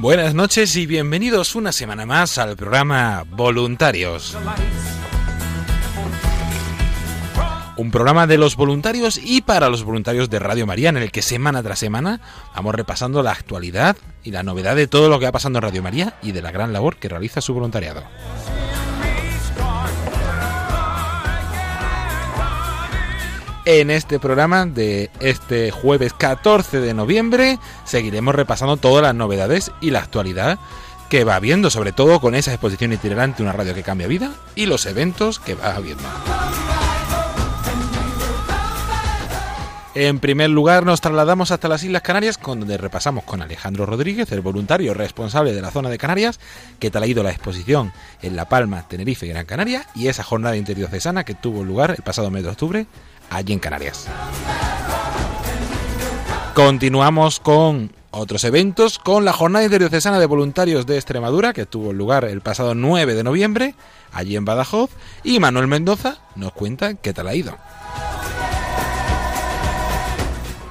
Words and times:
Buenas 0.00 0.32
noches 0.32 0.76
y 0.76 0.86
bienvenidos 0.86 1.56
una 1.56 1.72
semana 1.72 2.06
más 2.06 2.38
al 2.38 2.56
programa 2.56 3.24
Voluntarios. 3.28 4.38
Un 7.76 7.90
programa 7.90 8.28
de 8.28 8.38
los 8.38 8.54
voluntarios 8.54 9.18
y 9.20 9.40
para 9.40 9.68
los 9.68 9.82
voluntarios 9.82 10.30
de 10.30 10.38
Radio 10.38 10.68
María 10.68 10.90
en 10.90 10.98
el 10.98 11.10
que 11.10 11.20
semana 11.20 11.64
tras 11.64 11.80
semana 11.80 12.20
vamos 12.54 12.76
repasando 12.76 13.24
la 13.24 13.32
actualidad 13.32 13.96
y 14.22 14.30
la 14.30 14.44
novedad 14.44 14.76
de 14.76 14.86
todo 14.86 15.08
lo 15.08 15.18
que 15.18 15.24
va 15.24 15.32
pasando 15.32 15.58
en 15.58 15.64
Radio 15.64 15.82
María 15.82 16.14
y 16.22 16.30
de 16.30 16.42
la 16.42 16.52
gran 16.52 16.72
labor 16.72 16.98
que 16.98 17.08
realiza 17.08 17.40
su 17.40 17.52
voluntariado. 17.52 18.04
En 23.70 23.90
este 23.90 24.18
programa 24.18 24.64
de 24.64 25.10
este 25.20 25.70
jueves 25.70 26.14
14 26.14 26.80
de 26.80 26.94
noviembre 26.94 27.58
seguiremos 27.84 28.34
repasando 28.34 28.78
todas 28.78 29.02
las 29.02 29.14
novedades 29.14 29.72
y 29.82 29.90
la 29.90 29.98
actualidad 29.98 30.58
que 31.10 31.22
va 31.22 31.34
habiendo, 31.34 31.68
sobre 31.68 31.92
todo 31.92 32.18
con 32.18 32.34
esa 32.34 32.50
exposición 32.50 32.94
itinerante 32.94 33.42
Una 33.42 33.52
radio 33.52 33.74
que 33.74 33.82
cambia 33.82 34.06
vida 34.06 34.32
y 34.54 34.64
los 34.64 34.86
eventos 34.86 35.38
que 35.38 35.54
va 35.54 35.74
habiendo. 35.74 36.02
En 39.94 40.18
primer 40.18 40.48
lugar 40.48 40.86
nos 40.86 41.02
trasladamos 41.02 41.50
hasta 41.50 41.68
las 41.68 41.82
Islas 41.82 42.02
Canarias, 42.02 42.38
donde 42.42 42.78
repasamos 42.78 43.24
con 43.24 43.42
Alejandro 43.42 43.84
Rodríguez, 43.84 44.32
el 44.32 44.40
voluntario 44.40 44.94
responsable 44.94 45.52
de 45.52 45.60
la 45.60 45.72
zona 45.72 45.90
de 45.90 45.98
Canarias, 45.98 46.40
que 46.78 46.90
tal 46.90 47.02
ha 47.02 47.06
ido 47.06 47.22
la 47.22 47.32
exposición 47.32 47.92
en 48.22 48.34
La 48.34 48.48
Palma, 48.48 48.88
Tenerife 48.88 49.26
y 49.26 49.30
Gran 49.30 49.44
Canaria, 49.44 49.86
y 49.94 50.06
esa 50.06 50.22
jornada 50.22 50.56
interdiocesana 50.56 51.24
que 51.24 51.34
tuvo 51.34 51.64
lugar 51.64 51.90
el 51.90 52.02
pasado 52.02 52.30
mes 52.30 52.44
de 52.44 52.50
octubre 52.50 52.86
allí 53.30 53.52
en 53.52 53.58
Canarias. 53.58 54.06
Continuamos 56.54 57.40
con 57.40 57.92
otros 58.10 58.42
eventos, 58.44 58.98
con 58.98 59.24
la 59.24 59.32
jornada 59.32 59.64
interdiocesana 59.64 60.18
de 60.18 60.26
voluntarios 60.26 60.86
de 60.86 60.96
Extremadura, 60.96 61.52
que 61.52 61.66
tuvo 61.66 61.92
lugar 61.92 62.24
el 62.24 62.40
pasado 62.40 62.74
9 62.74 63.14
de 63.14 63.22
noviembre, 63.22 63.74
allí 64.12 64.36
en 64.36 64.44
Badajoz, 64.44 64.90
y 65.22 65.38
Manuel 65.38 65.68
Mendoza 65.68 66.18
nos 66.34 66.52
cuenta 66.52 66.94
qué 66.94 67.12
tal 67.12 67.28
ha 67.28 67.34
ido. 67.34 67.56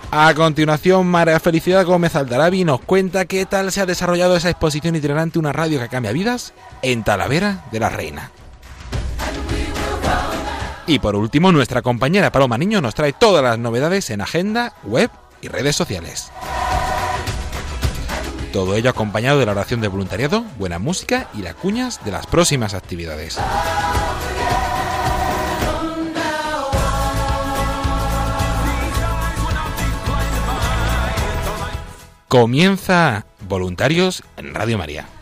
A 0.09 0.33
continuación, 0.33 1.05
María 1.05 1.39
Felicidad 1.39 1.85
Gómez 1.85 2.15
Aldarabi 2.15 2.63
nos 2.63 2.79
cuenta 2.79 3.25
qué 3.25 3.45
tal 3.45 3.71
se 3.71 3.81
ha 3.81 3.85
desarrollado 3.85 4.37
esa 4.37 4.49
exposición 4.49 4.95
itinerante 4.95 5.37
Una 5.37 5.51
radio 5.51 5.79
que 5.79 5.89
cambia 5.89 6.13
vidas 6.13 6.53
en 6.81 7.03
Talavera 7.03 7.65
de 7.71 7.79
la 7.79 7.89
Reina. 7.89 8.31
Y 10.89 10.99
por 10.99 11.17
último, 11.17 11.51
nuestra 11.51 11.81
compañera 11.81 12.31
Paloma 12.31 12.57
Niño 12.57 12.79
nos 12.79 12.95
trae 12.95 13.11
todas 13.11 13.43
las 13.43 13.59
novedades 13.59 14.09
en 14.09 14.21
agenda, 14.21 14.73
web 14.83 15.11
y 15.41 15.49
redes 15.49 15.75
sociales. 15.75 16.31
Todo 18.53 18.73
ello 18.73 18.89
acompañado 18.89 19.37
de 19.37 19.45
la 19.45 19.51
oración 19.51 19.81
de 19.81 19.89
voluntariado, 19.89 20.45
buena 20.57 20.79
música 20.79 21.27
y 21.33 21.41
las 21.41 21.55
cuñas 21.55 22.03
de 22.05 22.11
las 22.11 22.25
próximas 22.25 22.73
actividades. 22.73 23.37
Comienza 32.29 33.25
Voluntarios 33.41 34.23
en 34.37 34.53
Radio 34.53 34.77
María. 34.77 35.16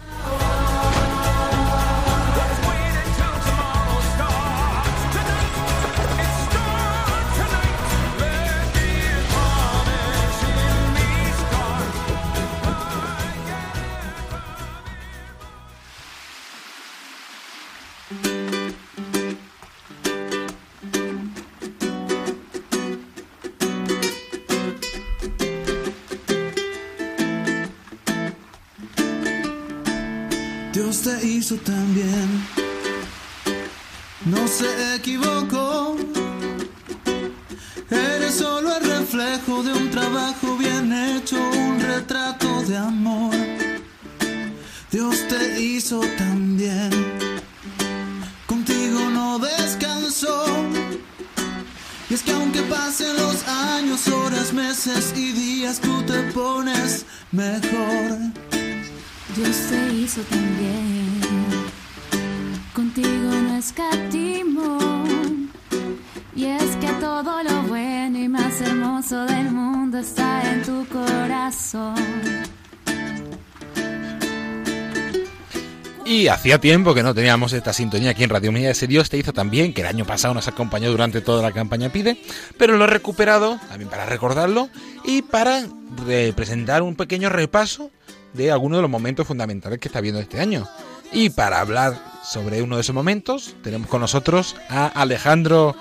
Hacía 76.45 76.61
tiempo 76.61 76.93
que 76.93 77.01
no 77.01 77.15
teníamos 77.15 77.53
esta 77.53 77.73
sintonía 77.73 78.11
aquí 78.11 78.23
en 78.23 78.29
Radio 78.29 78.51
María. 78.51 78.69
Ese 78.69 78.85
Dios 78.85 79.09
te 79.09 79.17
hizo 79.17 79.33
también, 79.33 79.73
que 79.73 79.81
el 79.81 79.87
año 79.87 80.05
pasado 80.05 80.35
nos 80.35 80.47
acompañó 80.47 80.91
durante 80.91 81.19
toda 81.19 81.41
la 81.41 81.51
campaña 81.51 81.91
Pide, 81.91 82.21
pero 82.55 82.77
lo 82.77 82.83
he 82.83 82.87
recuperado 82.87 83.59
también 83.67 83.89
para 83.89 84.05
recordarlo 84.05 84.69
y 85.03 85.23
para 85.23 85.65
eh, 86.07 86.33
presentar 86.35 86.83
un 86.83 86.95
pequeño 86.95 87.29
repaso 87.29 87.89
de 88.33 88.51
algunos 88.51 88.77
de 88.77 88.83
los 88.83 88.91
momentos 88.91 89.25
fundamentales 89.25 89.79
que 89.79 89.87
está 89.87 90.01
viendo 90.01 90.21
este 90.21 90.39
año. 90.39 90.67
Y 91.11 91.31
para 91.31 91.61
hablar 91.61 91.99
sobre 92.23 92.61
uno 92.61 92.75
de 92.75 92.81
esos 92.81 92.93
momentos, 92.93 93.55
tenemos 93.63 93.87
con 93.87 94.01
nosotros 94.01 94.55
a 94.69 94.85
Alejandro 94.85 95.75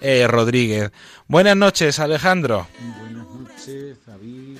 eh, 0.00 0.26
Rodríguez. 0.26 0.92
Buenas 1.28 1.58
noches, 1.58 1.98
Alejandro. 1.98 2.66
Buenas 3.02 3.26
noches, 3.26 3.98
David. 4.06 4.56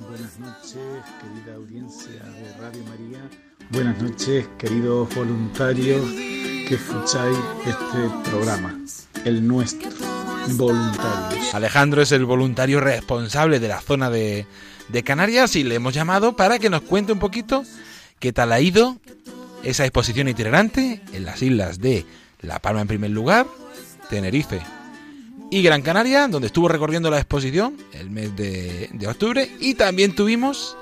Buenas 0.00 0.36
noches, 0.40 0.74
querida 1.20 1.54
audiencia 1.54 2.24
de 2.24 2.52
Radio 2.58 2.82
María. 2.86 3.30
Buenas 3.70 4.02
noches, 4.02 4.48
queridos 4.58 5.14
voluntarios 5.14 6.04
que 6.66 6.74
escucháis 6.74 7.38
este 7.64 8.28
programa, 8.28 8.76
el 9.24 9.46
nuestro, 9.46 9.88
voluntarios. 10.56 11.54
Alejandro 11.54 12.02
es 12.02 12.10
el 12.10 12.24
voluntario 12.24 12.80
responsable 12.80 13.60
de 13.60 13.68
la 13.68 13.80
zona 13.80 14.10
de, 14.10 14.44
de 14.88 15.02
Canarias 15.04 15.54
y 15.54 15.62
le 15.62 15.76
hemos 15.76 15.94
llamado 15.94 16.34
para 16.34 16.58
que 16.58 16.68
nos 16.68 16.82
cuente 16.82 17.12
un 17.12 17.20
poquito 17.20 17.62
qué 18.18 18.32
tal 18.32 18.50
ha 18.50 18.60
ido 18.60 18.98
esa 19.62 19.84
exposición 19.84 20.26
itinerante 20.26 21.00
en 21.12 21.24
las 21.24 21.40
islas 21.40 21.78
de 21.78 22.04
La 22.40 22.58
Palma 22.58 22.80
en 22.80 22.88
primer 22.88 23.12
lugar, 23.12 23.46
Tenerife 24.08 24.60
y 25.48 25.62
Gran 25.62 25.82
Canaria, 25.82 26.26
donde 26.26 26.48
estuvo 26.48 26.66
recorriendo 26.66 27.08
la 27.08 27.18
exposición 27.18 27.76
el 27.92 28.10
mes 28.10 28.34
de, 28.34 28.90
de 28.92 29.06
octubre 29.06 29.48
y 29.60 29.74
también 29.74 30.12
tuvimos 30.16 30.76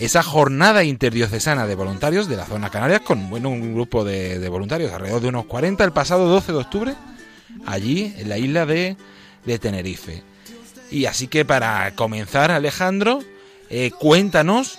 esa 0.00 0.22
jornada 0.22 0.84
interdiocesana 0.84 1.66
de 1.66 1.74
voluntarios 1.74 2.28
de 2.28 2.36
la 2.36 2.46
zona 2.46 2.70
Canarias 2.70 3.00
con 3.02 3.30
bueno, 3.30 3.50
un 3.50 3.74
grupo 3.74 4.04
de, 4.04 4.48
voluntarios, 4.48 4.92
alrededor 4.92 5.22
de 5.22 5.28
unos 5.28 5.46
40, 5.46 5.84
el 5.84 5.92
pasado 5.92 6.28
12 6.28 6.52
de 6.52 6.58
octubre, 6.58 6.94
allí 7.66 8.14
en 8.18 8.28
la 8.28 8.38
isla 8.38 8.66
de, 8.66 8.96
de 9.44 9.58
Tenerife. 9.58 10.22
Y 10.90 11.06
así 11.06 11.28
que 11.28 11.44
para 11.44 11.94
comenzar, 11.94 12.50
Alejandro, 12.50 13.20
eh, 13.70 13.90
cuéntanos 13.98 14.78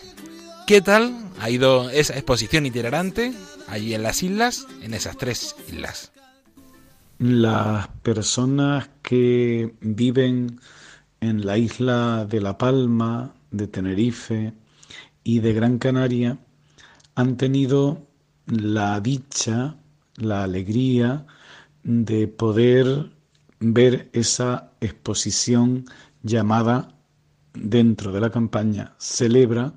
qué 0.67 0.81
tal 0.81 1.13
ha 1.39 1.49
ido 1.49 1.89
esa 1.89 2.13
exposición 2.13 2.65
itinerante 2.65 3.33
allí 3.67 3.93
en 3.93 4.03
las 4.03 4.23
islas, 4.23 4.67
en 4.81 4.93
esas 4.93 5.17
tres 5.17 5.55
islas. 5.67 6.11
Las 7.17 7.87
personas 8.03 8.89
que 9.01 9.73
viven 9.79 10.59
en 11.21 11.45
la 11.45 11.57
isla 11.57 12.25
de 12.29 12.41
La 12.41 12.57
Palma, 12.57 13.33
de 13.51 13.67
Tenerife 13.67 14.53
y 15.25 15.39
de 15.39 15.51
Gran 15.51 15.79
Canaria 15.79 16.37
han 17.15 17.35
tenido 17.35 18.07
la 18.45 19.01
dicha, 19.01 19.75
la 20.15 20.43
alegría 20.43 21.25
de 21.83 22.29
poder 22.29 23.11
ver 23.59 24.09
esa 24.13 24.71
exposición 24.79 25.85
llamada 26.23 26.97
dentro 27.53 28.13
de 28.13 28.21
la 28.21 28.29
campaña 28.29 28.95
Celebra 28.97 29.73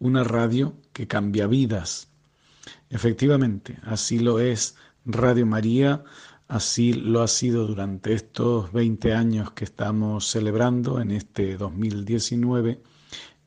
una 0.00 0.24
radio 0.24 0.74
que 0.92 1.06
cambia 1.06 1.46
vidas. 1.46 2.08
Efectivamente, 2.88 3.78
así 3.84 4.18
lo 4.18 4.40
es 4.40 4.74
Radio 5.04 5.46
María 5.46 6.02
Así 6.50 6.92
lo 6.94 7.22
ha 7.22 7.28
sido 7.28 7.64
durante 7.64 8.12
estos 8.12 8.72
20 8.72 9.14
años 9.14 9.52
que 9.52 9.62
estamos 9.62 10.26
celebrando 10.26 11.00
en 11.00 11.12
este 11.12 11.56
2019 11.56 12.82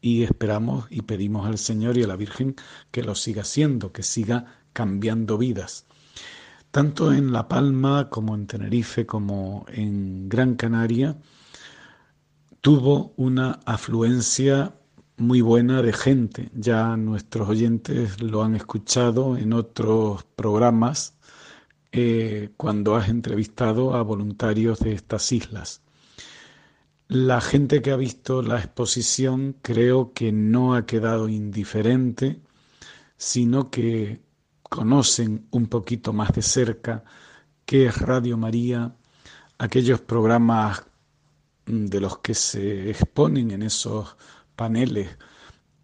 y 0.03 0.23
esperamos 0.23 0.85
y 0.89 1.03
pedimos 1.03 1.47
al 1.47 1.57
Señor 1.57 1.97
y 1.97 2.03
a 2.03 2.07
la 2.07 2.17
Virgen 2.17 2.55
que 2.91 3.03
lo 3.03 3.15
siga 3.15 3.43
haciendo, 3.43 3.93
que 3.93 4.03
siga 4.03 4.57
cambiando 4.73 5.37
vidas. 5.37 5.85
Tanto 6.71 7.13
en 7.13 7.31
La 7.31 7.47
Palma 7.47 8.09
como 8.09 8.35
en 8.35 8.45
Tenerife 8.45 9.05
como 9.05 9.65
en 9.69 10.27
Gran 10.27 10.55
Canaria 10.55 11.15
tuvo 12.59 13.13
una 13.15 13.61
afluencia 13.65 14.75
muy 15.15 15.39
buena 15.39 15.81
de 15.81 15.93
gente. 15.93 16.49
Ya 16.53 16.97
nuestros 16.97 17.47
oyentes 17.47 18.21
lo 18.21 18.43
han 18.43 18.55
escuchado 18.55 19.37
en 19.37 19.53
otros 19.53 20.25
programas 20.35 21.15
eh, 21.93 22.49
cuando 22.57 22.95
has 22.97 23.07
entrevistado 23.07 23.93
a 23.95 24.01
voluntarios 24.01 24.79
de 24.79 24.93
estas 24.93 25.31
islas. 25.31 25.82
La 27.13 27.41
gente 27.41 27.83
que 27.83 27.91
ha 27.91 27.95
visto 27.95 28.41
la 28.41 28.57
exposición 28.57 29.55
creo 29.61 30.13
que 30.13 30.31
no 30.31 30.73
ha 30.73 30.87
quedado 30.87 31.29
indiferente, 31.29 32.41
sino 33.17 33.69
que 33.69 34.23
conocen 34.63 35.45
un 35.51 35.67
poquito 35.67 36.11
más 36.11 36.31
de 36.33 36.41
cerca 36.41 37.03
qué 37.65 37.85
es 37.85 38.01
Radio 38.01 38.35
María, 38.35 38.95
aquellos 39.59 40.01
programas 40.01 40.85
de 41.67 41.99
los 41.99 42.17
que 42.17 42.33
se 42.33 42.89
exponen 42.89 43.51
en 43.51 43.61
esos 43.61 44.17
paneles 44.55 45.15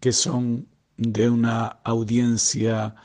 que 0.00 0.10
son 0.10 0.66
de 0.96 1.30
una 1.30 1.66
audiencia 1.84 2.96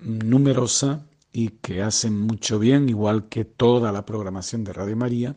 numerosa 0.00 1.06
y 1.32 1.50
que 1.50 1.82
hacen 1.82 2.18
mucho 2.26 2.58
bien, 2.58 2.88
igual 2.88 3.28
que 3.28 3.44
toda 3.44 3.92
la 3.92 4.04
programación 4.04 4.64
de 4.64 4.72
Radio 4.72 4.96
María, 4.96 5.36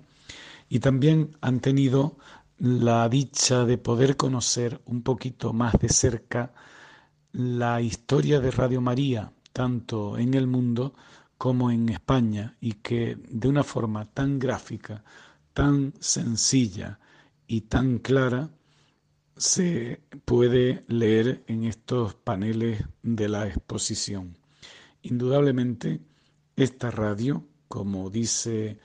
y 0.72 0.80
también 0.80 1.38
han 1.42 1.60
tenido 1.60 2.18
la 2.62 3.10
dicha 3.10 3.66
de 3.66 3.80
poder 3.80 4.16
conocer 4.18 4.82
un 4.86 5.02
poquito 5.02 5.52
más 5.52 5.74
de 5.80 5.90
cerca 5.90 6.54
la 7.32 7.82
historia 7.82 8.40
de 8.40 8.52
Radio 8.52 8.82
María, 8.82 9.34
tanto 9.52 10.20
en 10.20 10.36
el 10.36 10.46
mundo 10.46 10.94
como 11.40 11.72
en 11.72 11.90
España, 11.90 12.56
y 12.62 12.74
que 12.74 13.18
de 13.28 13.48
una 13.48 13.64
forma 13.64 14.06
tan 14.06 14.38
gráfica, 14.38 15.04
tan 15.54 15.94
sencilla 16.00 17.00
y 17.48 17.62
tan 17.62 17.98
clara, 17.98 18.52
se 19.36 20.04
puede 20.24 20.86
leer 20.88 21.44
en 21.48 21.64
estos 21.64 22.14
paneles 22.14 22.86
de 23.02 23.28
la 23.28 23.48
exposición. 23.48 24.38
Indudablemente, 25.02 26.00
esta 26.56 26.92
radio, 26.92 27.44
como 27.68 28.12
dice 28.12 28.78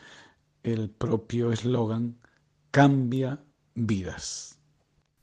el 0.62 0.88
propio 0.88 1.52
eslogan, 1.52 2.16
cambia 2.70 3.42
vidas. 3.76 4.58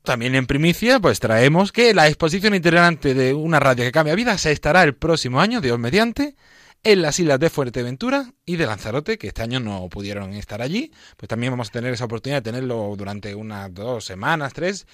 También 0.03 0.35
en 0.35 0.47
primicia, 0.47 0.99
pues 0.99 1.19
traemos 1.19 1.71
que 1.71 1.93
la 1.93 2.07
exposición 2.07 2.53
itinerante 2.53 3.13
de 3.13 3.33
una 3.33 3.59
radio 3.59 3.85
que 3.85 3.91
cambia 3.91 4.15
vidas 4.15 4.45
estará 4.45 4.83
el 4.83 4.95
próximo 4.95 5.39
año, 5.39 5.61
Dios 5.61 5.79
mediante, 5.79 6.35
en 6.83 7.01
las 7.01 7.17
islas 7.19 7.39
de 7.39 7.49
Fuerteventura 7.49 8.33
y 8.45 8.57
de 8.57 8.65
Lanzarote, 8.65 9.17
que 9.17 9.27
este 9.27 9.41
año 9.41 9.61
no 9.61 9.87
pudieron 9.87 10.33
estar 10.33 10.61
allí. 10.61 10.91
Pues 11.15 11.29
también 11.29 11.53
vamos 11.53 11.69
a 11.69 11.71
tener 11.71 11.93
esa 11.93 12.03
oportunidad 12.03 12.39
de 12.39 12.51
tenerlo 12.51 12.93
durante 12.97 13.33
unas 13.33 13.73
dos 13.73 14.03
semanas, 14.03 14.51
tres, 14.51 14.85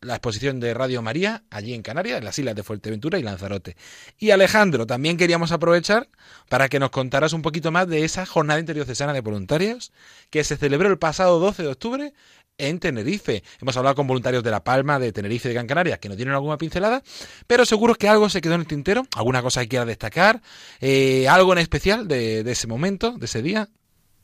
la 0.00 0.14
exposición 0.14 0.58
de 0.58 0.74
Radio 0.74 1.00
María 1.02 1.44
allí 1.50 1.72
en 1.72 1.82
Canarias, 1.82 2.18
en 2.18 2.24
las 2.24 2.36
islas 2.36 2.56
de 2.56 2.64
Fuerteventura 2.64 3.20
y 3.20 3.22
Lanzarote. 3.22 3.76
Y 4.18 4.32
Alejandro, 4.32 4.88
también 4.88 5.16
queríamos 5.16 5.52
aprovechar 5.52 6.08
para 6.48 6.68
que 6.68 6.80
nos 6.80 6.90
contaras 6.90 7.32
un 7.32 7.42
poquito 7.42 7.70
más 7.70 7.86
de 7.86 8.04
esa 8.04 8.26
jornada 8.26 8.58
interdiocesana 8.58 9.12
de 9.12 9.20
voluntarios 9.20 9.92
que 10.30 10.42
se 10.42 10.56
celebró 10.56 10.88
el 10.88 10.98
pasado 10.98 11.38
12 11.38 11.62
de 11.62 11.68
octubre 11.68 12.12
en 12.58 12.78
Tenerife. 12.78 13.42
Hemos 13.60 13.76
hablado 13.76 13.96
con 13.96 14.06
voluntarios 14.06 14.42
de 14.42 14.50
La 14.50 14.64
Palma, 14.64 14.98
de 14.98 15.12
Tenerife 15.12 15.48
de 15.48 15.54
Gran 15.54 15.66
Canaria 15.66 15.98
que 15.98 16.08
nos 16.08 16.16
tienen 16.16 16.34
alguna 16.34 16.56
pincelada, 16.56 17.02
pero 17.46 17.64
seguro 17.64 17.94
que 17.94 18.08
algo 18.08 18.28
se 18.28 18.40
quedó 18.40 18.54
en 18.54 18.62
el 18.62 18.66
tintero, 18.66 19.06
alguna 19.14 19.42
cosa 19.42 19.60
que 19.62 19.68
quiera 19.68 19.84
destacar, 19.84 20.40
eh, 20.80 21.28
algo 21.28 21.52
en 21.52 21.58
especial 21.58 22.08
de, 22.08 22.40
ese 22.40 22.66
momento, 22.66 23.12
de 23.18 23.26
ese 23.26 23.42
día. 23.42 23.68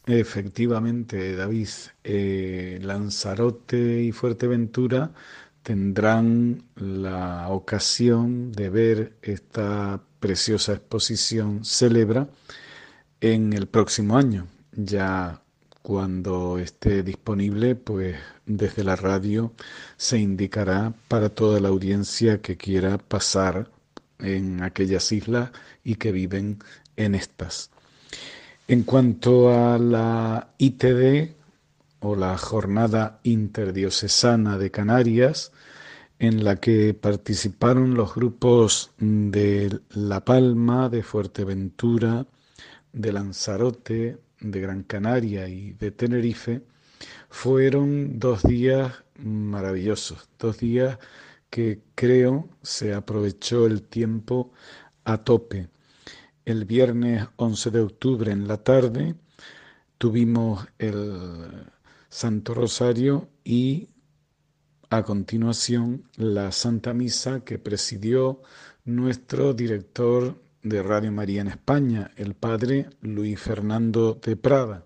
Efectivamente, 0.07 1.37
David, 1.37 1.69
eh, 2.03 2.79
Lanzarote 2.83 4.03
y 4.03 4.13
Fuerteventura 4.13 5.13
tendrán 5.63 6.65
la 6.75 7.49
ocasión 7.51 8.51
de 8.51 8.69
ver 8.69 9.17
esta 9.23 10.03
preciosa 10.19 10.73
exposición 10.73 11.65
Celebra 11.65 12.29
en 13.21 13.53
el 13.53 13.69
próximo 13.69 14.17
año. 14.17 14.49
Ya 14.73 15.43
cuando 15.83 16.59
esté 16.59 17.03
disponible, 17.03 17.75
pues 17.75 18.17
desde 18.47 18.85
la 18.85 18.97
radio 18.97 19.53
se 19.97 20.19
indicará 20.19 20.95
para 21.09 21.29
toda 21.29 21.61
la 21.61 21.69
audiencia 21.69 22.41
que 22.41 22.57
quiera 22.57 22.99
pasar 22.99 23.71
en 24.19 24.63
aquellas 24.63 25.11
islas 25.13 25.51
y 25.85 25.97
que 25.97 26.13
viven 26.13 26.59
en 26.97 27.15
estas. 27.15 27.71
En 28.69 28.85
cuanto 28.85 29.53
a 29.53 29.79
la 29.79 30.49
ITD 30.59 31.33
o 32.01 32.17
la 32.17 32.39
Jornada 32.39 33.19
Interdiocesana 33.25 34.59
de 34.59 34.71
Canarias, 34.71 35.53
en 36.19 36.45
la 36.45 36.57
que 36.57 36.95
participaron 36.95 37.95
los 37.95 38.15
grupos 38.15 38.93
de 38.99 39.81
La 39.91 40.25
Palma, 40.25 40.89
de 40.89 41.03
Fuerteventura, 41.03 42.27
de 42.93 43.13
Lanzarote, 43.13 44.19
de 44.43 44.61
Gran 44.61 44.83
Canaria 44.83 45.49
y 45.49 45.73
de 45.73 45.91
Tenerife, 45.91 46.63
fueron 47.29 48.19
dos 48.19 48.43
días 48.43 48.93
maravillosos, 49.17 50.29
dos 50.39 50.59
días 50.59 50.99
que 51.51 51.83
creo 51.95 52.49
se 52.63 52.95
aprovechó 52.95 53.67
el 53.67 53.83
tiempo 53.83 54.53
a 55.05 55.19
tope. 55.19 55.69
El 56.45 56.65
viernes 56.65 57.29
11 57.37 57.71
de 57.71 57.81
octubre 57.81 58.33
en 58.33 58.49
la 58.49 58.59
tarde 58.59 59.15
tuvimos 59.99 60.67
el 60.79 61.67
Santo 62.09 62.55
Rosario 62.55 63.29
y 63.45 63.89
a 64.91 65.03
continuación 65.03 66.05
la 66.17 66.53
Santa 66.53 66.93
Misa 66.93 67.45
que 67.45 67.59
presidió 67.59 68.43
nuestro 68.85 69.55
director 69.55 70.42
de 70.63 70.83
Radio 70.83 71.11
María 71.11 71.41
en 71.41 71.49
España, 71.49 72.11
el 72.17 72.35
padre 72.35 72.89
Luis 73.01 73.41
Fernando 73.41 74.21
de 74.25 74.37
Prada. 74.37 74.85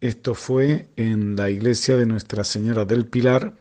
Esto 0.00 0.34
fue 0.34 0.88
en 0.96 1.36
la 1.36 1.50
iglesia 1.50 1.96
de 1.96 2.06
Nuestra 2.06 2.44
Señora 2.44 2.84
del 2.84 3.06
Pilar, 3.06 3.54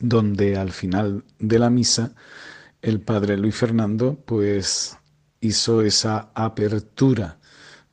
donde 0.00 0.56
al 0.56 0.72
final 0.72 1.24
de 1.38 1.58
la 1.58 1.70
misa 1.70 2.12
el 2.82 3.00
padre 3.00 3.36
Luis 3.36 3.54
Fernando 3.54 4.18
pues 4.24 4.96
hizo 5.40 5.82
esa 5.82 6.30
apertura 6.34 7.38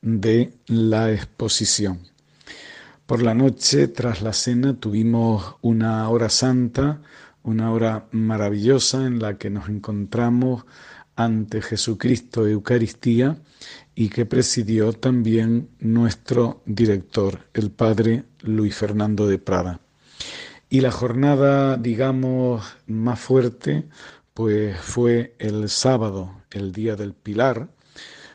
de 0.01 0.53
la 0.67 1.11
exposición. 1.11 1.99
Por 3.05 3.21
la 3.21 3.35
noche, 3.35 3.87
tras 3.87 4.23
la 4.23 4.33
cena, 4.33 4.79
tuvimos 4.79 5.57
una 5.61 6.09
hora 6.09 6.29
santa, 6.29 7.01
una 7.43 7.71
hora 7.71 8.07
maravillosa 8.11 9.05
en 9.05 9.19
la 9.19 9.37
que 9.37 9.51
nos 9.51 9.69
encontramos 9.69 10.65
ante 11.15 11.61
Jesucristo 11.61 12.47
Eucaristía 12.47 13.37
y 13.95 14.09
que 14.09 14.25
presidió 14.25 14.93
también 14.93 15.69
nuestro 15.79 16.61
director, 16.65 17.39
el 17.53 17.71
padre 17.71 18.25
Luis 18.41 18.75
Fernando 18.75 19.27
de 19.27 19.39
Prada. 19.39 19.79
Y 20.69 20.81
la 20.81 20.91
jornada, 20.91 21.77
digamos, 21.77 22.65
más 22.87 23.19
fuerte, 23.19 23.85
pues 24.33 24.77
fue 24.77 25.35
el 25.39 25.69
sábado, 25.69 26.41
el 26.51 26.73
día 26.73 26.95
del 26.95 27.13
Pilar, 27.13 27.69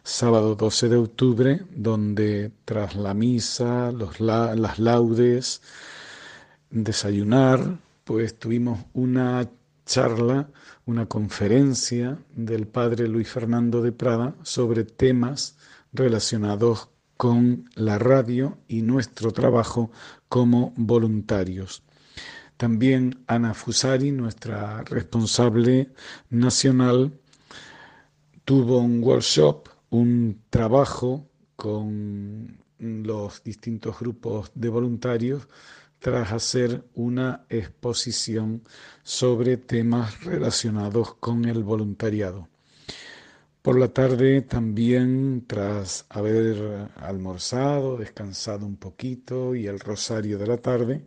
sábado 0.03 0.55
12 0.55 0.89
de 0.89 0.97
octubre, 0.97 1.61
donde 1.71 2.51
tras 2.65 2.97
la 2.97 3.13
misa, 3.13 3.93
los 3.93 4.21
las 4.21 4.79
laudes, 4.79 5.61
desayunar, 6.71 7.79
pues 8.05 8.39
tuvimos 8.39 8.81
una 8.95 9.49
charla, 9.90 10.49
una 10.87 11.06
conferencia 11.06 12.16
del 12.32 12.68
padre 12.68 13.09
Luis 13.09 13.28
Fernando 13.28 13.82
de 13.82 13.90
Prada 13.90 14.37
sobre 14.44 14.85
temas 14.85 15.59
relacionados 15.92 16.90
con 17.16 17.68
la 17.75 17.99
radio 17.99 18.56
y 18.68 18.82
nuestro 18.82 19.32
trabajo 19.32 19.90
como 20.28 20.73
voluntarios. 20.76 21.82
También 22.56 23.25
Ana 23.26 23.52
Fusari, 23.52 24.12
nuestra 24.12 24.85
responsable 24.85 25.90
nacional, 26.28 27.12
tuvo 28.44 28.78
un 28.78 29.02
workshop 29.02 29.68
un 29.90 30.44
trabajo 30.50 31.28
con 31.56 32.61
los 32.78 33.42
distintos 33.42 33.99
grupos 33.99 34.52
de 34.54 34.68
voluntarios 34.68 35.49
tras 36.00 36.33
hacer 36.33 36.85
una 36.95 37.45
exposición 37.49 38.64
sobre 39.02 39.57
temas 39.57 40.25
relacionados 40.25 41.14
con 41.14 41.45
el 41.45 41.62
voluntariado. 41.62 42.49
Por 43.62 43.78
la 43.78 43.88
tarde 43.88 44.40
también, 44.40 45.45
tras 45.47 46.07
haber 46.09 46.88
almorzado, 46.97 47.99
descansado 47.99 48.64
un 48.64 48.76
poquito 48.76 49.54
y 49.54 49.66
el 49.66 49.78
rosario 49.78 50.38
de 50.38 50.47
la 50.47 50.57
tarde, 50.57 51.04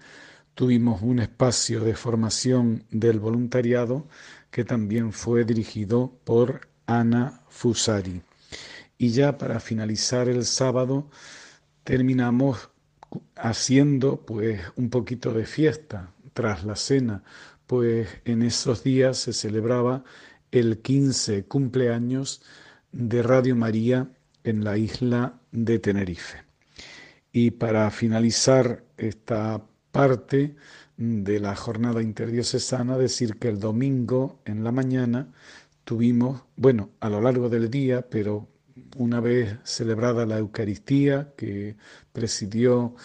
tuvimos 0.53 1.01
un 1.01 1.17
espacio 1.17 1.79
de 1.79 1.95
formación 1.95 2.85
del 2.91 3.19
voluntariado 3.19 4.07
que 4.51 4.63
también 4.63 5.11
fue 5.11 5.45
dirigido 5.45 6.13
por 6.23 6.67
Ana 6.85 7.41
Fusari. 7.49 8.21
Y 8.99 9.09
ya 9.09 9.39
para 9.39 9.59
finalizar 9.59 10.29
el 10.29 10.45
sábado 10.45 11.09
terminamos 11.83 12.69
haciendo 13.35 14.25
pues 14.25 14.61
un 14.75 14.89
poquito 14.89 15.33
de 15.33 15.45
fiesta 15.45 16.13
tras 16.33 16.63
la 16.63 16.75
cena, 16.75 17.23
pues 17.67 18.07
en 18.25 18.41
esos 18.41 18.83
días 18.83 19.17
se 19.17 19.33
celebraba 19.33 20.03
el 20.51 20.79
15 20.79 21.45
cumpleaños 21.45 22.41
de 22.91 23.23
Radio 23.23 23.55
María 23.55 24.09
en 24.43 24.63
la 24.63 24.77
isla 24.77 25.39
de 25.51 25.79
Tenerife. 25.79 26.43
Y 27.31 27.51
para 27.51 27.89
finalizar 27.89 28.83
esta 28.97 29.63
parte 29.91 30.55
de 30.97 31.39
la 31.39 31.55
jornada 31.55 32.01
interdiocesana, 32.01 32.97
decir 32.97 33.37
que 33.37 33.49
el 33.49 33.59
domingo 33.59 34.39
en 34.45 34.63
la 34.63 34.71
mañana 34.71 35.33
tuvimos, 35.83 36.43
bueno, 36.55 36.91
a 36.99 37.09
lo 37.09 37.21
largo 37.21 37.49
del 37.49 37.69
día, 37.69 38.07
pero 38.09 38.47
una 38.97 39.19
vez 39.19 39.57
celebrada 39.63 40.25
la 40.25 40.37
Eucaristía 40.37 41.33
que 41.35 41.77
presidió 42.11 42.95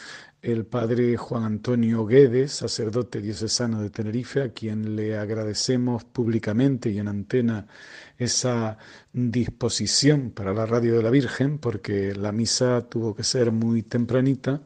el 0.41 0.67
padre 0.67 1.17
Juan 1.17 1.45
Antonio 1.45 2.07
Guedes, 2.07 2.53
sacerdote 2.53 3.21
diocesano 3.21 3.83
de 3.83 3.91
Tenerife, 3.91 4.43
a 4.43 4.53
quien 4.53 4.95
le 4.95 5.19
agradecemos 5.19 6.05
públicamente 6.05 6.91
y 6.91 6.99
en 6.99 7.09
antena 7.09 7.67
esa 8.17 8.79
disposición 9.13 10.31
para 10.31 10.55
la 10.55 10.67
radio 10.67 10.97
de 10.97 11.03
la 11.03 11.11
Virgen, 11.11 11.59
porque 11.59 12.15
la 12.15 12.31
misa 12.33 12.89
tuvo 12.89 13.15
que 13.17 13.25
ser 13.25 13.51
muy 13.51 13.83
tempranita, 13.83 14.63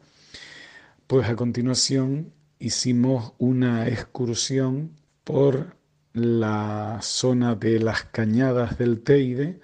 pues 1.06 1.28
a 1.28 1.36
continuación 1.36 2.32
hicimos 2.58 3.32
una 3.38 3.88
excursión 3.88 4.92
por 5.24 5.76
la 6.12 6.98
zona 7.00 7.54
de 7.54 7.78
las 7.78 8.04
cañadas 8.04 8.78
del 8.78 9.02
Teide, 9.02 9.60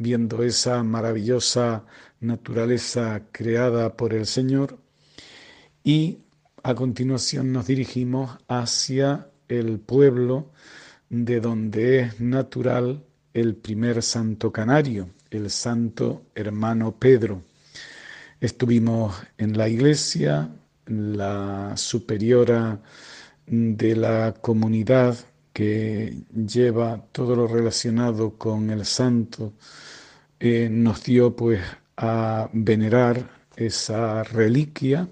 viendo 0.00 0.42
esa 0.42 0.82
maravillosa 0.82 1.84
naturaleza 2.20 3.22
creada 3.32 3.96
por 3.98 4.14
el 4.14 4.24
Señor 4.24 4.78
y 5.84 6.20
a 6.62 6.74
continuación 6.74 7.52
nos 7.52 7.66
dirigimos 7.66 8.38
hacia 8.48 9.28
el 9.48 9.78
pueblo 9.78 10.52
de 11.10 11.40
donde 11.40 12.00
es 12.00 12.20
natural 12.20 13.04
el 13.34 13.56
primer 13.56 14.02
santo 14.02 14.50
canario, 14.50 15.10
el 15.30 15.50
santo 15.50 16.22
hermano 16.34 16.96
Pedro. 16.98 17.42
Estuvimos 18.40 19.14
en 19.36 19.58
la 19.58 19.68
iglesia, 19.68 20.48
la 20.86 21.76
superiora 21.76 22.80
de 23.46 23.96
la 23.96 24.32
comunidad 24.40 25.18
que 25.52 26.16
lleva 26.32 27.04
todo 27.12 27.36
lo 27.36 27.46
relacionado 27.46 28.38
con 28.38 28.70
el 28.70 28.86
santo 28.86 29.52
eh, 30.40 30.68
nos 30.70 31.04
dio 31.04 31.36
pues 31.36 31.60
a 31.96 32.48
venerar 32.52 33.30
esa 33.56 34.22
reliquia 34.24 35.08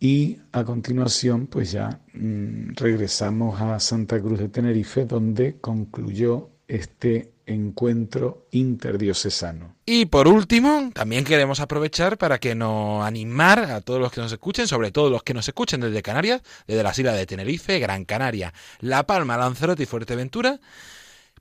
y 0.00 0.38
a 0.52 0.64
continuación 0.64 1.46
pues 1.46 1.72
ya 1.72 2.00
mm, 2.12 2.74
regresamos 2.74 3.60
a 3.60 3.78
Santa 3.78 4.20
Cruz 4.20 4.40
de 4.40 4.48
Tenerife 4.48 5.06
donde 5.06 5.58
concluyó 5.60 6.50
este 6.68 7.32
encuentro 7.46 8.48
interdiocesano. 8.50 9.76
Y 9.86 10.06
por 10.06 10.26
último, 10.26 10.90
también 10.92 11.24
queremos 11.24 11.60
aprovechar 11.60 12.18
para 12.18 12.38
que 12.38 12.56
nos 12.56 13.04
animar 13.06 13.60
a 13.60 13.80
todos 13.80 14.00
los 14.00 14.10
que 14.10 14.20
nos 14.20 14.32
escuchen, 14.32 14.66
sobre 14.66 14.90
todo 14.90 15.10
los 15.10 15.22
que 15.22 15.32
nos 15.32 15.46
escuchen 15.46 15.80
desde 15.80 16.02
Canarias, 16.02 16.42
desde 16.66 16.82
las 16.82 16.98
islas 16.98 17.14
de 17.14 17.26
Tenerife, 17.26 17.78
Gran 17.78 18.04
Canaria, 18.04 18.52
La 18.80 19.06
Palma, 19.06 19.36
Lanzarote 19.36 19.84
y 19.84 19.86
Fuerteventura, 19.86 20.58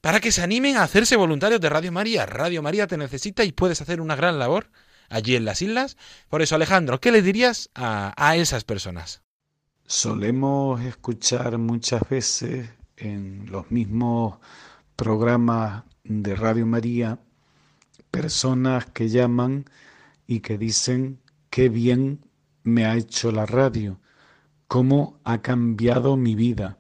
para 0.05 0.19
que 0.19 0.31
se 0.31 0.43
animen 0.43 0.77
a 0.77 0.83
hacerse 0.83 1.15
voluntarios 1.15 1.59
de 1.59 1.67
Radio 1.67 1.91
María. 1.91 2.27
Radio 2.27 2.62
María 2.62 2.85
te 2.85 2.95
necesita 2.95 3.43
y 3.43 3.51
puedes 3.51 3.81
hacer 3.81 4.00
una 4.01 4.15
gran 4.15 4.38
labor 4.38 4.69
allí 5.09 5.35
en 5.35 5.45
las 5.45 5.63
islas. 5.63 5.97
Por 6.29 6.43
eso, 6.43 6.53
Alejandro, 6.53 7.01
¿qué 7.01 7.12
le 7.12 7.24
dirías 7.24 7.71
a, 7.74 8.13
a 8.15 8.35
esas 8.35 8.63
personas? 8.65 9.24
Solemos 9.88 10.79
escuchar 10.81 11.57
muchas 11.57 12.07
veces 12.07 12.69
en 12.97 13.47
los 13.50 13.71
mismos 13.71 14.38
programas 14.95 15.85
de 16.03 16.35
Radio 16.35 16.67
María 16.67 17.17
personas 18.12 18.85
que 18.85 19.09
llaman 19.09 19.65
y 20.27 20.41
que 20.41 20.59
dicen 20.59 21.19
qué 21.50 21.67
bien 21.67 22.19
me 22.62 22.85
ha 22.85 22.95
hecho 22.95 23.31
la 23.31 23.47
radio, 23.47 24.00
cómo 24.67 25.19
ha 25.24 25.41
cambiado 25.41 26.15
mi 26.15 26.35
vida. 26.35 26.77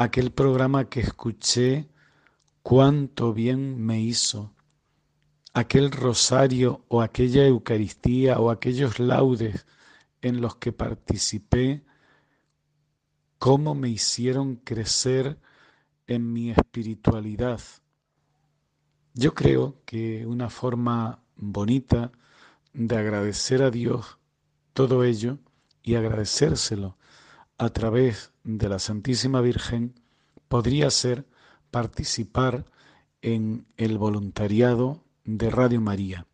Aquel 0.00 0.30
programa 0.30 0.88
que 0.88 1.00
escuché, 1.00 1.88
cuánto 2.62 3.34
bien 3.34 3.84
me 3.84 4.00
hizo. 4.00 4.54
Aquel 5.54 5.90
rosario 5.90 6.84
o 6.86 7.02
aquella 7.02 7.44
Eucaristía 7.44 8.38
o 8.38 8.50
aquellos 8.50 9.00
laudes 9.00 9.66
en 10.22 10.40
los 10.40 10.54
que 10.54 10.70
participé, 10.70 11.84
cómo 13.40 13.74
me 13.74 13.88
hicieron 13.88 14.54
crecer 14.54 15.40
en 16.06 16.32
mi 16.32 16.52
espiritualidad. 16.52 17.60
Yo 19.14 19.34
creo 19.34 19.82
que 19.84 20.26
una 20.26 20.48
forma 20.48 21.24
bonita 21.34 22.12
de 22.72 22.96
agradecer 22.96 23.64
a 23.64 23.72
Dios 23.72 24.20
todo 24.74 25.02
ello 25.02 25.38
y 25.82 25.96
agradecérselo 25.96 26.97
a 27.58 27.68
través 27.70 28.32
de 28.44 28.68
la 28.68 28.78
Santísima 28.78 29.40
Virgen 29.40 29.94
podría 30.48 30.90
ser 30.90 31.26
participar 31.70 32.64
en 33.20 33.66
el 33.76 33.98
voluntariado 33.98 35.02
de 35.24 35.50
Radio 35.50 35.80
María. 35.80 36.26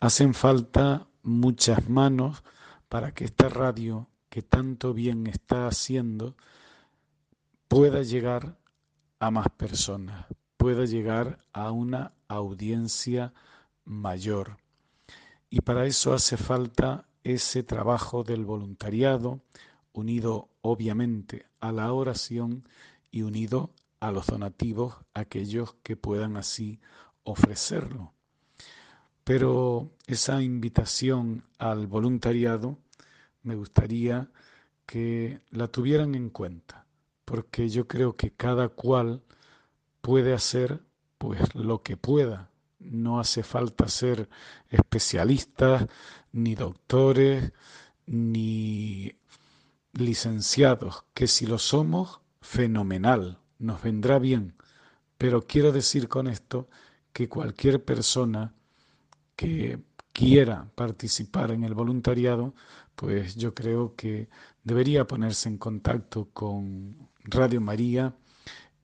Hacen 0.00 0.34
falta 0.34 1.06
muchas 1.22 1.88
manos 1.88 2.42
para 2.88 3.14
que 3.14 3.24
esta 3.24 3.48
radio 3.48 4.08
que 4.28 4.42
tanto 4.42 4.92
bien 4.92 5.26
está 5.26 5.68
haciendo 5.68 6.34
pueda 7.68 8.02
llegar 8.02 8.58
a 9.20 9.30
más 9.30 9.48
personas, 9.56 10.26
pueda 10.56 10.84
llegar 10.84 11.38
a 11.52 11.70
una 11.70 12.12
audiencia 12.28 13.32
mayor. 13.84 14.56
Y 15.48 15.60
para 15.60 15.86
eso 15.86 16.12
hace 16.12 16.36
falta 16.36 17.04
ese 17.22 17.62
trabajo 17.62 18.24
del 18.24 18.44
voluntariado, 18.44 19.40
unido 19.92 20.48
obviamente 20.60 21.46
a 21.60 21.72
la 21.72 21.92
oración 21.92 22.68
y 23.10 23.22
unido 23.22 23.70
a 24.00 24.10
los 24.10 24.26
donativos, 24.26 24.96
aquellos 25.14 25.74
que 25.82 25.96
puedan 25.96 26.36
así 26.36 26.80
ofrecerlo. 27.24 28.12
Pero 29.24 29.90
esa 30.06 30.42
invitación 30.42 31.44
al 31.58 31.86
voluntariado 31.86 32.78
me 33.42 33.54
gustaría 33.54 34.28
que 34.86 35.40
la 35.50 35.68
tuvieran 35.68 36.14
en 36.14 36.30
cuenta, 36.30 36.86
porque 37.24 37.68
yo 37.68 37.86
creo 37.86 38.16
que 38.16 38.32
cada 38.32 38.68
cual 38.68 39.22
puede 40.00 40.34
hacer 40.34 40.80
pues 41.18 41.54
lo 41.54 41.82
que 41.82 41.96
pueda. 41.96 42.50
No 42.80 43.20
hace 43.20 43.44
falta 43.44 43.86
ser 43.86 44.28
especialistas, 44.68 45.86
ni 46.32 46.56
doctores, 46.56 47.52
ni 48.06 49.14
licenciados, 49.92 51.04
que 51.14 51.26
si 51.26 51.46
lo 51.46 51.58
somos, 51.58 52.20
fenomenal, 52.40 53.38
nos 53.58 53.82
vendrá 53.82 54.18
bien. 54.18 54.54
Pero 55.18 55.46
quiero 55.46 55.72
decir 55.72 56.08
con 56.08 56.26
esto 56.26 56.68
que 57.12 57.28
cualquier 57.28 57.84
persona 57.84 58.54
que 59.36 59.78
quiera 60.12 60.70
participar 60.74 61.50
en 61.50 61.64
el 61.64 61.74
voluntariado, 61.74 62.54
pues 62.96 63.36
yo 63.36 63.54
creo 63.54 63.94
que 63.96 64.28
debería 64.64 65.06
ponerse 65.06 65.48
en 65.48 65.58
contacto 65.58 66.28
con 66.32 67.08
Radio 67.24 67.60
María 67.60 68.14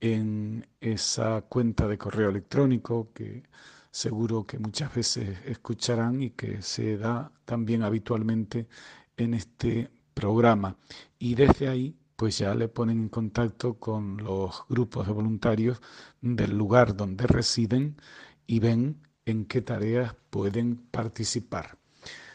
en 0.01 0.67
esa 0.81 1.43
cuenta 1.43 1.89
de 1.89 1.99
correo 1.99 2.31
electrónico 2.31 3.13
que 3.13 3.43
seguro 3.91 4.47
que 4.47 4.59
muchas 4.59 4.95
veces 4.95 5.39
escucharán 5.45 6.23
y 6.23 6.31
que 6.31 6.63
se 6.63 6.97
da 6.97 7.33
también 7.45 7.83
habitualmente 7.83 8.69
en 9.17 9.35
este 9.35 9.91
programa. 10.19 10.77
Y 11.21 11.37
desde 11.37 11.69
ahí, 11.69 11.97
pues 12.17 12.39
ya 12.39 12.53
le 12.55 12.67
ponen 12.67 12.99
en 13.03 13.09
contacto 13.09 13.75
con 13.75 14.17
los 14.17 14.65
grupos 14.69 15.07
de 15.07 15.13
voluntarios 15.13 15.81
del 16.21 16.59
lugar 16.59 16.97
donde 16.97 17.29
residen 17.29 17.97
y 18.45 18.59
ven 18.59 19.01
en 19.27 19.45
qué 19.45 19.63
tareas 19.63 20.17
pueden 20.31 20.77
participar. 20.91 21.79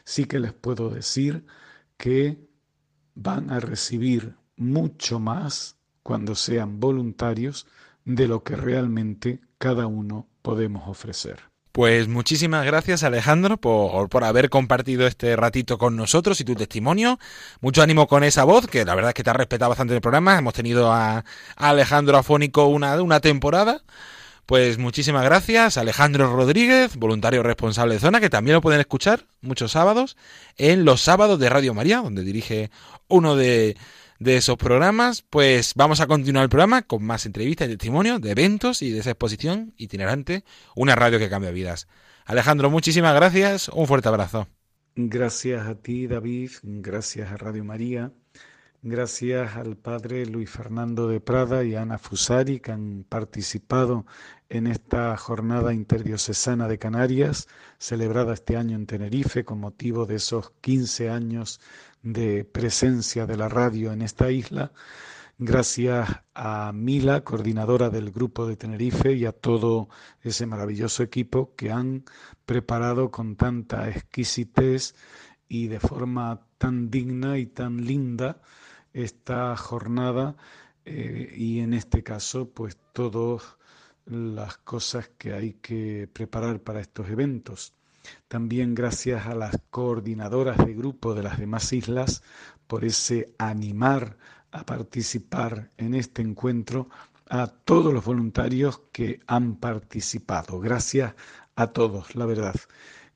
Sí 0.06 0.24
que 0.26 0.40
les 0.40 0.54
puedo 0.54 0.90
decir 0.90 1.46
que 1.98 2.48
van 3.16 3.52
a 3.52 3.60
recibir 3.60 4.38
mucho 4.56 5.20
más 5.20 5.78
cuando 6.04 6.36
sean 6.36 6.80
voluntarios 6.80 7.68
de 8.06 8.30
lo 8.30 8.44
que 8.44 8.56
realmente 8.56 9.42
cada 9.58 9.88
uno 9.88 10.28
podemos 10.42 10.88
ofrecer. 10.88 11.53
Pues 11.74 12.08
muchísimas 12.08 12.68
gracias 12.68 13.02
Alejandro 13.02 13.58
por, 13.58 14.08
por, 14.08 14.24
haber 14.24 14.52
compartido 14.52 15.08
este 15.08 15.36
ratito 15.36 15.80
con 15.80 15.96
nosotros 15.96 16.40
y 16.40 16.46
tu 16.46 16.54
testimonio. 16.54 17.18
Mucho 17.62 17.82
ánimo 17.82 18.08
con 18.08 18.24
esa 18.24 18.44
voz, 18.44 18.68
que 18.68 18.86
la 18.86 18.94
verdad 18.94 19.10
es 19.10 19.16
que 19.16 19.24
te 19.24 19.32
ha 19.32 19.34
respetado 19.34 19.70
bastante 19.70 19.96
el 19.96 20.02
programa. 20.02 20.38
Hemos 20.38 20.54
tenido 20.54 20.94
a, 20.94 21.26
Alejandro 21.56 22.16
Afónico 22.16 22.68
una, 22.68 23.02
una 23.02 23.22
temporada. 23.22 23.82
Pues 24.46 24.78
muchísimas 24.78 25.24
gracias, 25.24 25.78
Alejandro 25.78 26.36
Rodríguez, 26.36 26.96
voluntario 26.96 27.42
responsable 27.42 27.96
de 27.96 28.02
zona, 28.02 28.20
que 28.20 28.30
también 28.30 28.54
lo 28.54 28.62
pueden 28.62 28.80
escuchar 28.80 29.26
muchos 29.42 29.72
sábados 29.72 30.16
en 30.58 30.86
los 30.86 31.02
sábados 31.02 31.40
de 31.40 31.50
Radio 31.50 31.74
María, 31.74 32.02
donde 32.02 32.24
dirige 32.24 32.70
uno 33.08 33.36
de, 33.36 33.78
de 34.24 34.38
esos 34.38 34.58
programas. 34.58 35.22
Pues 35.22 35.74
vamos 35.76 36.00
a 36.00 36.08
continuar 36.08 36.44
el 36.44 36.50
programa 36.50 36.82
con 36.82 37.04
más 37.04 37.26
entrevistas 37.26 37.68
y 37.68 37.72
testimonios 37.72 38.22
de 38.22 38.32
eventos 38.32 38.82
y 38.82 38.92
de 38.92 39.00
esa 39.00 39.12
exposición 39.12 39.74
itinerante, 39.78 40.44
una 40.76 40.96
radio 40.96 41.20
que 41.20 41.30
cambia 41.30 41.52
vidas. 41.52 41.88
Alejandro, 42.26 42.70
muchísimas 42.70 43.14
gracias, 43.14 43.70
un 43.70 43.86
fuerte 43.86 44.08
abrazo. 44.08 44.48
Gracias 44.96 45.68
a 45.68 45.76
ti, 45.76 46.08
David, 46.08 46.52
gracias 46.64 47.32
a 47.32 47.38
Radio 47.38 47.64
María 47.64 48.12
Gracias 48.86 49.56
al 49.56 49.78
padre 49.78 50.26
Luis 50.26 50.50
Fernando 50.50 51.08
de 51.08 51.22
Prada 51.22 51.64
y 51.64 51.74
Ana 51.74 51.98
Fusari 51.98 52.60
que 52.60 52.74
han 52.74 53.06
participado 53.08 54.06
en 54.50 54.68
esta 54.68 55.16
jornada 55.16 55.74
interdiocesana 55.74 56.68
de 56.68 56.80
Canarias, 56.80 57.48
celebrada 57.78 58.34
este 58.34 58.58
año 58.58 58.76
en 58.76 58.86
Tenerife 58.86 59.46
con 59.46 59.62
motivo 59.62 60.06
de 60.06 60.16
esos 60.16 60.52
15 60.60 61.10
años 61.10 61.62
de 62.04 62.46
presencia 62.46 63.26
de 63.26 63.38
la 63.38 63.50
radio 63.50 63.92
en 63.92 64.02
esta 64.02 64.30
isla. 64.30 64.72
Gracias 65.40 66.08
a 66.36 66.72
Mila, 66.74 67.24
coordinadora 67.24 67.90
del 67.90 68.12
grupo 68.12 68.46
de 68.46 68.56
Tenerife, 68.56 69.14
y 69.14 69.26
a 69.26 69.32
todo 69.32 69.90
ese 70.22 70.46
maravilloso 70.46 71.02
equipo 71.02 71.56
que 71.56 71.72
han 71.72 72.04
preparado 72.46 73.10
con 73.10 73.36
tanta 73.36 73.90
exquisitez 73.90 74.96
y 75.48 75.68
de 75.68 75.80
forma 75.80 76.46
tan 76.58 76.90
digna 76.92 77.38
y 77.40 77.48
tan 77.48 77.86
linda 77.86 78.42
esta 78.94 79.56
jornada 79.58 80.36
eh, 80.86 81.34
y 81.36 81.60
en 81.60 81.74
este 81.74 82.04
caso 82.04 82.50
pues 82.50 82.78
todas 82.94 83.58
las 84.06 84.58
cosas 84.58 85.10
que 85.18 85.34
hay 85.34 85.54
que 85.54 86.08
preparar 86.12 86.60
para 86.60 86.82
estos 86.82 87.10
eventos. 87.10 87.74
También 88.28 88.76
gracias 88.76 89.28
a 89.28 89.36
las 89.36 89.60
coordinadoras 89.70 90.58
de 90.58 90.74
grupo 90.74 91.14
de 91.14 91.24
las 91.24 91.38
demás 91.38 91.72
islas 91.74 92.24
por 92.68 92.86
ese 92.86 93.34
animar 93.38 94.18
a 94.52 94.66
participar 94.66 95.70
en 95.78 95.94
este 95.94 96.22
encuentro 96.22 96.90
a 97.30 97.48
todos 97.48 97.94
los 97.94 98.06
voluntarios 98.06 98.82
que 98.92 99.20
han 99.28 99.56
participado. 99.56 100.60
Gracias 100.60 101.16
a 101.56 101.68
todos, 101.68 102.16
la 102.16 102.26
verdad. 102.26 102.56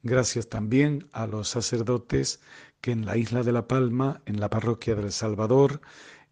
Gracias 0.04 0.48
también 0.48 1.08
a 1.12 1.28
los 1.28 1.50
sacerdotes 1.50 2.40
que 2.82 2.92
en 2.92 3.06
la 3.06 3.18
isla 3.18 3.44
de 3.44 3.52
La 3.52 3.68
Palma, 3.68 4.22
en 4.26 4.40
la 4.40 4.50
parroquia 4.50 4.96
del 4.96 5.12
Salvador, 5.12 5.82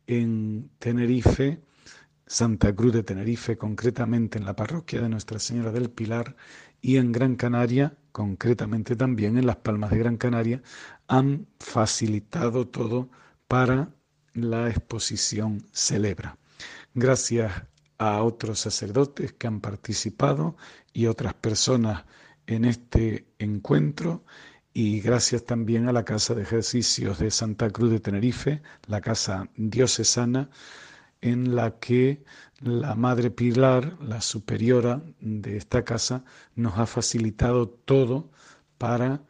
en 0.08 0.70
Tenerife, 0.80 1.62
Santa 2.28 2.74
Cruz 2.76 2.94
de 2.94 3.04
Tenerife, 3.04 3.58
concretamente 3.58 4.38
en 4.38 4.46
la 4.46 4.56
parroquia 4.56 5.02
de 5.02 5.10
Nuestra 5.10 5.40
Señora 5.40 5.72
del 5.72 5.90
Pilar, 5.90 6.36
y 6.82 6.98
en 6.98 7.12
Gran 7.12 7.36
Canaria, 7.36 7.98
concretamente 8.16 8.96
también 8.96 9.38
en 9.38 9.46
las 9.46 9.58
Palmas 9.58 9.92
de 9.92 9.98
Gran 9.98 10.16
Canaria, 10.16 10.62
han 11.10 11.48
facilitado 11.60 12.66
todo 12.66 13.10
para 13.50 13.90
la 14.34 14.70
exposición 14.70 15.66
Celebra. 15.74 16.38
Gracias 16.94 17.52
a 17.98 18.24
otros 18.24 18.60
sacerdotes 18.62 19.34
que 19.34 19.48
han 19.48 19.60
participado 19.60 20.56
y 20.94 21.08
otras 21.08 21.34
personas 21.34 22.06
en 22.48 22.64
este 22.64 23.28
encuentro 23.38 24.24
y 24.74 25.02
gracias 25.02 25.44
también 25.44 25.90
a 25.90 25.92
la 25.92 26.06
Casa 26.06 26.34
de 26.36 26.44
Ejercicios 26.44 27.20
de 27.20 27.32
Santa 27.32 27.70
Cruz 27.70 27.92
de 27.92 28.00
Tenerife, 28.00 28.62
la 28.88 29.02
Casa 29.02 29.50
Diocesana, 29.58 30.50
en 31.20 31.54
la 31.54 31.80
que 31.80 32.24
la 32.60 32.96
Madre 32.96 33.32
Pilar, 33.32 33.98
la 34.02 34.22
superiora 34.22 35.02
de 35.20 35.58
esta 35.58 35.84
casa, 35.84 36.24
nos 36.56 36.78
ha 36.78 36.86
facilitado 36.86 37.70
todo 37.70 38.30
para 38.78 39.22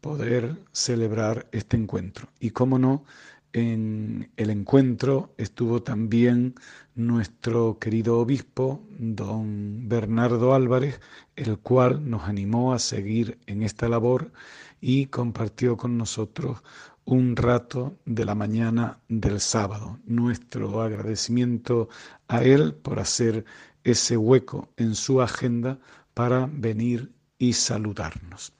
poder 0.00 0.56
celebrar 0.72 1.48
este 1.52 1.76
encuentro. 1.76 2.28
Y 2.38 2.50
cómo 2.50 2.78
no, 2.78 3.04
en 3.52 4.30
el 4.36 4.50
encuentro 4.50 5.34
estuvo 5.36 5.82
también 5.82 6.54
nuestro 6.94 7.78
querido 7.78 8.18
obispo, 8.18 8.86
don 8.98 9.88
Bernardo 9.88 10.54
Álvarez, 10.54 11.00
el 11.36 11.58
cual 11.58 12.08
nos 12.08 12.28
animó 12.28 12.72
a 12.72 12.78
seguir 12.78 13.38
en 13.46 13.62
esta 13.62 13.88
labor 13.88 14.32
y 14.80 15.06
compartió 15.06 15.76
con 15.76 15.98
nosotros 15.98 16.62
un 17.10 17.34
rato 17.34 17.98
de 18.04 18.24
la 18.24 18.36
mañana 18.36 19.00
del 19.08 19.40
sábado. 19.40 19.98
Nuestro 20.06 20.80
agradecimiento 20.80 21.88
a 22.28 22.44
él 22.44 22.72
por 22.72 23.00
hacer 23.00 23.44
ese 23.82 24.16
hueco 24.16 24.72
en 24.76 24.94
su 24.94 25.20
agenda 25.20 25.80
para 26.14 26.48
venir 26.52 27.10
y 27.36 27.54
saludarnos. 27.54 28.52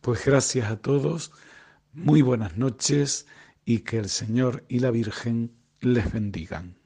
Pues 0.00 0.24
gracias 0.24 0.70
a 0.70 0.78
todos, 0.78 1.32
muy 1.92 2.22
buenas 2.22 2.56
noches 2.56 3.26
y 3.66 3.80
que 3.80 3.98
el 3.98 4.08
Señor 4.08 4.64
y 4.68 4.78
la 4.78 4.90
Virgen 4.90 5.52
les 5.80 6.10
bendigan. 6.10 6.76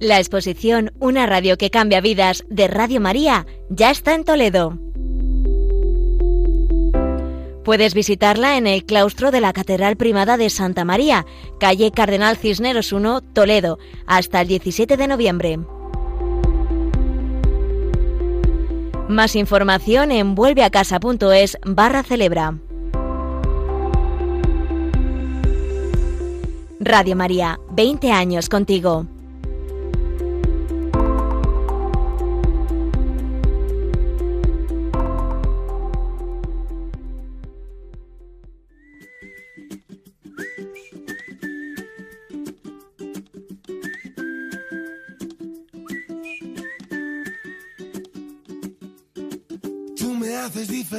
La 0.00 0.18
exposición 0.18 0.92
Una 1.00 1.26
radio 1.26 1.56
que 1.56 1.70
cambia 1.70 2.00
vidas 2.00 2.44
de 2.48 2.68
Radio 2.68 3.00
María 3.00 3.46
ya 3.68 3.90
está 3.90 4.14
en 4.14 4.22
Toledo. 4.24 4.78
Puedes 7.64 7.94
visitarla 7.94 8.56
en 8.56 8.68
el 8.68 8.84
claustro 8.84 9.32
de 9.32 9.40
la 9.40 9.52
Catedral 9.52 9.96
Primada 9.96 10.36
de 10.36 10.50
Santa 10.50 10.84
María, 10.84 11.26
calle 11.58 11.90
Cardenal 11.90 12.36
Cisneros 12.36 12.92
1, 12.92 13.22
Toledo, 13.22 13.80
hasta 14.06 14.40
el 14.40 14.46
17 14.46 14.96
de 14.96 15.08
noviembre. 15.08 15.58
Más 19.08 19.34
información 19.34 20.12
en 20.12 20.36
vuelveacasa.es 20.36 21.58
barra 21.64 22.04
celebra. 22.04 22.56
Radio 26.78 27.16
María, 27.16 27.58
20 27.72 28.12
años 28.12 28.48
contigo. 28.48 29.08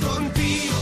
Contigo. 0.00 0.74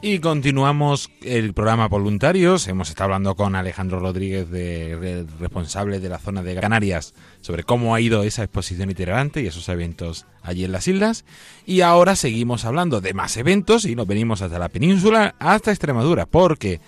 Y 0.00 0.18
continuamos 0.18 1.10
el 1.22 1.52
programa 1.54 1.86
Voluntarios. 1.86 2.66
Hemos 2.66 2.88
estado 2.88 3.04
hablando 3.06 3.34
con 3.36 3.54
Alejandro 3.54 4.00
Rodríguez, 4.00 4.50
de- 4.50 5.26
responsable 5.38 6.00
de 6.00 6.08
la 6.08 6.18
zona 6.18 6.42
de 6.42 6.54
Canarias, 6.56 7.14
sobre 7.40 7.62
cómo 7.62 7.94
ha 7.94 8.00
ido 8.00 8.22
esa 8.24 8.42
exposición 8.42 8.90
itinerante 8.90 9.42
y 9.42 9.46
esos 9.46 9.68
eventos 9.68 10.26
allí 10.42 10.64
en 10.64 10.72
las 10.72 10.88
islas. 10.88 11.24
Y 11.66 11.82
ahora 11.82 12.16
seguimos 12.16 12.64
hablando 12.64 13.00
de 13.00 13.14
más 13.14 13.36
eventos 13.36 13.84
y 13.84 13.94
nos 13.94 14.06
venimos 14.06 14.42
hasta 14.42 14.58
la 14.58 14.68
península, 14.70 15.34
hasta 15.38 15.70
Extremadura, 15.70 16.26
porque 16.26 16.80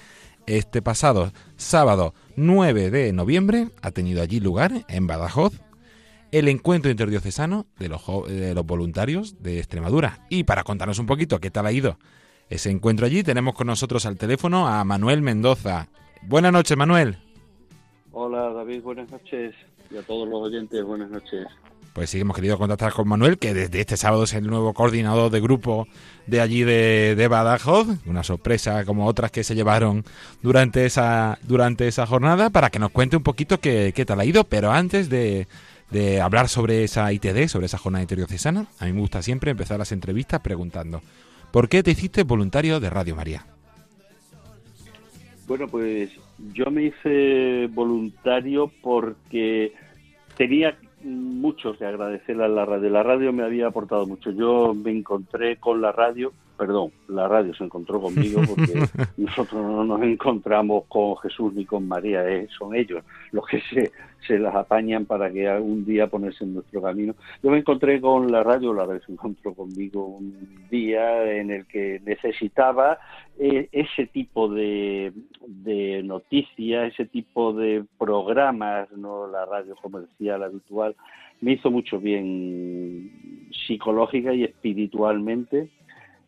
este 0.46 0.82
pasado 0.82 1.32
sábado 1.56 2.14
9 2.36 2.90
de 2.90 3.12
noviembre 3.12 3.68
ha 3.80 3.90
tenido 3.92 4.22
allí 4.22 4.40
lugar 4.40 4.84
en 4.88 5.06
Badajoz 5.06 5.52
el 6.34 6.48
encuentro 6.48 6.90
interdiocesano 6.90 7.66
de 7.78 7.88
los, 7.88 8.02
de 8.26 8.54
los 8.54 8.66
voluntarios 8.66 9.40
de 9.40 9.58
Extremadura. 9.58 10.26
Y 10.28 10.42
para 10.42 10.64
contarnos 10.64 10.98
un 10.98 11.06
poquito 11.06 11.38
qué 11.38 11.52
tal 11.52 11.64
ha 11.64 11.70
ido 11.70 11.96
ese 12.50 12.70
encuentro 12.70 13.06
allí, 13.06 13.22
tenemos 13.22 13.54
con 13.54 13.68
nosotros 13.68 14.04
al 14.04 14.16
teléfono 14.16 14.66
a 14.66 14.82
Manuel 14.82 15.22
Mendoza. 15.22 15.86
Buenas 16.22 16.52
noches, 16.52 16.76
Manuel. 16.76 17.18
Hola 18.10 18.52
David, 18.52 18.82
buenas 18.82 19.08
noches. 19.10 19.54
Y 19.92 19.96
a 19.96 20.02
todos 20.02 20.28
los 20.28 20.42
oyentes, 20.42 20.82
buenas 20.84 21.08
noches. 21.08 21.46
Pues 21.92 22.10
sí, 22.10 22.18
hemos 22.18 22.34
querido 22.34 22.58
contactar 22.58 22.92
con 22.92 23.06
Manuel, 23.06 23.38
que 23.38 23.54
desde 23.54 23.80
este 23.80 23.96
sábado 23.96 24.24
es 24.24 24.34
el 24.34 24.48
nuevo 24.48 24.74
coordinador 24.74 25.30
de 25.30 25.40
grupo 25.40 25.86
de 26.26 26.40
allí 26.40 26.64
de, 26.64 27.14
de 27.16 27.28
Badajoz. 27.28 27.86
Una 28.06 28.24
sorpresa 28.24 28.84
como 28.84 29.06
otras 29.06 29.30
que 29.30 29.44
se 29.44 29.54
llevaron 29.54 30.02
durante 30.42 30.84
esa, 30.84 31.38
durante 31.42 31.86
esa 31.86 32.04
jornada, 32.06 32.50
para 32.50 32.70
que 32.70 32.80
nos 32.80 32.90
cuente 32.90 33.16
un 33.16 33.22
poquito 33.22 33.60
qué, 33.60 33.92
qué 33.94 34.04
tal 34.04 34.18
ha 34.18 34.24
ido. 34.24 34.42
Pero 34.42 34.72
antes 34.72 35.08
de, 35.08 35.46
de 35.94 36.20
hablar 36.20 36.48
sobre 36.48 36.83
esa 36.83 37.12
ITD, 37.12 37.46
sobre 37.46 37.66
esa 37.66 37.78
jornada 37.78 38.02
interdiocesana, 38.02 38.66
a 38.80 38.87
mí 38.87 38.92
me 38.92 38.98
gusta 38.98 39.22
siempre 39.22 39.52
empezar 39.52 39.78
las 39.78 39.92
entrevistas 39.92 40.40
preguntando, 40.40 41.00
¿por 41.52 41.68
qué 41.68 41.85
te 41.85 41.92
hiciste 41.92 42.24
voluntario 42.24 42.80
de 42.80 42.90
Radio 42.90 43.14
María? 43.14 43.46
Bueno, 45.46 45.68
pues 45.68 46.11
yo 46.52 46.68
me 46.72 46.87
hice 46.87 47.68
voluntario 47.68 48.72
porque 48.83 49.72
tenía 50.37 50.76
mucho 51.04 51.78
que 51.78 51.85
agradecerle 51.85 52.44
a 52.44 52.48
la 52.48 52.64
radio. 52.64 52.90
La 52.90 53.04
radio 53.04 53.33
me 53.33 53.44
había 53.44 53.68
aportado 53.68 54.04
mucho. 54.04 54.33
Yo 54.33 54.74
me 54.74 54.90
encontré 54.90 55.59
con 55.59 55.80
la 55.80 55.92
radio, 55.92 56.33
perdón, 56.56 56.92
la 57.08 57.28
radio 57.28 57.54
se 57.54 57.64
encontró 57.64 58.00
conmigo 58.00 58.40
porque 58.48 58.86
nosotros 59.16 59.62
no 59.62 59.84
nos 59.84 60.02
encontramos 60.02 60.84
con 60.88 61.16
Jesús 61.18 61.52
ni 61.54 61.64
con 61.64 61.86
María, 61.86 62.28
eh, 62.28 62.48
son 62.56 62.74
ellos 62.74 63.04
los 63.32 63.46
que 63.46 63.60
se, 63.62 63.92
se 64.26 64.38
las 64.38 64.54
apañan 64.54 65.04
para 65.06 65.30
que 65.30 65.48
algún 65.48 65.84
día 65.84 66.06
ponerse 66.06 66.44
en 66.44 66.54
nuestro 66.54 66.80
camino. 66.82 67.14
Yo 67.42 67.50
me 67.50 67.58
encontré 67.58 68.00
con 68.00 68.30
la 68.30 68.42
radio, 68.42 68.72
la 68.72 68.86
radio 68.86 69.02
se 69.04 69.12
encontró 69.12 69.54
conmigo 69.54 70.06
un 70.06 70.66
día 70.70 71.32
en 71.32 71.50
el 71.50 71.66
que 71.66 72.00
necesitaba 72.04 72.98
eh, 73.38 73.68
ese 73.72 74.06
tipo 74.06 74.48
de, 74.48 75.12
de 75.46 76.02
noticias, 76.02 76.92
ese 76.92 77.06
tipo 77.06 77.52
de 77.52 77.84
programas, 77.98 78.90
no 78.92 79.26
la 79.26 79.44
radio 79.44 79.74
comercial 79.76 80.42
habitual, 80.42 80.94
me 81.40 81.52
hizo 81.52 81.70
mucho 81.70 81.98
bien 82.00 83.48
psicológica 83.66 84.32
y 84.32 84.44
espiritualmente. 84.44 85.68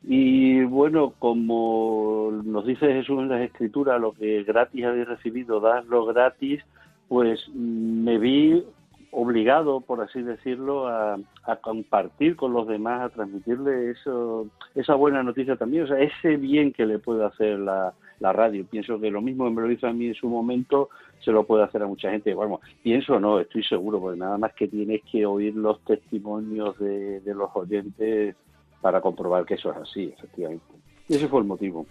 Y 0.02 0.62
bueno, 0.64 1.14
como 1.18 2.30
nos 2.44 2.66
dice 2.66 2.86
Jesús 2.86 3.20
en 3.20 3.28
las 3.28 3.42
Escrituras, 3.42 4.00
lo 4.00 4.12
que 4.12 4.44
gratis 4.44 4.84
habéis 4.84 5.08
recibido, 5.08 5.60
dadlo 5.60 6.06
gratis, 6.06 6.62
pues 7.08 7.48
me 7.54 8.18
vi 8.18 8.64
obligado, 9.10 9.80
por 9.80 10.00
así 10.02 10.22
decirlo, 10.22 10.88
a, 10.88 11.18
a 11.44 11.56
compartir 11.56 12.36
con 12.36 12.52
los 12.52 12.68
demás, 12.68 13.00
a 13.00 13.08
transmitirle 13.08 13.90
eso, 13.90 14.46
esa 14.74 14.94
buena 14.94 15.22
noticia 15.22 15.56
también, 15.56 15.84
o 15.84 15.86
sea, 15.86 15.98
ese 16.00 16.36
bien 16.36 16.72
que 16.72 16.84
le 16.84 16.98
puede 16.98 17.24
hacer 17.24 17.58
la, 17.58 17.94
la 18.20 18.32
radio. 18.32 18.66
Pienso 18.66 19.00
que 19.00 19.10
lo 19.10 19.22
mismo 19.22 19.44
que 19.44 19.50
me 19.52 19.62
lo 19.62 19.70
hizo 19.70 19.86
a 19.86 19.92
mí 19.92 20.08
en 20.08 20.14
su 20.14 20.28
momento, 20.28 20.90
se 21.20 21.32
lo 21.32 21.44
puede 21.44 21.64
hacer 21.64 21.82
a 21.82 21.86
mucha 21.86 22.10
gente. 22.10 22.34
Bueno, 22.34 22.60
pienso 22.82 23.18
no, 23.18 23.40
estoy 23.40 23.64
seguro, 23.64 24.00
porque 24.00 24.18
nada 24.18 24.38
más 24.38 24.52
que 24.54 24.68
tienes 24.68 25.02
que 25.10 25.24
oír 25.24 25.54
los 25.56 25.80
testimonios 25.84 26.78
de, 26.78 27.20
de 27.20 27.34
los 27.34 27.50
oyentes 27.54 28.36
para 28.80 29.00
comprobar 29.00 29.44
que 29.44 29.54
eso 29.54 29.70
es 29.70 29.76
así, 29.78 30.12
efectivamente. 30.16 30.64
Y 31.08 31.14
ese 31.14 31.28
fue 31.28 31.40
el 31.40 31.46
motivo. 31.46 31.86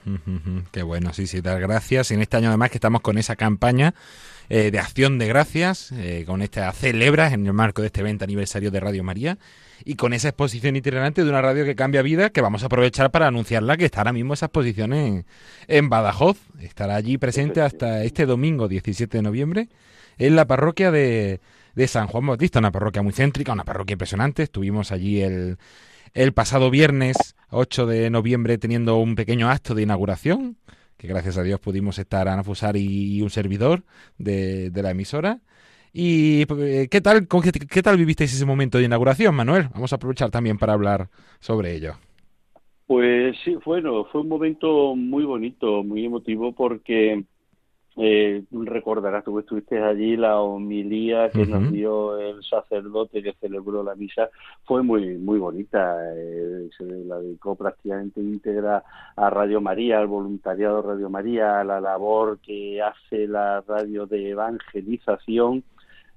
Qué 0.72 0.84
bueno, 0.84 1.14
sí, 1.14 1.26
sí, 1.26 1.40
dar 1.40 1.60
gracias. 1.62 2.12
Y 2.12 2.16
en 2.16 2.22
este 2.22 2.38
año 2.38 2.50
además 2.50 2.70
que 2.70 2.78
estamos 2.78 3.02
con 3.02 3.18
esa 3.18 3.36
campaña 3.38 3.94
eh, 4.50 4.72
de 4.72 4.80
acción 4.80 5.18
de 5.18 5.28
gracias, 5.28 5.92
eh, 5.94 6.24
con 6.28 6.42
esta 6.42 6.72
celebras 6.74 7.32
en 7.32 7.46
el 7.46 7.54
marco 7.54 7.82
de 7.82 7.88
este 7.88 8.04
20 8.04 8.24
aniversario 8.26 8.72
de 8.72 8.80
Radio 8.80 9.04
María 9.04 9.38
y 9.86 9.96
con 9.96 10.14
esa 10.14 10.30
exposición 10.30 10.76
itinerante 10.76 11.24
de 11.24 11.30
una 11.30 11.42
radio 11.42 11.64
que 11.64 11.76
cambia 11.76 12.02
vida 12.02 12.30
que 12.30 12.42
vamos 12.42 12.64
a 12.64 12.66
aprovechar 12.66 13.10
para 13.12 13.28
anunciarla 13.28 13.78
que 13.78 13.86
está 13.86 14.02
ahora 14.02 14.14
mismo 14.14 14.34
esa 14.34 14.48
exposición 14.48 14.92
en, 14.92 15.26
en 15.68 15.90
Badajoz. 15.90 16.38
Estará 16.62 16.96
allí 16.96 17.18
presente 17.18 17.62
hasta 17.62 18.04
este 18.04 18.26
domingo 18.26 18.68
17 18.68 19.18
de 19.18 19.22
noviembre 19.22 19.70
en 20.18 20.36
la 20.36 20.46
parroquia 20.46 20.92
de, 20.92 21.40
de 21.74 21.88
San 21.88 22.08
Juan 22.08 22.28
Bautista, 22.28 22.60
una 22.60 22.72
parroquia 22.72 23.02
muy 23.02 23.14
céntrica, 23.14 23.54
una 23.54 23.64
parroquia 23.64 23.94
impresionante. 23.94 24.44
Estuvimos 24.44 24.92
allí 24.92 25.22
el, 25.22 25.58
el 26.16 26.32
pasado 26.34 26.72
viernes 26.72 27.36
8 27.52 27.86
de 27.86 28.10
noviembre 28.10 28.58
teniendo 28.58 28.98
un 28.98 29.16
pequeño 29.16 29.50
acto 29.50 29.76
de 29.76 29.84
inauguración, 29.84 30.58
que 30.98 31.08
gracias 31.08 31.38
a 31.38 31.44
Dios 31.44 31.60
pudimos 31.60 32.00
estar 32.00 32.30
Ana 32.30 32.44
Fusar 32.44 32.78
y, 32.78 33.22
un 33.22 33.30
servidor 33.30 33.84
de, 34.18 34.72
la 34.74 34.92
emisora. 34.92 35.42
¿Y 35.94 36.44
eh, 36.44 36.88
qué 36.90 37.02
tal, 37.02 37.28
qué, 37.28 37.52
qué 37.52 37.82
tal 37.84 37.98
vivisteis 37.98 38.34
ese 38.34 38.46
momento 38.46 38.78
de 38.78 38.86
inauguración, 38.86 39.36
Manuel? 39.36 39.68
Vamos 39.74 39.92
a 39.92 39.98
aprovechar 39.98 40.32
también 40.32 40.58
para 40.58 40.74
hablar 40.74 41.10
sobre 41.40 41.76
ello. 41.76 41.96
Pues 42.88 43.36
sí, 43.44 43.58
bueno, 43.66 44.06
fue 44.06 44.22
un 44.22 44.30
momento 44.30 44.96
muy 44.96 45.26
bonito, 45.26 45.84
muy 45.84 46.06
emotivo, 46.06 46.54
porque 46.54 47.26
eh, 47.98 48.44
recordarás, 48.52 49.24
tú 49.24 49.36
que 49.36 49.42
estuviste 49.42 49.82
allí, 49.82 50.18
la 50.18 50.42
homilía 50.42 51.30
que 51.30 51.46
nos 51.46 51.64
Ujú. 51.64 51.72
dio 51.72 52.18
el 52.20 52.44
sacerdote 52.44 53.24
que 53.24 53.34
celebró 53.40 53.84
la 53.84 53.96
misa 53.96 54.30
fue 54.66 54.84
muy 54.84 55.18
muy 55.18 55.40
bonita. 55.40 55.98
eh, 56.14 56.70
se 56.78 56.84
la 56.84 57.20
dedicó 57.20 57.56
prácticamente 57.56 58.20
íntegra 58.20 58.84
a 59.16 59.30
Radio 59.30 59.62
María, 59.62 60.00
al 60.00 60.08
voluntariado 60.08 60.82
de 60.82 60.88
Radio 60.90 61.10
María, 61.10 61.62
a 61.62 61.64
la 61.64 61.80
labor 61.80 62.40
que 62.40 62.82
hace 62.82 63.28
la 63.28 63.62
radio 63.62 64.06
de 64.06 64.30
evangelización 64.32 65.64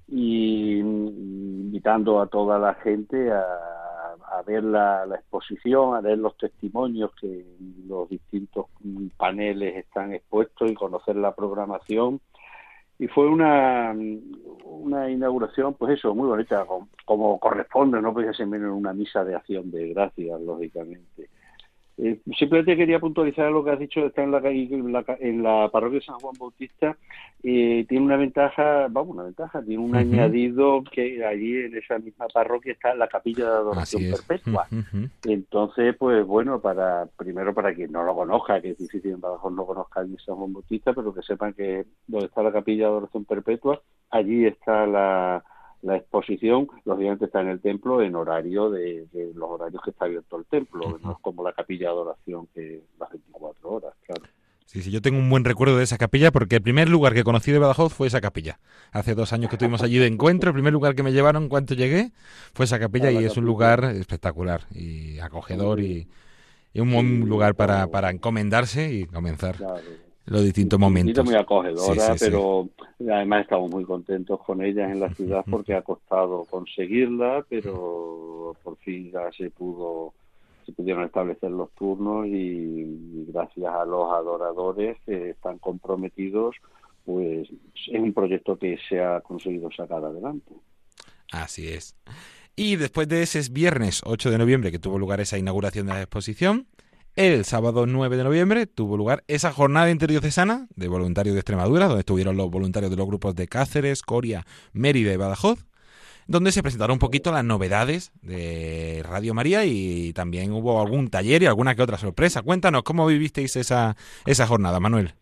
y 0.07 0.81
mm, 0.83 1.07
invitando 1.65 2.19
a 2.19 2.27
toda 2.27 2.59
la 2.59 2.73
gente 2.75 3.31
a, 3.31 3.43
a 4.31 4.41
ver 4.43 4.63
la, 4.63 5.05
la 5.05 5.15
exposición, 5.15 5.95
a 5.95 6.01
leer 6.01 6.17
los 6.19 6.37
testimonios 6.37 7.11
que 7.19 7.45
los 7.87 8.09
distintos 8.09 8.67
paneles 9.17 9.77
están 9.77 10.13
expuestos 10.13 10.69
y 10.69 10.75
conocer 10.75 11.15
la 11.15 11.33
programación. 11.33 12.19
Y 12.97 13.07
fue 13.07 13.27
una, 13.27 13.95
una 14.65 15.09
inauguración, 15.09 15.73
pues 15.75 15.97
eso, 15.97 16.13
muy 16.13 16.27
bonita, 16.27 16.65
como, 16.65 16.89
como 17.05 17.39
corresponde, 17.39 18.01
no 18.01 18.13
podía 18.13 18.33
ser 18.33 18.47
menos 18.47 18.75
una 18.77 18.93
misa 18.93 19.23
de 19.23 19.35
acción 19.35 19.71
de 19.71 19.89
gracias, 19.89 20.41
lógicamente. 20.41 21.29
Eh, 22.01 22.17
simplemente 22.37 22.77
quería 22.77 22.99
puntualizar 22.99 23.51
lo 23.51 23.61
que 23.63 23.71
has 23.71 23.79
dicho, 23.79 24.05
está 24.05 24.23
en 24.23 24.31
la, 24.31 24.37
en 24.37 24.93
la, 24.93 25.03
en 25.19 25.43
la 25.43 25.69
parroquia 25.69 25.99
de 25.99 26.05
San 26.05 26.19
Juan 26.19 26.33
Bautista, 26.39 26.95
eh, 27.43 27.85
tiene 27.89 28.05
una 28.05 28.15
ventaja, 28.15 28.87
vamos, 28.89 29.15
una 29.15 29.23
ventaja, 29.23 29.61
tiene 29.61 29.83
un 29.83 29.93
añadido 29.93 30.81
que 30.89 31.25
allí 31.25 31.57
en 31.57 31.75
esa 31.75 31.99
misma 31.99 32.27
parroquia 32.33 32.71
está 32.71 32.93
la 32.95 33.09
capilla 33.09 33.45
de 33.45 33.51
adoración 33.51 34.03
perpetua. 34.11 34.67
Entonces, 35.25 35.93
pues 35.97 36.25
bueno, 36.25 36.61
para 36.61 37.05
primero 37.17 37.53
para 37.53 37.73
quien 37.73 37.91
no 37.91 38.03
lo 38.03 38.15
conozca, 38.15 38.61
que 38.61 38.71
es 38.71 38.77
difícil 38.77 39.11
en 39.11 39.21
Badajoz 39.21 39.51
no 39.51 39.65
conozca 39.65 39.99
allí 39.99 40.15
San 40.25 40.35
Juan 40.35 40.53
Bautista, 40.53 40.93
pero 40.93 41.13
que 41.13 41.21
sepan 41.21 41.53
que 41.53 41.85
donde 42.07 42.27
está 42.27 42.41
la 42.41 42.53
capilla 42.53 42.85
de 42.85 42.91
adoración 42.91 43.25
perpetua, 43.25 43.81
allí 44.09 44.45
está 44.45 44.87
la 44.87 45.43
la 45.81 45.97
exposición, 45.97 46.67
lógicamente, 46.85 47.25
está 47.25 47.41
en 47.41 47.49
el 47.49 47.61
templo 47.61 48.01
en 48.01 48.15
horario 48.15 48.69
de, 48.69 49.07
los 49.33 49.49
horarios 49.49 49.81
que 49.83 49.91
está 49.91 50.05
abierto 50.05 50.37
el 50.37 50.45
templo, 50.45 50.99
no 51.01 51.11
es 51.11 51.17
como 51.21 51.43
la 51.43 51.53
capilla 51.53 51.87
de 51.87 51.93
adoración 51.93 52.47
que 52.53 52.81
las 52.99 53.09
24 53.09 53.69
horas, 53.69 53.93
claro. 54.05 54.23
Sí, 54.65 54.83
sí, 54.83 54.91
yo 54.91 55.01
tengo 55.01 55.17
un 55.17 55.29
buen 55.31 55.45
recuerdo 55.45 55.77
de 55.77 55.83
esa 55.83 55.97
capilla 55.97 56.31
porque 56.31 56.57
el 56.57 56.61
primer 56.61 56.89
lugar 56.89 57.15
que 57.15 57.23
conocí 57.23 57.51
de 57.51 57.57
Badajoz 57.57 57.91
fue 57.91 58.05
esa 58.05 58.21
capilla. 58.21 58.59
Hace 58.91 59.15
dos 59.15 59.33
años 59.33 59.49
que 59.49 59.55
estuvimos 59.55 59.81
allí 59.81 59.97
de 59.97 60.05
encuentro, 60.05 60.51
el 60.51 60.53
primer 60.53 60.73
lugar 60.73 60.93
que 60.93 61.01
me 61.01 61.11
llevaron 61.11 61.49
cuando 61.49 61.73
llegué 61.73 62.11
fue 62.53 62.65
esa 62.65 62.77
capilla 62.77 63.07
ah, 63.07 63.11
y 63.11 63.25
es 63.25 63.35
un 63.35 63.45
lugar 63.45 63.83
espectacular 63.85 64.67
y 64.71 65.17
acogedor 65.19 65.79
y, 65.79 66.07
un 66.75 66.93
buen 66.93 67.27
lugar 67.27 67.55
para, 67.55 67.87
para 67.87 68.11
encomendarse 68.11 68.93
y 68.93 69.05
comenzar 69.05 69.55
los 70.29 70.43
distintos 70.43 70.79
momentos. 70.79 71.25
muy 71.25 71.35
acogedora, 71.35 72.15
pero 72.19 72.69
además 72.99 73.41
estamos 73.41 73.71
muy 73.71 73.83
contentos 73.83 74.39
con 74.41 74.63
ellas 74.63 74.91
en 74.91 74.99
la 74.99 75.13
ciudad 75.13 75.43
porque 75.49 75.73
ha 75.73 75.81
costado 75.81 76.45
conseguirla, 76.45 77.45
pero 77.49 78.55
por 78.63 78.77
fin 78.77 79.11
ya 79.11 79.31
se 79.35 79.49
pudo 79.49 80.13
se 80.65 80.71
pudieron 80.73 81.03
establecer 81.03 81.49
los 81.49 81.71
turnos 81.71 82.27
y, 82.27 83.25
gracias 83.27 83.73
a 83.73 83.85
los 83.85 84.11
adoradores 84.11 84.97
que 85.03 85.31
están 85.31 85.57
comprometidos, 85.57 86.55
pues 87.05 87.49
es 87.91 87.99
un 87.99 88.13
proyecto 88.13 88.55
que 88.57 88.77
se 88.87 89.01
ha 89.01 89.19
conseguido 89.21 89.71
sacar 89.71 90.05
adelante. 90.05 90.53
Así 91.31 91.69
es. 91.69 91.95
Y 92.55 92.75
después 92.75 93.07
de 93.07 93.23
ese 93.23 93.41
viernes 93.51 94.01
8 94.05 94.29
de 94.29 94.37
noviembre 94.37 94.71
que 94.71 94.79
tuvo 94.79 94.99
lugar 94.99 95.21
esa 95.21 95.39
inauguración 95.39 95.87
de 95.87 95.93
la 95.93 96.01
exposición, 96.01 96.67
el 97.15 97.45
sábado 97.45 97.85
9 97.85 98.17
de 98.17 98.23
noviembre 98.23 98.67
tuvo 98.67 98.97
lugar 98.97 99.23
esa 99.27 99.51
jornada 99.51 99.91
interdiocesana 99.91 100.67
de 100.75 100.87
voluntarios 100.87 101.33
de 101.35 101.41
Extremadura, 101.41 101.87
donde 101.87 102.01
estuvieron 102.01 102.37
los 102.37 102.49
voluntarios 102.49 102.91
de 102.91 102.97
los 102.97 103.07
grupos 103.07 103.35
de 103.35 103.47
Cáceres, 103.47 104.01
Coria, 104.01 104.45
Mérida 104.73 105.13
y 105.13 105.17
Badajoz, 105.17 105.65
donde 106.27 106.51
se 106.51 106.61
presentaron 106.61 106.93
un 106.93 106.99
poquito 106.99 107.31
las 107.31 107.43
novedades 107.43 108.11
de 108.21 109.03
Radio 109.03 109.33
María 109.33 109.65
y 109.65 110.13
también 110.13 110.51
hubo 110.51 110.81
algún 110.81 111.09
taller 111.09 111.43
y 111.43 111.47
alguna 111.47 111.75
que 111.75 111.81
otra 111.81 111.97
sorpresa. 111.97 112.41
Cuéntanos, 112.41 112.83
¿cómo 112.83 113.07
vivisteis 113.07 113.55
esa, 113.55 113.95
esa 114.25 114.45
jornada, 114.45 114.79
Manuel? 114.79 115.13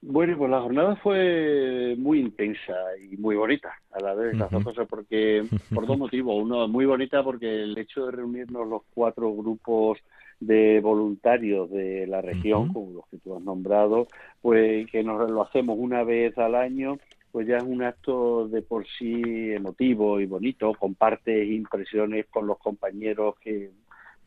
Bueno, 0.00 0.38
pues 0.38 0.48
la 0.48 0.60
jornada 0.60 0.94
fue 0.96 1.96
muy 1.98 2.20
intensa 2.20 2.74
y 3.02 3.16
muy 3.16 3.34
bonita 3.34 3.72
a 3.90 4.00
la 4.00 4.14
vez, 4.14 4.36
las 4.36 4.48
dos 4.48 4.62
cosas, 4.62 4.86
porque 4.88 5.44
por 5.74 5.86
dos 5.86 5.98
motivos. 5.98 6.40
Uno, 6.40 6.68
muy 6.68 6.86
bonita 6.86 7.24
porque 7.24 7.64
el 7.64 7.76
hecho 7.76 8.06
de 8.06 8.12
reunirnos 8.12 8.68
los 8.68 8.82
cuatro 8.94 9.34
grupos 9.34 9.98
de 10.40 10.80
voluntarios 10.80 11.70
de 11.70 12.06
la 12.06 12.20
región, 12.22 12.72
como 12.72 12.92
los 12.92 13.06
que 13.08 13.18
tú 13.18 13.36
has 13.36 13.42
nombrado, 13.42 14.06
pues 14.40 14.90
que 14.90 15.02
nos 15.02 15.30
lo 15.30 15.42
hacemos 15.42 15.76
una 15.78 16.04
vez 16.04 16.36
al 16.38 16.54
año, 16.54 16.98
pues 17.32 17.46
ya 17.46 17.56
es 17.58 17.64
un 17.64 17.82
acto 17.82 18.48
de 18.48 18.62
por 18.62 18.86
sí 18.98 19.22
emotivo 19.52 20.20
y 20.20 20.26
bonito, 20.26 20.72
compartes 20.74 21.48
impresiones 21.48 22.26
con 22.26 22.46
los 22.46 22.58
compañeros 22.58 23.34
que, 23.40 23.70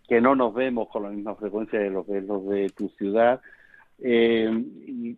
que 0.08 0.21
no 0.21 0.36
nos 0.36 0.54
vemos 0.54 0.89
con 0.89 1.04
la 1.04 1.10
misma 1.10 1.36
frecuencia 1.36 1.80
de 1.80 1.89
los 1.89 2.08
de, 2.08 2.21
los 2.21 2.47
de 2.47 2.69
tu 2.69 2.89
ciudad. 2.89 3.41
Eh, 4.00 4.50
y 4.88 5.17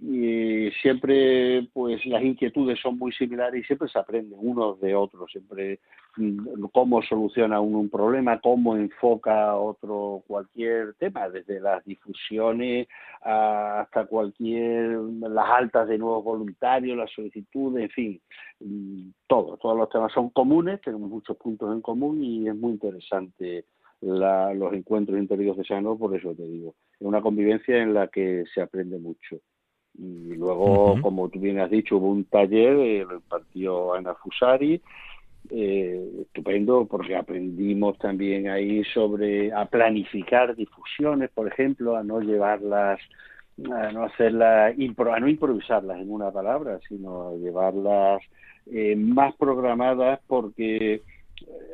y 0.00 0.70
siempre 0.82 1.68
pues 1.72 2.04
las 2.06 2.22
inquietudes 2.22 2.78
son 2.80 2.98
muy 2.98 3.12
similares 3.12 3.62
y 3.62 3.64
siempre 3.64 3.88
se 3.88 3.98
aprende 3.98 4.36
unos 4.38 4.80
de 4.80 4.94
otros, 4.94 5.30
siempre 5.30 5.80
mm, 6.16 6.64
cómo 6.72 7.02
soluciona 7.02 7.60
uno 7.60 7.78
un 7.78 7.90
problema, 7.90 8.40
cómo 8.40 8.76
enfoca 8.76 9.56
otro 9.56 10.22
cualquier 10.26 10.94
tema, 10.94 11.28
desde 11.28 11.60
las 11.60 11.84
difusiones 11.84 12.88
hasta 13.22 14.06
cualquier, 14.06 14.98
las 15.20 15.48
altas 15.48 15.88
de 15.88 15.98
nuevos 15.98 16.24
voluntarios, 16.24 16.96
las 16.96 17.10
solicitudes, 17.12 17.84
en 17.84 17.90
fin, 17.90 18.20
mm, 18.60 19.10
todo, 19.26 19.56
todos 19.56 19.76
los 19.76 19.88
temas 19.88 20.12
son 20.12 20.30
comunes, 20.30 20.80
tenemos 20.80 21.10
muchos 21.10 21.36
puntos 21.36 21.72
en 21.72 21.80
común 21.80 22.22
y 22.22 22.48
es 22.48 22.56
muy 22.56 22.72
interesante 22.72 23.64
los 24.02 24.72
encuentros 24.72 25.18
interiocesanos, 25.18 25.98
por 25.98 26.16
eso 26.16 26.34
te 26.34 26.44
digo, 26.44 26.74
es 26.98 27.06
una 27.06 27.20
convivencia 27.20 27.82
en 27.82 27.94
la 27.94 28.08
que 28.08 28.44
se 28.52 28.62
aprende 28.62 28.98
mucho. 28.98 29.40
Y 29.98 30.34
luego, 30.34 30.96
como 31.02 31.28
tú 31.28 31.40
bien 31.40 31.60
has 31.60 31.70
dicho, 31.70 31.96
hubo 31.96 32.10
un 32.10 32.24
taller, 32.24 32.76
eh, 32.78 33.04
lo 33.08 33.16
impartió 33.16 33.94
Ana 33.94 34.14
Fusari, 34.14 34.80
eh, 35.50 36.10
estupendo 36.22 36.86
porque 36.86 37.16
aprendimos 37.16 37.98
también 37.98 38.48
ahí 38.48 38.84
sobre 38.94 39.52
a 39.52 39.64
planificar 39.64 40.54
difusiones, 40.54 41.30
por 41.30 41.48
ejemplo, 41.48 41.96
a 41.96 42.04
no 42.04 42.20
llevarlas, 42.20 43.00
a 43.70 43.92
no 43.92 44.04
hacerlas, 44.04 44.74
a 44.74 45.20
no 45.20 45.28
improvisarlas 45.28 46.00
en 46.00 46.10
una 46.10 46.30
palabra, 46.30 46.78
sino 46.88 47.30
a 47.30 47.34
llevarlas 47.34 48.22
eh, 48.66 48.94
más 48.94 49.34
programadas 49.34 50.20
porque, 50.26 50.94
eh, 50.94 51.02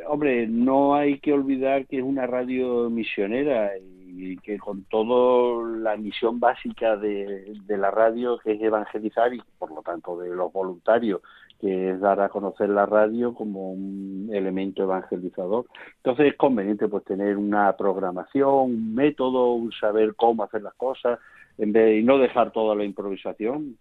hombre, 0.09 0.47
no 0.47 0.95
hay 0.95 1.19
que 1.19 1.33
olvidar 1.33 1.87
que 1.87 1.99
es 1.99 2.03
una 2.03 2.27
radio 2.27 2.89
misionera 2.89 3.77
y 3.77 3.96
y 4.19 4.39
que 4.39 4.59
con 4.59 4.85
todo 4.85 5.63
la 5.63 5.97
misión 5.97 6.41
básica 6.41 6.97
de, 6.97 7.55
la 7.69 7.91
radio, 7.91 8.39
que 8.39 8.53
es 8.53 8.63
evangelizar 8.63 9.33
y 9.35 9.43
por 9.59 9.71
lo 9.71 9.83
tanto 9.83 10.17
de 10.19 10.35
los 10.35 10.51
voluntarios, 10.53 11.21
que 11.61 11.91
es 11.91 12.01
dar 12.01 12.21
a 12.21 12.31
conocer 12.31 12.71
la 12.71 12.87
radio 12.87 13.35
como 13.35 13.73
un 13.73 14.31
elemento 14.33 14.85
evangelizador. 14.85 15.67
Entonces 15.97 16.33
es 16.33 16.37
conveniente 16.37 16.89
pues 16.89 17.05
tener 17.05 17.37
una 17.37 17.77
programación, 17.77 18.55
un 18.55 18.95
método, 18.95 19.53
un 19.53 19.71
saber 19.73 20.15
cómo 20.15 20.45
hacer 20.45 20.63
las 20.63 20.75
cosas, 20.75 21.19
en 21.59 21.73
vez 21.73 22.01
y 22.01 22.05
no 22.05 22.19
dejar 22.19 22.53
toda 22.53 22.75
la 22.75 22.85
improvisación. 22.85 23.77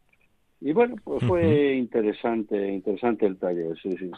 Y 0.60 0.74
bueno, 0.74 0.96
pues 1.04 1.24
fue 1.26 1.76
interesante, 1.76 2.74
interesante 2.74 3.26
el 3.26 3.38
taller, 3.38 3.78
sí, 3.82 3.96
sí. 3.98 4.12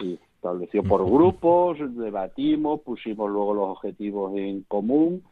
sí. 0.00 0.18
Estableció 0.34 0.82
por 0.82 1.04
grupos, 1.04 1.78
debatimos, 1.96 2.80
pusimos 2.80 3.30
luego 3.30 3.54
los 3.54 3.68
objetivos 3.68 4.34
en 4.36 4.62
común 4.62 5.22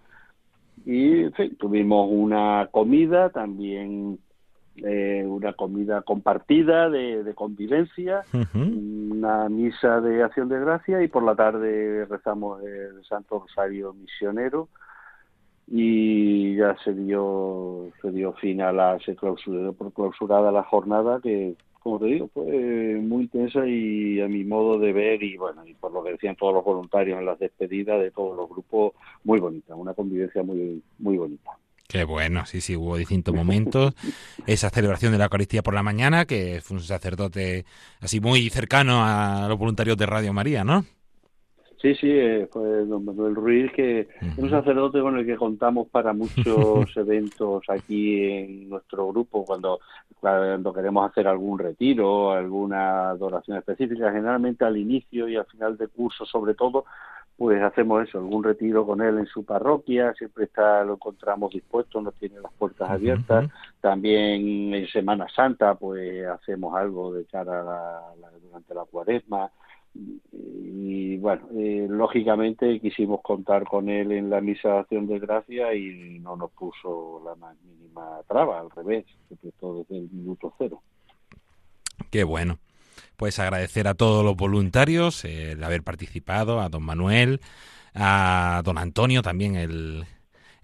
y 0.84 1.30
tuvimos 1.56 2.08
una 2.10 2.68
comida 2.70 3.30
también 3.30 4.18
eh, 4.84 5.24
una 5.26 5.54
comida 5.54 6.02
compartida 6.02 6.88
de, 6.88 7.32
convivencia, 7.34 8.22
una 8.54 9.48
misa 9.48 10.00
de 10.00 10.22
acción 10.22 10.48
de 10.48 10.60
gracia 10.60 11.02
y 11.02 11.08
por 11.08 11.24
la 11.24 11.34
tarde 11.34 12.04
rezamos 12.04 12.62
el 12.62 13.04
Santo 13.04 13.40
Rosario 13.40 13.92
Misionero. 13.92 14.68
Y 15.66 16.56
ya 16.56 16.76
se 16.82 16.94
dio 16.94 17.90
se 18.00 18.10
dio 18.10 18.32
fin 18.34 18.62
a 18.62 18.72
la 18.72 18.98
se 19.00 19.14
clausuró 19.16 19.72
por 19.74 19.92
clausurada 19.92 20.50
la 20.50 20.62
jornada 20.62 21.20
que 21.20 21.56
como 21.78 21.98
te 21.98 22.06
digo, 22.06 22.28
fue 22.32 22.98
muy 23.00 23.24
intensa 23.24 23.66
y 23.66 24.20
a 24.20 24.28
mi 24.28 24.44
modo 24.44 24.78
de 24.78 24.92
ver 24.92 25.22
y 25.22 25.36
bueno, 25.36 25.66
y 25.66 25.74
por 25.74 25.92
lo 25.92 26.02
que 26.02 26.12
decían 26.12 26.36
todos 26.36 26.54
los 26.54 26.64
voluntarios 26.64 27.18
en 27.18 27.26
las 27.26 27.38
despedidas 27.38 28.00
de 28.00 28.10
todos 28.10 28.36
los 28.36 28.48
grupos, 28.48 28.92
muy 29.24 29.40
bonita, 29.40 29.74
una 29.74 29.94
convivencia 29.94 30.42
muy, 30.42 30.82
muy 30.98 31.16
bonita. 31.16 31.50
Qué 31.88 32.04
bueno, 32.04 32.44
sí, 32.44 32.60
sí, 32.60 32.76
hubo 32.76 32.98
distintos 32.98 33.34
momentos. 33.34 33.94
Esa 34.46 34.68
celebración 34.68 35.12
de 35.12 35.18
la 35.18 35.24
Eucaristía 35.24 35.62
por 35.62 35.72
la 35.72 35.82
mañana, 35.82 36.26
que 36.26 36.60
fue 36.62 36.76
un 36.76 36.82
sacerdote 36.82 37.64
así 38.00 38.20
muy 38.20 38.50
cercano 38.50 39.02
a 39.02 39.46
los 39.48 39.58
voluntarios 39.58 39.96
de 39.96 40.04
Radio 40.04 40.34
María, 40.34 40.64
¿no? 40.64 40.84
Sí, 41.80 41.94
sí, 41.94 42.10
eh, 42.10 42.48
fue 42.50 42.84
don 42.86 43.04
Manuel 43.04 43.36
Ruiz, 43.36 43.72
que 43.72 44.00
es 44.00 44.38
un 44.38 44.50
sacerdote 44.50 45.00
con 45.00 45.16
el 45.16 45.24
que 45.24 45.36
contamos 45.36 45.86
para 45.88 46.12
muchos 46.12 46.44
eventos 46.96 47.62
aquí 47.68 48.24
en 48.24 48.68
nuestro 48.68 49.06
grupo, 49.08 49.44
cuando, 49.44 49.78
cuando 50.18 50.72
queremos 50.72 51.08
hacer 51.08 51.28
algún 51.28 51.56
retiro, 51.56 52.32
alguna 52.32 53.10
adoración 53.10 53.58
específica, 53.58 54.10
generalmente 54.10 54.64
al 54.64 54.76
inicio 54.76 55.28
y 55.28 55.36
al 55.36 55.46
final 55.46 55.76
de 55.76 55.86
curso 55.86 56.26
sobre 56.26 56.54
todo, 56.54 56.84
pues 57.36 57.62
hacemos 57.62 58.08
eso, 58.08 58.18
algún 58.18 58.42
retiro 58.42 58.84
con 58.84 59.00
él 59.00 59.16
en 59.16 59.26
su 59.26 59.44
parroquia, 59.44 60.12
siempre 60.14 60.46
está 60.46 60.82
lo 60.82 60.94
encontramos 60.94 61.52
dispuesto, 61.52 62.00
nos 62.00 62.14
tiene 62.14 62.40
las 62.40 62.52
puertas 62.54 62.90
abiertas. 62.90 63.48
También 63.80 64.74
en 64.74 64.88
Semana 64.88 65.28
Santa, 65.28 65.76
pues 65.76 66.26
hacemos 66.26 66.74
algo 66.74 67.12
de 67.12 67.24
cara 67.26 67.60
a 67.60 67.62
la, 67.62 68.30
durante 68.42 68.74
la 68.74 68.84
cuaresma 68.86 69.48
y 69.94 71.16
bueno, 71.18 71.48
eh, 71.56 71.86
lógicamente 71.88 72.80
quisimos 72.80 73.20
contar 73.22 73.64
con 73.64 73.88
él 73.88 74.12
en 74.12 74.30
la 74.30 74.40
misa 74.40 74.68
de 74.68 74.78
acción 74.78 75.06
de 75.06 75.18
gracia 75.18 75.74
y 75.74 76.18
no 76.20 76.36
nos 76.36 76.50
puso 76.52 77.22
la 77.24 77.34
más 77.34 77.56
mínima 77.62 78.20
traba, 78.28 78.60
al 78.60 78.70
revés, 78.70 79.04
todo 79.58 79.84
desde 79.88 79.98
el 80.04 80.10
minuto 80.10 80.52
cero. 80.58 80.82
Qué 82.10 82.24
bueno. 82.24 82.58
Pues 83.16 83.38
agradecer 83.38 83.88
a 83.88 83.94
todos 83.94 84.24
los 84.24 84.36
voluntarios 84.36 85.24
el 85.24 85.62
haber 85.64 85.82
participado, 85.82 86.60
a 86.60 86.68
don 86.68 86.84
Manuel, 86.84 87.40
a 87.94 88.62
don 88.64 88.78
Antonio 88.78 89.22
también 89.22 89.56
el, 89.56 90.04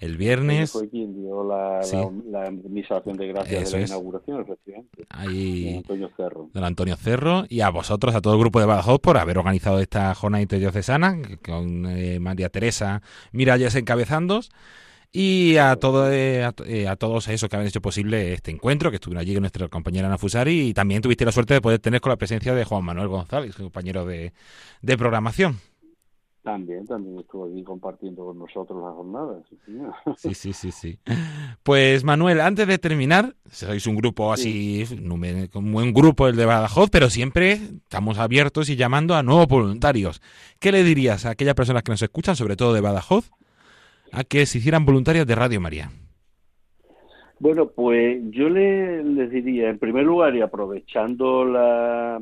el 0.00 0.16
viernes. 0.16 0.72
Fue 0.72 0.88
quien 0.88 1.14
dio 1.14 1.44
la, 1.44 1.82
Sí. 1.82 1.96
la, 2.30 2.44
la 2.44 2.50
misa 2.50 3.00
de 3.04 3.26
gracias 3.28 3.62
Eso 3.62 3.72
de 3.72 3.78
la 3.78 3.84
es. 3.84 3.90
inauguración, 3.90 4.40
efectivamente. 4.42 5.04
Ahí- 5.10 5.64
Don 5.64 5.76
Antonio 5.78 6.10
Cerro. 6.16 6.50
don 6.52 6.64
Antonio 6.64 6.96
Cerro 6.96 7.44
y 7.48 7.60
a 7.60 7.70
vosotros, 7.70 8.14
a 8.14 8.20
todo 8.20 8.34
el 8.34 8.40
grupo 8.40 8.60
de 8.60 8.66
Badajoz 8.66 9.00
por 9.00 9.16
haber 9.18 9.38
organizado 9.38 9.80
esta 9.80 10.14
jornada 10.14 10.42
interdiocesana 10.42 11.20
con 11.46 11.86
eh, 11.86 12.18
María 12.20 12.48
Teresa 12.48 13.02
Miralles 13.32 13.74
encabezando 13.76 14.40
y 15.16 15.58
a, 15.58 15.76
todo, 15.76 16.10
eh, 16.10 16.42
a, 16.44 16.52
eh, 16.66 16.88
a 16.88 16.96
todos 16.96 17.28
esos 17.28 17.48
que 17.48 17.54
han 17.56 17.64
hecho 17.64 17.80
posible 17.80 18.32
este 18.32 18.50
encuentro, 18.50 18.90
que 18.90 18.96
estuvieron 18.96 19.20
allí 19.20 19.32
con 19.34 19.42
nuestra 19.42 19.68
compañera 19.68 20.08
Ana 20.08 20.18
Fusari 20.18 20.68
y 20.70 20.74
también 20.74 21.02
tuviste 21.02 21.24
la 21.24 21.30
suerte 21.30 21.54
de 21.54 21.60
poder 21.60 21.78
tener 21.78 22.00
con 22.00 22.10
la 22.10 22.16
presencia 22.16 22.52
de 22.52 22.64
Juan 22.64 22.84
Manuel 22.84 23.06
González, 23.06 23.54
compañero 23.54 24.04
de, 24.04 24.32
de 24.82 24.98
programación. 24.98 25.60
También, 26.44 26.86
también 26.86 27.18
estuvo 27.20 27.46
allí 27.46 27.64
compartiendo 27.64 28.26
con 28.26 28.38
nosotros 28.38 28.78
la 28.84 28.90
jornada. 28.90 29.40
sí. 29.48 29.56
Sí, 30.18 30.34
sí, 30.34 30.52
sí, 30.52 30.70
sí. 30.72 30.98
Pues 31.62 32.04
Manuel, 32.04 32.42
antes 32.42 32.66
de 32.68 32.76
terminar, 32.76 33.34
sois 33.50 33.86
un 33.86 33.96
grupo 33.96 34.30
así, 34.30 34.84
nume- 35.00 35.48
un 35.54 35.72
buen 35.72 35.94
grupo 35.94 36.28
el 36.28 36.36
de 36.36 36.44
Badajoz, 36.44 36.90
pero 36.90 37.08
siempre 37.08 37.52
estamos 37.54 38.18
abiertos 38.18 38.68
y 38.68 38.76
llamando 38.76 39.14
a 39.14 39.22
nuevos 39.22 39.48
voluntarios. 39.48 40.20
¿Qué 40.60 40.70
le 40.70 40.84
dirías 40.84 41.24
a 41.24 41.30
aquellas 41.30 41.54
personas 41.54 41.82
que 41.82 41.92
nos 41.92 42.02
escuchan, 42.02 42.36
sobre 42.36 42.56
todo 42.56 42.74
de 42.74 42.82
Badajoz, 42.82 43.30
a 44.12 44.22
que 44.22 44.44
se 44.44 44.58
hicieran 44.58 44.84
voluntarios 44.84 45.26
de 45.26 45.34
Radio 45.34 45.62
María? 45.62 45.90
Bueno, 47.40 47.68
pues 47.74 48.22
yo 48.30 48.48
le, 48.50 49.02
les 49.02 49.30
diría, 49.30 49.70
en 49.70 49.78
primer 49.78 50.04
lugar, 50.04 50.36
y 50.36 50.40
aprovechando 50.42 51.44
la, 51.44 52.20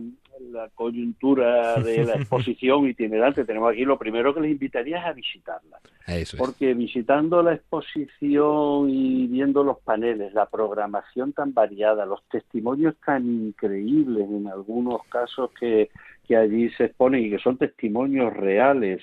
la 0.50 0.68
coyuntura 0.70 1.76
de 1.76 2.05
la 2.05 2.14
exposición 2.16 2.87
itinerante, 2.87 3.44
tenemos 3.44 3.72
aquí 3.72 3.85
lo 3.85 3.98
primero 3.98 4.35
que 4.35 4.40
les 4.40 4.52
invitaría 4.52 4.98
es 4.98 5.07
a 5.07 5.12
visitarla. 5.12 5.78
Eso 6.07 6.37
es. 6.37 6.40
Porque 6.40 6.74
visitando 6.74 7.42
la 7.42 7.55
exposición 7.55 8.90
y 8.90 9.26
viendo 9.28 9.62
los 9.62 9.78
paneles, 9.81 10.35
la 10.35 10.46
programación 10.46 11.33
tan 11.33 11.55
variada, 11.55 12.07
los 12.07 12.22
testimonios 12.28 12.94
tan 13.05 13.26
increíbles 13.26 14.28
en 14.28 14.48
algunos 14.48 15.05
casos 15.09 15.50
que, 15.59 15.90
que 16.26 16.37
allí 16.37 16.70
se 16.70 16.85
exponen 16.85 17.24
y 17.24 17.31
que 17.31 17.38
son 17.38 17.57
testimonios 17.57 18.33
reales 18.33 19.02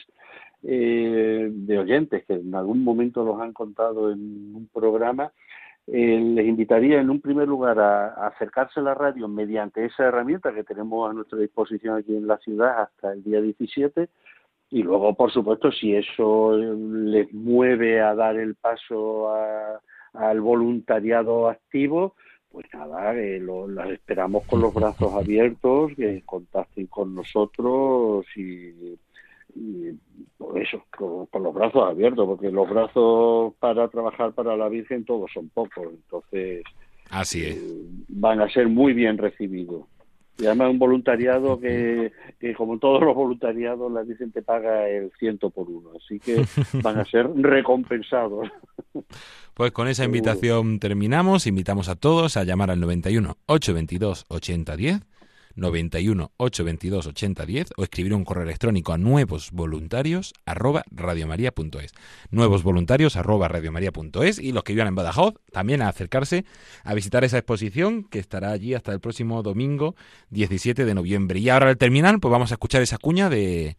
eh, 0.62 1.47
de 1.49 1.80
oyentes 1.80 2.25
que 2.25 2.34
en 2.34 2.54
algún 2.54 2.84
momento 2.84 3.23
los 3.23 3.39
han 3.39 3.54
contado 3.54 4.12
en 4.12 4.54
un 4.54 4.69
programa, 4.73 5.32
eh, 5.91 6.19
les 6.19 6.45
invitaría 6.45 6.99
en 6.99 7.10
un 7.10 7.19
primer 7.19 7.47
lugar 7.47 7.80
a, 7.80 8.28
acercarse 8.28 8.80
a 8.80 8.84
la 8.84 8.93
radio 8.93 9.28
mediante 9.28 9.86
esa 9.86 10.06
herramienta 10.06 10.54
que 10.54 10.63
tenemos 10.63 11.10
a 11.10 11.13
nuestra 11.13 11.39
disposición 11.39 11.97
aquí 11.97 12.15
en 12.15 12.28
la 12.28 12.38
ciudad 12.38 12.82
hasta 12.82 13.13
el 13.13 13.23
día 13.23 13.41
17 13.41 14.08
y 14.71 14.84
luego, 14.84 15.15
por 15.15 15.32
supuesto, 15.32 15.71
si 15.71 15.95
eso 15.95 16.56
les 16.56 17.34
mueve 17.34 18.02
a 18.02 18.13
dar 18.13 18.38
el 18.38 18.56
paso 18.56 19.30
a- 19.34 19.80
al 20.13 20.41
voluntariado 20.41 21.49
activo, 21.49 22.15
pues 22.52 22.65
nada, 22.73 23.15
eh, 23.15 23.39
las 23.69 23.89
esperamos 23.89 24.43
con 24.45 24.62
los 24.62 24.73
brazos 24.73 25.13
abiertos, 25.13 25.91
que 25.95 26.21
contacten 26.25 26.88
con 26.88 27.13
nosotros 27.15 28.25
y, 28.36 28.97
y 29.56 29.92
por 30.38 30.62
eso, 30.62 30.84
con, 30.96 31.26
con 31.28 31.44
los 31.44 31.54
brazos 31.54 31.84
abiertos, 31.90 32.26
porque 32.26 32.52
los 32.52 32.70
brazos 32.70 33.54
para 33.60 33.88
trabajar 33.88 34.34
para 34.34 34.56
la 34.56 34.70
Virgen 34.70 35.06
todos 35.06 35.32
son 35.34 35.50
pocos, 35.50 35.88
entonces 35.90 36.64
Así 37.10 37.46
es. 37.46 37.58
van 38.08 38.42
a 38.42 38.50
ser 38.50 38.68
muy 38.68 38.94
bien 38.94 39.18
recibidos. 39.18 39.86
Y 40.38 40.46
además 40.46 40.70
un 40.70 40.80
voluntariado 40.80 41.60
que, 41.60 42.14
que 42.40 42.54
como 42.54 42.80
todos 42.80 43.02
los 43.02 43.14
voluntariados, 43.14 43.92
la 43.92 44.04
Virgen 44.04 44.32
te 44.32 44.42
paga 44.42 44.88
el 44.88 45.12
ciento 45.20 45.50
por 45.50 45.70
uno, 45.70 45.90
así 45.98 46.18
que 46.20 46.46
van 46.82 46.98
a 46.98 47.06
ser 47.06 47.30
recompensados. 47.36 48.48
Pues 49.54 49.74
con 49.74 49.90
esa 49.90 50.06
invitación 50.06 50.80
terminamos. 50.80 51.46
Invitamos 51.46 51.90
a 51.90 51.96
todos 51.98 52.38
a 52.38 52.46
llamar 52.46 52.72
al 52.72 52.80
91 52.80 53.36
822 53.48 54.26
8010, 54.30 55.02
91 55.60 56.32
822 56.38 57.08
8010 57.08 57.74
o 57.78 57.84
escribir 57.84 58.13
un 58.13 58.26
correo 58.26 58.43
electrónico 58.43 58.93
a 58.93 58.98
nuevos 58.98 59.52
voluntarios 59.52 60.34
arroba 60.45 60.84
radiomaria.es. 60.91 61.93
Nuevos 62.32 62.63
voluntarios 62.63 63.15
arroba 63.15 63.48
radiomaria.es 63.48 64.39
y 64.39 64.52
los 64.52 64.63
que 64.63 64.74
vivan 64.74 64.88
en 64.88 64.95
Badajoz 64.95 65.36
también 65.52 65.82
a 65.82 65.89
acercarse 65.89 66.45
a 66.84 66.93
visitar 66.93 67.24
esa 67.24 67.38
exposición 67.38 68.04
que 68.04 68.19
estará 68.19 68.52
allí 68.52 68.74
hasta 68.74 68.91
el 68.91 69.00
próximo 69.00 69.43
domingo 69.43 69.95
17 70.30 70.86
de 70.86 70.93
noviembre. 70.93 71.39
Y 71.39 71.50
ahora 71.50 71.69
al 71.69 71.78
terminar, 71.78 72.19
pues 72.19 72.32
vamos 72.32 72.52
a 72.52 72.56
escuchar 72.56 72.82
esa 72.82 72.98
cuña 72.98 73.30
de 73.30 73.78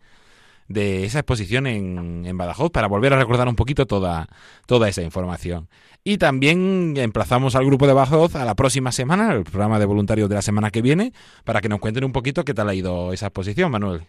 de 0.71 1.05
esa 1.05 1.19
exposición 1.19 1.67
en, 1.67 2.25
en 2.25 2.39
Badajoz 2.39 2.71
para 2.71 2.87
volver 2.87 3.13
a 3.13 3.19
recordar 3.19 3.49
un 3.49 3.57
poquito 3.57 3.87
toda, 3.87 4.29
toda 4.67 4.89
esa 4.89 5.03
información. 5.03 5.69
Y 6.05 6.17
también 6.17 6.95
emplazamos 6.97 7.57
al 7.57 7.67
grupo 7.67 7.89
de 7.89 7.93
Badajoz 7.93 8.37
a 8.37 8.45
la 8.45 8.55
próxima 8.55 8.93
semana, 8.93 9.33
el 9.33 9.43
programa 9.43 9.81
de 9.81 9.87
voluntarios 9.87 10.29
de 10.29 10.37
la 10.37 10.43
semana 10.43 10.71
que 10.71 10.81
viene, 10.81 11.13
para 11.45 11.61
que 11.61 11.69
nos 11.69 11.81
cuenten 11.81 12.05
un 12.05 12.13
poquito 12.13 12.45
qué 12.45 12.55
tal 12.55 12.69
ha 12.69 12.75
ido 12.75 13.13
esa 13.13 13.27
exposición, 13.27 13.73
Manuel. 13.73 14.03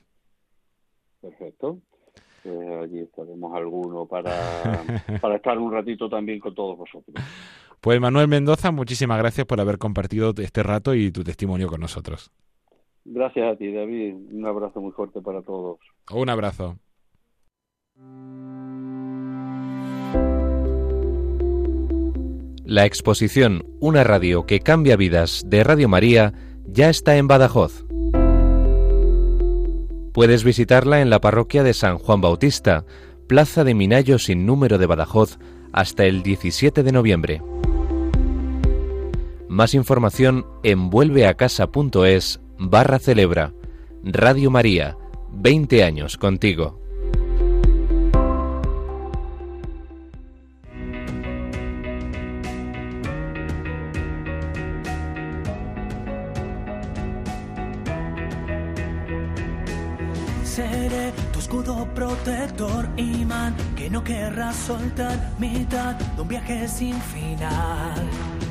Perfecto. 1.19 1.79
Pues 2.43 2.69
allí 2.83 2.99
estaremos 2.99 3.55
alguno 3.55 4.05
para, 4.05 4.31
para 5.21 5.37
estar 5.37 5.57
un 5.57 5.71
ratito 5.71 6.09
también 6.09 6.39
con 6.39 6.53
todos 6.53 6.77
vosotros. 6.77 7.15
Pues 7.81 7.99
Manuel 7.99 8.27
Mendoza, 8.27 8.69
muchísimas 8.69 9.17
gracias 9.17 9.47
por 9.47 9.59
haber 9.59 9.79
compartido 9.79 10.31
este 10.37 10.61
rato 10.61 10.93
y 10.93 11.11
tu 11.11 11.23
testimonio 11.23 11.67
con 11.67 11.81
nosotros. 11.81 12.31
Gracias 13.03 13.53
a 13.53 13.55
ti, 13.57 13.71
David. 13.71 14.15
Un 14.31 14.45
abrazo 14.45 14.79
muy 14.81 14.91
fuerte 14.91 15.21
para 15.21 15.41
todos. 15.41 15.79
Un 16.11 16.29
abrazo. 16.29 16.77
La 22.65 22.85
exposición 22.85 23.65
Una 23.79 24.03
radio 24.03 24.45
que 24.45 24.61
cambia 24.61 24.95
vidas 24.95 25.43
de 25.45 25.63
Radio 25.63 25.89
María 25.89 26.33
ya 26.65 26.89
está 26.89 27.17
en 27.17 27.27
Badajoz. 27.27 27.85
Puedes 30.13 30.43
visitarla 30.43 31.01
en 31.01 31.09
la 31.09 31.21
parroquia 31.21 31.63
de 31.63 31.73
San 31.73 31.97
Juan 31.97 32.21
Bautista, 32.21 32.85
Plaza 33.27 33.63
de 33.63 33.73
Minayo 33.73 34.19
sin 34.19 34.45
número 34.45 34.77
de 34.77 34.85
Badajoz, 34.85 35.39
hasta 35.71 36.05
el 36.05 36.21
17 36.21 36.83
de 36.83 36.91
noviembre. 36.91 37.41
Más 39.47 39.73
información 39.73 40.45
en 40.63 40.89
vuelveacasa.es 40.89 42.40
barra 42.61 42.99
celebra. 42.99 43.53
Radio 44.03 44.51
María, 44.51 44.95
20 45.31 45.83
años 45.83 46.17
contigo. 46.17 46.79
Seré 60.43 61.13
tu 61.33 61.39
escudo 61.39 61.87
protector, 61.95 62.89
imán, 62.97 63.55
que 63.75 63.89
no 63.89 64.03
querrás 64.03 64.55
soltar, 64.55 65.31
mitad 65.39 65.95
de 65.95 66.21
un 66.21 66.27
viaje 66.27 66.67
sin 66.67 66.99
final. 67.01 68.50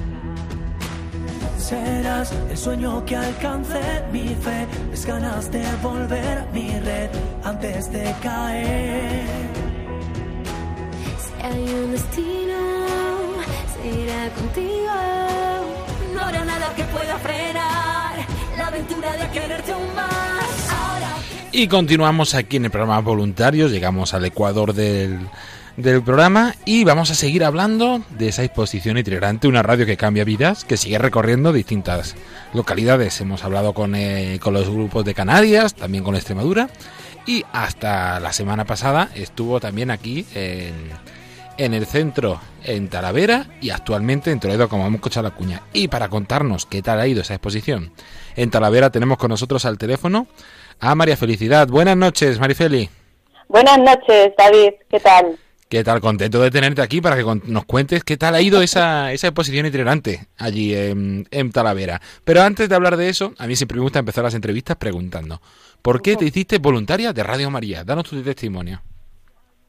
Serás 1.60 2.32
el 2.50 2.56
sueño 2.56 3.04
que 3.04 3.14
alcance 3.14 3.80
mi 4.10 4.28
fe, 4.28 4.66
mis 4.90 5.04
ganas 5.04 5.52
de 5.52 5.62
volver 5.82 6.38
a 6.38 6.46
mi 6.54 6.70
red 6.80 7.10
antes 7.44 7.92
de 7.92 8.14
caer. 8.22 9.26
Si 11.20 11.46
hay 11.46 11.62
un 11.62 11.92
destino, 11.92 12.58
seguiré 13.74 14.30
contigo. 14.38 14.94
No 16.14 16.20
habrá 16.22 16.44
nada 16.46 16.74
que 16.74 16.84
pueda 16.84 17.18
frenar 17.18 18.26
la 18.56 18.66
aventura 18.66 19.12
de 19.12 19.28
quererte 19.28 19.72
aún 19.72 19.94
más. 19.94 20.70
Ahora 20.72 21.16
Y 21.52 21.68
continuamos 21.68 22.34
aquí 22.34 22.56
en 22.56 22.64
el 22.64 22.70
programa 22.70 23.00
Voluntarios, 23.00 23.70
llegamos 23.70 24.14
al 24.14 24.24
ecuador 24.24 24.72
del, 24.72 25.28
del 25.82 26.02
programa 26.02 26.54
y 26.64 26.84
vamos 26.84 27.10
a 27.10 27.14
seguir 27.14 27.44
hablando 27.44 28.02
de 28.10 28.28
esa 28.28 28.44
exposición 28.44 28.98
itinerante, 28.98 29.48
una 29.48 29.62
radio 29.62 29.86
que 29.86 29.96
cambia 29.96 30.24
vidas, 30.24 30.64
que 30.64 30.76
sigue 30.76 30.98
recorriendo 30.98 31.52
distintas 31.52 32.16
localidades. 32.52 33.20
Hemos 33.20 33.44
hablado 33.44 33.72
con, 33.72 33.94
eh, 33.94 34.38
con 34.42 34.54
los 34.54 34.68
grupos 34.68 35.04
de 35.04 35.14
Canarias, 35.14 35.74
también 35.74 36.04
con 36.04 36.14
Extremadura 36.14 36.68
y 37.26 37.44
hasta 37.52 38.20
la 38.20 38.32
semana 38.32 38.64
pasada 38.64 39.10
estuvo 39.14 39.60
también 39.60 39.90
aquí 39.90 40.26
en, 40.34 40.74
en 41.56 41.74
el 41.74 41.86
centro, 41.86 42.40
en 42.64 42.88
Talavera 42.88 43.46
y 43.60 43.70
actualmente 43.70 44.30
en 44.30 44.40
Toledo, 44.40 44.68
como 44.68 44.86
hemos 44.86 44.98
escuchado 44.98 45.28
la 45.28 45.34
cuña. 45.34 45.62
Y 45.72 45.88
para 45.88 46.08
contarnos 46.08 46.66
qué 46.66 46.82
tal 46.82 47.00
ha 47.00 47.06
ido 47.06 47.22
esa 47.22 47.34
exposición, 47.34 47.92
en 48.36 48.50
Talavera 48.50 48.90
tenemos 48.90 49.18
con 49.18 49.30
nosotros 49.30 49.64
al 49.64 49.78
teléfono 49.78 50.26
a 50.78 50.94
María 50.94 51.16
Felicidad. 51.16 51.68
Buenas 51.68 51.96
noches, 51.96 52.38
Marifeli. 52.38 52.88
Buenas 53.48 53.78
noches, 53.78 54.32
David. 54.38 54.74
¿Qué 54.88 55.00
tal? 55.00 55.38
¿Qué 55.70 55.84
tal? 55.84 56.00
Contento 56.00 56.40
de 56.40 56.50
tenerte 56.50 56.82
aquí 56.82 57.00
para 57.00 57.14
que 57.14 57.22
nos 57.22 57.64
cuentes 57.64 58.02
qué 58.02 58.16
tal 58.16 58.34
ha 58.34 58.40
ido 58.40 58.60
esa, 58.60 59.12
esa 59.12 59.28
exposición 59.28 59.66
itinerante 59.66 60.26
allí 60.36 60.74
en, 60.74 61.28
en 61.30 61.52
Talavera. 61.52 62.00
Pero 62.24 62.42
antes 62.42 62.68
de 62.68 62.74
hablar 62.74 62.96
de 62.96 63.08
eso, 63.08 63.34
a 63.38 63.46
mí 63.46 63.54
siempre 63.54 63.76
me 63.76 63.82
gusta 63.82 64.00
empezar 64.00 64.24
las 64.24 64.34
entrevistas 64.34 64.76
preguntando, 64.76 65.38
¿por 65.80 66.02
qué 66.02 66.16
te 66.16 66.24
hiciste 66.24 66.58
voluntaria 66.58 67.12
de 67.12 67.22
Radio 67.22 67.52
María? 67.52 67.84
Danos 67.84 68.10
tu 68.10 68.20
testimonio. 68.20 68.80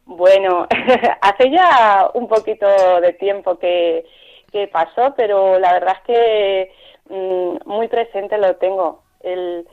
Bueno, 0.06 0.68
hace 1.22 1.52
ya 1.52 2.10
un 2.16 2.28
poquito 2.28 2.66
de 3.00 3.14
tiempo 3.14 3.60
que, 3.60 4.04
que 4.52 4.68
pasó, 4.70 5.14
pero 5.16 5.60
la 5.60 5.74
verdad 5.74 5.98
es 6.00 6.08
que 6.08 6.72
mm, 7.10 7.70
muy 7.70 7.88
presente 7.90 8.40
lo 8.40 8.56
tengo, 8.56 9.04
el, 9.22 9.68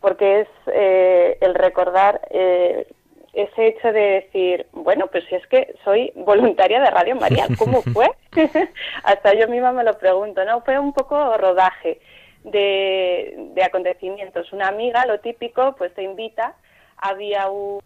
porque 0.00 0.42
es 0.42 0.48
eh, 0.72 1.38
el 1.40 1.56
recordar 1.56 2.20
eh, 2.30 2.86
ese 3.32 3.68
hecho 3.68 3.92
de 3.92 4.00
decir, 4.00 4.66
bueno, 4.72 5.06
pues 5.06 5.24
si 5.24 5.34
es 5.34 5.46
que 5.46 5.74
soy 5.84 6.12
voluntaria 6.14 6.80
de 6.80 6.90
Radio 6.90 7.16
María, 7.16 7.46
¿cómo 7.58 7.82
fue? 7.82 8.10
Hasta 9.04 9.34
yo 9.34 9.48
misma 9.48 9.72
me 9.72 9.84
lo 9.84 9.98
pregunto, 9.98 10.44
¿no? 10.44 10.60
Fue 10.62 10.78
un 10.78 10.92
poco 10.92 11.36
rodaje 11.38 12.00
de, 12.44 13.34
de 13.54 13.64
acontecimientos. 13.64 14.52
Una 14.52 14.68
amiga, 14.68 15.06
lo 15.06 15.20
típico, 15.20 15.74
pues 15.76 15.94
te 15.94 16.02
invita, 16.02 16.56
había 16.98 17.48
un, 17.48 17.80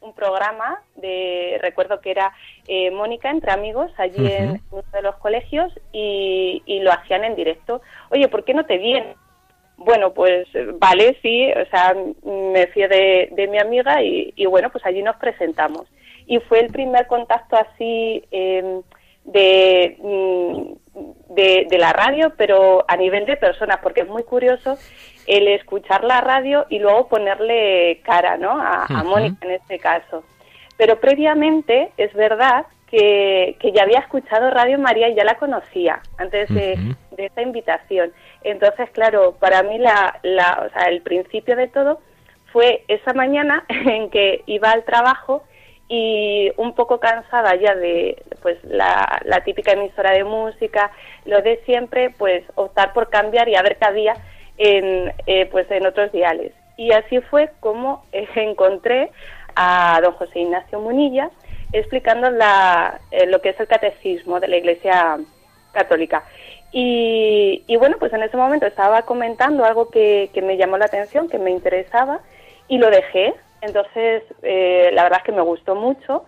un 0.00 0.14
programa 0.14 0.82
de, 0.96 1.58
recuerdo 1.60 2.00
que 2.00 2.12
era 2.12 2.32
eh, 2.66 2.90
Mónica 2.90 3.30
entre 3.30 3.52
amigos 3.52 3.90
allí 3.98 4.26
en 4.26 4.62
uno 4.70 4.84
de 4.92 5.02
los 5.02 5.16
colegios 5.16 5.72
y, 5.92 6.62
y 6.64 6.80
lo 6.80 6.92
hacían 6.92 7.24
en 7.24 7.34
directo. 7.34 7.82
Oye, 8.10 8.28
¿por 8.28 8.44
qué 8.44 8.54
no 8.54 8.64
te 8.64 8.78
vienes? 8.78 9.16
Bueno, 9.78 10.12
pues 10.12 10.48
vale, 10.74 11.16
sí, 11.22 11.50
o 11.52 11.64
sea, 11.70 11.94
me 12.24 12.66
fío 12.66 12.88
de, 12.88 13.28
de 13.30 13.46
mi 13.46 13.58
amiga 13.58 14.02
y, 14.02 14.32
y, 14.34 14.44
bueno, 14.46 14.70
pues 14.70 14.84
allí 14.84 15.02
nos 15.02 15.16
presentamos. 15.16 15.86
Y 16.26 16.40
fue 16.40 16.60
el 16.60 16.72
primer 16.72 17.06
contacto 17.06 17.56
así 17.56 18.24
eh, 18.32 18.80
de, 19.24 19.96
mm, 20.00 21.34
de, 21.34 21.66
de, 21.70 21.78
la 21.78 21.92
radio, 21.92 22.32
pero 22.36 22.84
a 22.88 22.96
nivel 22.96 23.24
de 23.24 23.36
personas, 23.36 23.78
porque 23.80 24.00
es 24.00 24.08
muy 24.08 24.24
curioso 24.24 24.76
el 25.28 25.46
escuchar 25.46 26.02
la 26.02 26.20
radio 26.22 26.66
y 26.68 26.80
luego 26.80 27.06
ponerle 27.08 28.00
cara, 28.02 28.36
¿no? 28.36 28.60
A, 28.60 28.84
a 28.84 29.04
Mónica 29.04 29.46
en 29.46 29.52
este 29.52 29.78
caso. 29.78 30.24
Pero 30.76 30.98
previamente, 30.98 31.92
es 31.96 32.12
verdad 32.14 32.66
que, 32.90 33.56
que, 33.60 33.70
ya 33.70 33.84
había 33.84 34.00
escuchado 34.00 34.50
Radio 34.50 34.78
María 34.78 35.08
y 35.08 35.14
ya 35.14 35.24
la 35.24 35.36
conocía 35.36 36.00
antes 36.16 36.48
de, 36.52 36.74
uh 36.74 36.80
-huh. 36.80 36.96
De 37.18 37.26
esta 37.26 37.42
invitación. 37.42 38.12
Entonces, 38.42 38.88
claro, 38.90 39.36
para 39.38 39.62
mí 39.62 39.76
la, 39.78 40.18
la, 40.22 40.64
o 40.66 40.72
sea, 40.72 40.88
el 40.88 41.02
principio 41.02 41.54
de 41.56 41.68
todo 41.68 42.00
fue 42.52 42.84
esa 42.88 43.12
mañana 43.12 43.64
en 43.68 44.08
que 44.08 44.42
iba 44.46 44.70
al 44.70 44.84
trabajo 44.84 45.42
y 45.88 46.50
un 46.56 46.74
poco 46.74 47.00
cansada 47.00 47.54
ya 47.56 47.74
de 47.74 48.22
pues 48.42 48.62
la, 48.64 49.20
la 49.24 49.42
típica 49.42 49.72
emisora 49.72 50.12
de 50.12 50.24
música, 50.24 50.90
lo 51.24 51.42
de 51.42 51.60
siempre, 51.66 52.10
pues 52.16 52.44
optar 52.54 52.92
por 52.92 53.10
cambiar 53.10 53.48
y 53.48 53.56
a 53.56 53.62
ver 53.62 53.76
qué 53.78 53.84
había 53.86 54.14
en, 54.56 55.12
eh, 55.26 55.46
pues 55.50 55.70
en 55.70 55.86
otros 55.86 56.12
diales. 56.12 56.52
Y 56.76 56.92
así 56.92 57.20
fue 57.20 57.50
como 57.60 58.04
eh, 58.12 58.28
encontré 58.36 59.10
a 59.56 60.00
don 60.02 60.12
José 60.12 60.40
Ignacio 60.40 60.78
Munilla 60.80 61.30
explicando 61.72 62.30
la, 62.30 63.00
eh, 63.10 63.26
lo 63.26 63.40
que 63.40 63.50
es 63.50 63.60
el 63.60 63.66
catecismo 63.66 64.40
de 64.40 64.48
la 64.48 64.56
Iglesia 64.56 65.18
Católica. 65.72 66.24
Y, 66.70 67.64
y, 67.66 67.76
bueno, 67.76 67.96
pues 67.98 68.12
en 68.12 68.22
ese 68.22 68.36
momento 68.36 68.66
estaba 68.66 69.02
comentando 69.02 69.64
algo 69.64 69.88
que, 69.88 70.30
que, 70.34 70.42
me 70.42 70.56
llamó 70.56 70.76
la 70.76 70.84
atención, 70.84 71.28
que 71.28 71.38
me 71.38 71.50
interesaba, 71.50 72.20
y 72.68 72.78
lo 72.78 72.90
dejé. 72.90 73.34
Entonces, 73.62 74.22
eh, 74.42 74.90
la 74.92 75.04
verdad 75.04 75.20
es 75.20 75.24
que 75.24 75.32
me 75.32 75.42
gustó 75.42 75.74
mucho. 75.74 76.24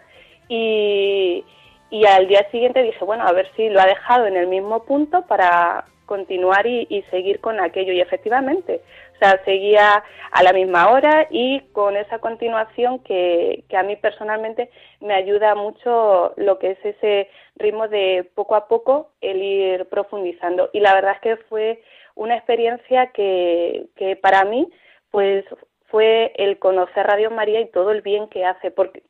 Y, 0.48 1.44
y, 1.90 2.06
al 2.06 2.26
día 2.26 2.48
siguiente 2.50 2.82
dije, 2.82 3.04
bueno, 3.04 3.26
a 3.26 3.32
ver 3.32 3.48
si 3.54 3.68
lo 3.68 3.80
ha 3.80 3.86
dejado 3.86 4.26
en 4.26 4.36
el 4.36 4.46
mismo 4.46 4.84
punto 4.84 5.22
para 5.26 5.84
continuar 6.06 6.66
y, 6.66 6.86
y 6.88 7.02
seguir 7.10 7.40
con 7.40 7.60
aquello. 7.60 7.92
Y 7.92 8.00
efectivamente, 8.00 8.80
o 9.14 9.18
sea, 9.18 9.38
seguía 9.44 10.02
a 10.32 10.42
la 10.42 10.52
misma 10.52 10.90
hora 10.90 11.26
y 11.30 11.60
con 11.72 11.96
esa 11.96 12.18
continuación 12.20 13.00
que, 13.00 13.64
que 13.68 13.76
a 13.76 13.82
mí 13.82 13.96
personalmente 13.96 14.70
me 15.00 15.12
ayuda 15.14 15.54
mucho 15.54 16.32
lo 16.36 16.58
que 16.58 16.70
es 16.70 16.78
ese 16.84 17.28
ritmo 17.60 17.88
de 17.88 18.28
poco 18.34 18.56
a 18.56 18.66
poco 18.66 19.12
el 19.20 19.42
ir 19.42 19.86
profundizando. 19.86 20.70
Y 20.72 20.80
la 20.80 20.94
verdad 20.94 21.14
es 21.14 21.20
que 21.20 21.36
fue 21.44 21.82
una 22.14 22.36
experiencia 22.36 23.08
que, 23.08 23.86
que 23.96 24.16
para 24.16 24.44
mí, 24.44 24.68
pues 25.10 25.44
fue 25.90 26.32
el 26.36 26.58
conocer 26.58 27.06
Radio 27.06 27.30
María 27.30 27.60
y 27.60 27.70
todo 27.70 27.90
el 27.90 28.02
bien 28.02 28.28
que 28.28 28.44
hace, 28.44 28.70
porque 28.70 29.02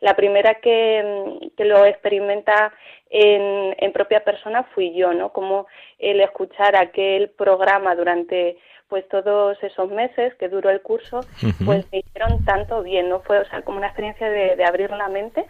la 0.00 0.14
primera 0.14 0.54
que, 0.56 1.50
que 1.56 1.64
lo 1.64 1.84
experimenta 1.84 2.72
en, 3.10 3.74
en, 3.78 3.92
propia 3.92 4.24
persona 4.24 4.64
fui 4.74 4.94
yo, 4.94 5.12
¿no? 5.12 5.32
Como 5.32 5.66
el 5.98 6.20
escuchar 6.20 6.74
aquel 6.76 7.30
programa 7.30 7.94
durante 7.94 8.56
pues 8.88 9.06
todos 9.08 9.62
esos 9.62 9.90
meses 9.90 10.34
que 10.36 10.48
duró 10.48 10.70
el 10.70 10.80
curso, 10.80 11.20
pues 11.64 11.84
me 11.92 11.98
hicieron 11.98 12.44
tanto 12.44 12.82
bien, 12.82 13.08
¿no? 13.08 13.20
Fue, 13.20 13.38
o 13.38 13.44
sea, 13.46 13.62
como 13.62 13.78
una 13.78 13.88
experiencia 13.88 14.30
de, 14.30 14.56
de 14.56 14.64
abrir 14.64 14.90
la 14.90 15.08
mente 15.08 15.44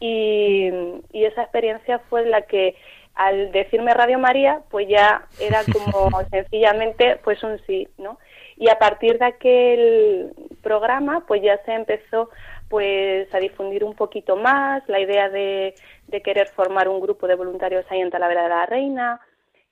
y, 0.00 0.70
y 1.12 1.24
esa 1.24 1.42
experiencia 1.42 1.98
fue 2.10 2.26
la 2.26 2.42
que 2.42 2.76
al 3.14 3.52
decirme 3.52 3.94
Radio 3.94 4.18
María, 4.18 4.62
pues 4.70 4.88
ya 4.88 5.26
era 5.40 5.60
como 5.72 6.10
sencillamente 6.30 7.20
pues 7.22 7.42
un 7.42 7.58
sí, 7.66 7.88
¿no? 7.96 8.18
Y 8.56 8.68
a 8.68 8.78
partir 8.78 9.18
de 9.18 9.24
aquel 9.24 10.32
programa, 10.62 11.24
pues 11.26 11.42
ya 11.42 11.58
se 11.64 11.72
empezó 11.72 12.30
pues 12.68 13.32
a 13.34 13.38
difundir 13.38 13.84
un 13.84 13.94
poquito 13.94 14.36
más 14.36 14.82
la 14.88 15.00
idea 15.00 15.28
de, 15.28 15.74
de 16.08 16.22
querer 16.22 16.48
formar 16.48 16.88
un 16.88 17.00
grupo 17.00 17.26
de 17.26 17.34
voluntarios 17.34 17.84
ahí 17.88 18.00
en 18.00 18.10
Talavera 18.10 18.44
de 18.44 18.48
la 18.48 18.66
Reina 18.66 19.20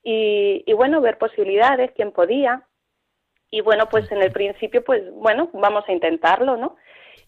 y, 0.04 0.62
y 0.66 0.72
bueno, 0.72 1.00
ver 1.00 1.18
posibilidades, 1.18 1.92
quién 1.92 2.12
podía. 2.12 2.62
Y 3.50 3.60
bueno, 3.60 3.88
pues 3.88 4.10
en 4.10 4.22
el 4.22 4.32
principio, 4.32 4.82
pues 4.82 5.02
bueno, 5.14 5.50
vamos 5.52 5.84
a 5.86 5.92
intentarlo, 5.92 6.56
¿no? 6.56 6.76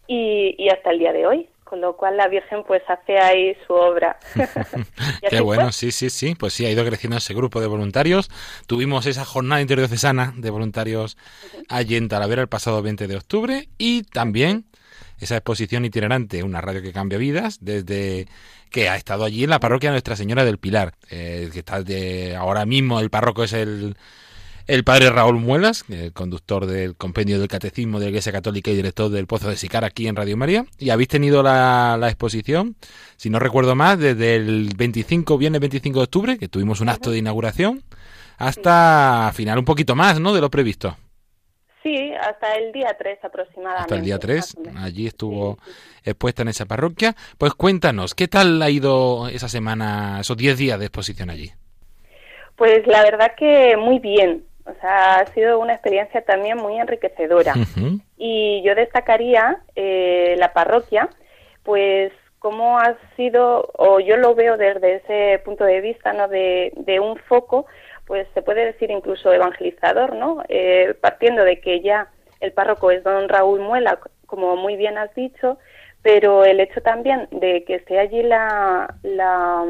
Y, 0.07 0.55
y 0.59 0.69
hasta 0.69 0.91
el 0.91 0.99
día 0.99 1.13
de 1.13 1.27
hoy 1.27 1.49
con 1.65 1.81
lo 1.81 1.97
cual 1.97 2.17
la 2.17 2.29
Virgen 2.29 2.63
pues 2.67 2.83
hace 2.89 3.19
ahí 3.19 3.57
su 3.67 3.73
obra. 3.73 4.19
Qué 5.29 5.41
bueno, 5.41 5.73
sí, 5.73 5.91
sí, 5.91 6.11
sí, 6.11 6.35
pues 6.35 6.53
sí, 6.53 6.67
ha 6.67 6.71
ido 6.71 6.85
creciendo 6.85 7.17
ese 7.17 7.35
grupo 7.35 7.61
de 7.61 7.67
voluntarios. 7.67 8.31
Tuvimos 8.67 9.07
esa 9.07 9.25
jornada 9.25 9.61
interdiocesana 9.61 10.35
de 10.37 10.51
voluntarios 10.51 11.17
allí 11.69 11.97
en 11.97 12.09
Talavera 12.09 12.43
el 12.43 12.49
pasado 12.49 12.83
20 12.83 13.09
de 13.09 13.17
octubre 13.17 13.69
y 13.79 14.03
también 14.05 14.67
esa 15.19 15.37
exposición 15.37 15.85
itinerante, 15.85 16.43
una 16.43 16.61
radio 16.61 16.83
que 16.83 16.93
cambia 16.93 17.19
vidas, 17.19 17.59
desde 17.61 18.27
que 18.71 18.89
ha 18.89 18.97
estado 18.97 19.25
allí 19.25 19.45
en 19.45 19.51
la 19.51 19.61
parroquia 19.61 19.91
Nuestra 19.91 20.17
Señora 20.17 20.45
del 20.45 20.59
Pilar, 20.59 20.95
eh, 21.09 21.49
que 21.53 21.61
está 21.61 21.83
de 21.83 22.37
ahora 22.37 22.67
mismo 22.67 23.01
el 23.01 23.11
párroco 23.11 23.45
es 23.45 23.53
el 23.53 23.97
el 24.67 24.85
padre 24.85 25.11
Raúl 25.11 25.37
Muelas, 25.37 25.85
el 25.91 26.13
conductor 26.13 26.67
del 26.67 26.97
compendio 26.97 27.39
del 27.39 27.49
Catecismo 27.49 27.99
de 27.99 28.07
la 28.07 28.11
Iglesia 28.11 28.33
Católica 28.33 28.71
y 28.71 28.77
director 28.77 29.11
del 29.11 29.27
Pozo 29.27 29.49
de 29.49 29.57
Sicar 29.57 29.85
aquí 29.85 30.09
en 30.09 30.17
Radio 30.17 30.37
María. 30.37 30.65
Y 30.79 30.91
habéis 30.91 31.09
tenido 31.09 31.43
la, 31.43 31.97
la 31.99 32.09
exposición, 32.09 32.77
si 33.17 33.31
no 33.31 33.39
recuerdo 33.39 33.75
más, 33.75 33.99
desde 33.99 34.37
el 34.37 34.71
25, 34.77 35.37
viernes 35.39 35.61
25 35.61 35.99
de 35.99 36.05
octubre, 36.05 36.39
que 36.39 36.49
tuvimos 36.49 36.81
un 36.81 36.89
acto 36.89 37.11
de 37.11 37.19
inauguración, 37.19 37.83
hasta 38.39 39.31
final 39.35 39.59
un 39.59 39.65
poquito 39.65 39.95
más, 39.95 40.19
¿no?, 40.21 40.33
de 40.33 40.41
lo 40.41 40.51
previsto. 40.51 40.97
Sí, 41.83 42.13
hasta 42.19 42.55
el 42.55 42.73
día 42.73 42.97
3 42.99 43.19
aproximadamente. 43.23 43.83
Hasta 43.83 43.95
el 43.97 44.05
día 44.05 44.19
3, 44.19 44.57
allí 44.79 45.07
estuvo 45.07 45.59
sí, 45.63 45.71
sí. 45.71 46.11
expuesta 46.11 46.41
en 46.41 46.49
esa 46.49 46.65
parroquia. 46.65 47.15
Pues 47.37 47.53
cuéntanos, 47.53 48.15
¿qué 48.15 48.27
tal 48.27 48.63
ha 48.63 48.71
ido 48.71 49.29
esa 49.29 49.51
semana, 49.51 50.21
esos 50.21 50.35
10 50.39 50.57
días 50.57 50.79
de 50.79 50.87
exposición 50.87 51.29
allí? 51.29 51.53
Pues 52.57 52.87
la 52.87 53.03
verdad 53.03 53.33
que 53.37 53.77
muy 53.77 53.99
bien. 53.99 54.45
O 54.67 54.73
sea, 54.81 55.17
ha 55.17 55.27
sido 55.27 55.59
una 55.59 55.75
experiencia 55.75 56.23
también 56.23 56.57
muy 56.59 56.79
enriquecedora. 56.79 57.53
Uh 57.55 57.61
-huh. 57.61 58.01
Y 58.17 58.63
yo 58.63 58.75
destacaría 58.75 59.59
eh, 59.77 60.35
la 60.39 60.53
parroquia, 60.53 61.09
pues 61.63 62.13
cómo 62.39 62.79
ha 62.79 62.97
sido, 63.17 63.71
o 63.75 64.01
yo 64.01 64.17
lo 64.17 64.35
veo 64.35 64.57
desde 64.57 64.97
ese 64.97 65.39
punto 65.45 65.65
de 65.65 65.81
vista, 65.81 66.13
¿no? 66.13 66.29
De, 66.29 66.73
de 66.77 67.01
un 67.01 67.17
foco, 67.17 67.67
pues 68.07 68.27
se 68.35 68.43
puede 68.43 68.65
decir 68.67 68.91
incluso 68.91 69.33
evangelizador, 69.33 70.15
¿no? 70.15 70.43
Eh, 70.49 70.95
partiendo 71.01 71.43
de 71.43 71.61
que 71.61 71.81
ya 71.81 72.09
el 72.41 72.53
párroco 72.53 72.91
es 72.91 73.03
don 73.03 73.29
Raúl 73.29 73.61
Muela, 73.61 73.99
como 74.27 74.57
muy 74.57 74.77
bien 74.77 74.99
has 74.99 75.15
dicho, 75.15 75.59
pero 76.03 76.45
el 76.45 76.61
hecho 76.61 76.83
también 76.83 77.29
de 77.31 77.65
que 77.65 77.77
esté 77.77 77.99
allí 77.99 78.23
la, 78.23 78.95
la, 79.03 79.65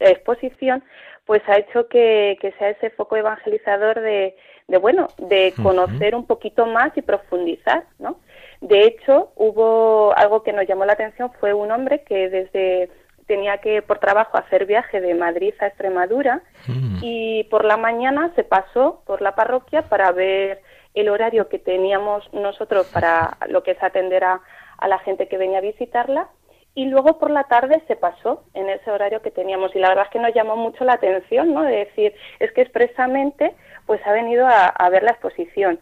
la 0.00 0.10
exposición, 0.10 0.82
pues 1.26 1.42
ha 1.48 1.58
hecho 1.58 1.88
que, 1.88 2.36
que 2.40 2.52
sea 2.52 2.70
ese 2.70 2.90
foco 2.90 3.16
evangelizador 3.16 4.00
de, 4.00 4.36
de 4.68 4.78
bueno, 4.78 5.08
de 5.18 5.54
conocer 5.62 6.14
uh 6.14 6.18
-huh. 6.18 6.20
un 6.20 6.26
poquito 6.26 6.66
más 6.66 6.96
y 6.96 7.02
profundizar, 7.02 7.84
¿no? 7.98 8.16
De 8.60 8.84
hecho, 8.84 9.32
hubo 9.36 10.12
algo 10.16 10.42
que 10.42 10.52
nos 10.52 10.66
llamó 10.66 10.84
la 10.84 10.92
atención, 10.92 11.32
fue 11.40 11.52
un 11.52 11.70
hombre 11.70 12.02
que 12.04 12.28
desde 12.28 12.90
tenía 13.26 13.58
que 13.58 13.82
por 13.82 13.98
trabajo 13.98 14.36
hacer 14.36 14.66
viaje 14.66 15.00
de 15.00 15.14
Madrid 15.14 15.54
a 15.60 15.66
Extremadura 15.66 16.42
-huh. 16.66 16.98
y 17.02 17.44
por 17.44 17.64
la 17.64 17.76
mañana 17.76 18.32
se 18.34 18.44
pasó 18.44 19.02
por 19.06 19.22
la 19.22 19.34
parroquia 19.34 19.82
para 19.82 20.10
ver 20.12 20.60
el 20.94 21.08
horario 21.08 21.48
que 21.48 21.58
teníamos 21.58 22.28
nosotros 22.32 22.86
para 22.92 23.36
lo 23.48 23.62
que 23.62 23.72
es 23.72 23.82
atender 23.82 24.24
a, 24.24 24.40
a 24.78 24.88
la 24.88 24.98
gente 24.98 25.28
que 25.28 25.38
venía 25.38 25.58
a 25.58 25.62
visitarla 25.62 26.28
y 26.74 26.86
luego 26.86 27.18
por 27.18 27.30
la 27.30 27.44
tarde 27.44 27.82
se 27.86 27.96
pasó 27.96 28.44
en 28.54 28.68
ese 28.68 28.90
horario 28.90 29.20
que 29.22 29.30
teníamos 29.30 29.74
y 29.74 29.78
la 29.78 29.88
verdad 29.88 30.06
es 30.06 30.10
que 30.10 30.18
nos 30.18 30.34
llamó 30.34 30.56
mucho 30.56 30.84
la 30.84 30.94
atención, 30.94 31.52
¿no? 31.52 31.62
De 31.62 31.76
decir, 31.84 32.14
es 32.40 32.52
que 32.52 32.62
expresamente 32.62 33.52
pues 33.86 34.00
ha 34.06 34.12
venido 34.12 34.46
a, 34.46 34.66
a 34.66 34.88
ver 34.88 35.02
la 35.02 35.10
exposición, 35.12 35.80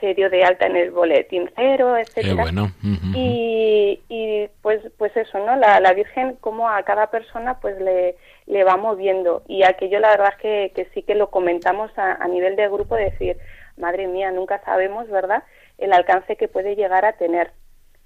se 0.00 0.14
dio 0.14 0.28
de 0.30 0.42
alta 0.42 0.66
en 0.66 0.76
el 0.76 0.90
boletín 0.90 1.48
cero, 1.54 1.96
etcétera. 1.96 2.42
Bueno. 2.42 2.64
Uh 2.82 2.86
-huh. 2.88 3.12
y, 3.14 4.00
y 4.08 4.48
pues 4.60 4.80
pues, 4.98 5.16
eso, 5.16 5.38
¿no? 5.38 5.54
La, 5.54 5.78
la 5.78 5.92
Virgen, 5.92 6.36
como 6.40 6.68
a 6.68 6.82
cada 6.82 7.06
persona, 7.06 7.60
pues 7.60 7.80
le, 7.80 8.16
le 8.46 8.64
va 8.64 8.76
moviendo. 8.76 9.42
Y 9.46 9.62
aquello, 9.62 10.00
la 10.00 10.10
verdad 10.10 10.32
es 10.34 10.38
que, 10.42 10.72
que 10.74 10.90
sí 10.92 11.02
que 11.04 11.14
lo 11.14 11.30
comentamos 11.30 11.96
a, 11.96 12.14
a 12.14 12.26
nivel 12.26 12.56
de 12.56 12.68
grupo, 12.68 12.96
decir, 12.96 13.36
madre 13.76 14.08
mía, 14.08 14.32
nunca 14.32 14.60
sabemos, 14.64 15.08
¿verdad?, 15.08 15.44
el 15.78 15.92
alcance 15.92 16.34
que 16.36 16.48
puede 16.48 16.74
llegar 16.74 17.04
a 17.04 17.12
tener. 17.12 17.52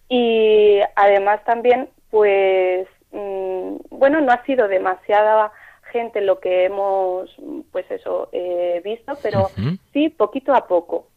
Y 0.08 0.80
además 0.96 1.42
también, 1.44 1.88
pues, 2.16 2.88
mm, 3.12 3.76
bueno, 3.90 4.22
no 4.22 4.32
ha 4.32 4.42
sido 4.44 4.68
demasiada 4.68 5.52
gente 5.92 6.22
lo 6.22 6.40
que 6.40 6.64
hemos, 6.64 7.28
pues 7.72 7.84
eso, 7.90 8.30
eh, 8.32 8.80
visto, 8.82 9.18
pero 9.22 9.50
sí 9.92 10.08
poquito 10.08 10.54
a 10.54 10.66
poco. 10.66 11.08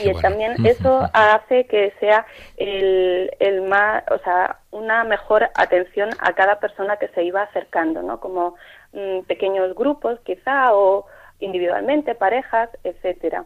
y 0.00 0.12
también 0.20 0.64
eso 0.64 1.08
hace 1.12 1.66
que 1.66 1.92
sea 1.98 2.26
el, 2.56 3.28
el 3.40 3.62
más, 3.62 4.04
o 4.08 4.18
sea, 4.18 4.60
una 4.70 5.02
mejor 5.02 5.50
atención 5.56 6.10
a 6.20 6.32
cada 6.34 6.60
persona 6.60 6.96
que 6.96 7.08
se 7.08 7.24
iba 7.24 7.42
acercando, 7.42 8.00
¿no? 8.00 8.20
Como 8.20 8.54
mm, 8.92 9.22
pequeños 9.26 9.74
grupos, 9.74 10.20
quizá, 10.20 10.74
o 10.74 11.06
individualmente, 11.40 12.14
parejas, 12.14 12.70
etcétera. 12.84 13.44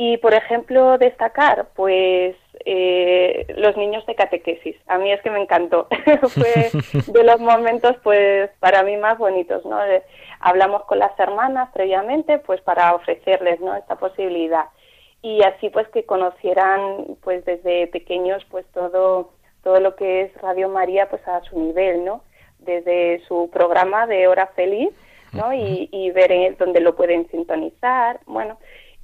Y, 0.00 0.16
por 0.18 0.32
ejemplo, 0.32 0.96
destacar, 0.96 1.70
pues, 1.74 2.36
eh, 2.64 3.52
los 3.56 3.76
niños 3.76 4.06
de 4.06 4.14
catequesis. 4.14 4.76
A 4.86 4.96
mí 4.96 5.10
es 5.10 5.20
que 5.22 5.30
me 5.30 5.42
encantó. 5.42 5.88
Fue 6.28 6.70
de 7.12 7.24
los 7.24 7.40
momentos, 7.40 7.96
pues, 8.04 8.48
para 8.60 8.84
mí 8.84 8.96
más 8.96 9.18
bonitos, 9.18 9.66
¿no? 9.66 9.76
hablamos 10.38 10.84
con 10.84 11.00
las 11.00 11.18
hermanas 11.18 11.70
previamente, 11.74 12.38
pues, 12.38 12.60
para 12.60 12.94
ofrecerles, 12.94 13.58
¿no? 13.58 13.74
Esta 13.74 13.96
posibilidad. 13.96 14.66
Y 15.20 15.42
así, 15.42 15.68
pues, 15.68 15.88
que 15.88 16.06
conocieran, 16.06 17.16
pues, 17.24 17.44
desde 17.44 17.88
pequeños, 17.88 18.46
pues, 18.52 18.64
todo, 18.72 19.32
todo 19.64 19.80
lo 19.80 19.96
que 19.96 20.20
es 20.20 20.40
Radio 20.40 20.68
María, 20.68 21.08
pues, 21.10 21.26
a 21.26 21.42
su 21.42 21.58
nivel, 21.58 22.04
¿no? 22.04 22.22
Desde 22.60 23.20
su 23.26 23.50
programa 23.52 24.06
de 24.06 24.28
Hora 24.28 24.46
Feliz, 24.54 24.90
¿no? 25.32 25.52
Y, 25.52 25.88
y 25.90 26.12
ver 26.12 26.56
dónde 26.56 26.80
lo 26.80 26.94
pueden 26.94 27.28
sintonizar, 27.30 28.20
bueno 28.26 28.58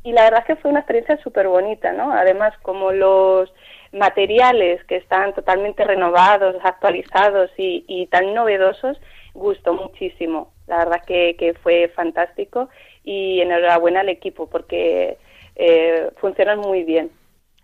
y 0.05 0.12
la 0.12 0.24
verdad 0.24 0.44
que 0.44 0.57
fue 0.57 0.70
una 0.70 0.80
experiencia 0.80 1.16
súper 1.22 1.48
bonita, 1.48 1.92
¿no? 1.92 2.12
Además, 2.12 2.52
como 2.62 2.92
los 2.92 3.52
materiales 3.90 4.84
que 4.84 4.96
están 4.96 5.32
totalmente 5.34 5.82
renovados, 5.82 6.57
actualizados 6.62 7.50
y, 7.57 8.07
tan 8.11 8.34
novedosos, 8.34 9.00
gustó 9.32 9.72
muchísimo. 9.72 10.52
La 10.66 10.78
verdad 10.78 11.02
que, 11.07 11.36
que 11.38 11.55
fue 11.55 11.88
fantástico 11.96 12.68
y 13.02 13.40
enhorabuena 13.40 14.00
al 14.00 14.11
equipo 14.11 14.46
porque 14.48 15.16
eh, 15.57 16.11
funcionan 16.16 16.59
muy 16.59 16.84
bien. 16.84 17.11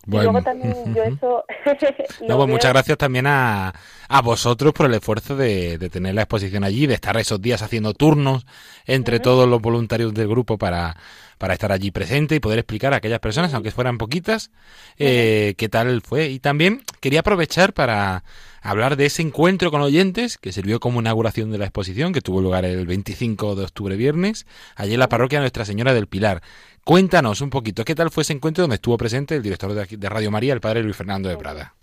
Y 0.07 0.11
luego 0.11 0.43
también 0.43 0.75
yo 0.95 1.03
eso... 1.03 1.45
Pues 2.27 2.49
muchas 2.49 2.73
gracias 2.73 2.99
también 2.99 3.27
a, 3.27 3.75
a 4.09 4.23
vosotros 4.23 4.73
por 4.73 4.87
el 4.87 4.95
esfuerzo 4.95 5.37
de, 5.37 5.79
de, 5.79 5.91
tener 5.91 6.15
la 6.15 6.23
exposición 6.23 6.65
allí, 6.65 6.87
de 6.87 6.95
estar 6.95 7.17
esos 7.17 7.41
días 7.41 7.63
haciendo 7.63 7.93
turnos 7.95 8.47
entre 8.87 9.21
todos 9.21 9.49
los 9.49 9.61
voluntarios 9.61 10.15
del 10.15 10.29
grupo 10.29 10.57
para 10.59 10.97
para 11.41 11.55
estar 11.55 11.73
allí 11.73 11.91
presente 11.91 12.35
y 12.35 12.41
poder 12.41 12.59
explicar 12.59 12.93
a 12.93 12.97
aquellas 12.97 13.19
personas, 13.19 13.55
aunque 13.55 13.71
fueran 13.71 13.97
poquitas, 13.97 14.51
eh, 14.99 15.55
qué 15.57 15.71
tal 15.71 16.03
fue. 16.03 16.29
Y 16.29 16.39
también 16.39 16.83
quería 17.01 17.21
aprovechar 17.21 17.73
para 17.73 18.25
hablar 18.63 18.97
de 18.97 19.07
ese 19.07 19.23
encuentro 19.23 19.71
con 19.71 19.81
oyentes 19.81 20.39
que 20.39 20.53
sirvió 20.53 20.81
como 20.81 21.01
inauguración 21.01 21.51
de 21.51 21.59
la 21.59 21.65
exposición 21.65 22.13
que 22.13 22.21
tuvo 22.21 22.41
lugar 22.41 22.65
el 22.65 22.87
25 22.87 23.55
de 23.55 23.65
octubre 23.65 23.97
viernes, 23.97 24.47
allí 24.77 24.95
en 24.95 25.01
la 25.01 25.09
parroquia 25.09 25.41
Nuestra 25.41 25.65
Señora 25.65 25.95
del 25.95 26.07
Pilar. 26.07 26.41
Cuéntanos 26.85 27.41
un 27.41 27.51
poquito, 27.51 27.85
¿qué 27.85 27.95
tal 27.95 28.11
fue 28.11 28.23
ese 28.23 28.33
encuentro 28.33 28.63
donde 28.63 28.77
estuvo 28.77 28.97
presente 28.97 29.37
el 29.37 29.43
director 29.43 29.73
de, 29.73 30.09
Radio 30.09 30.31
María, 30.31 30.53
el 30.53 30.61
padre 30.61 30.83
Luis 30.83 30.97
Fernando 30.97 31.29
de 31.29 31.37
Prada? 31.37 31.75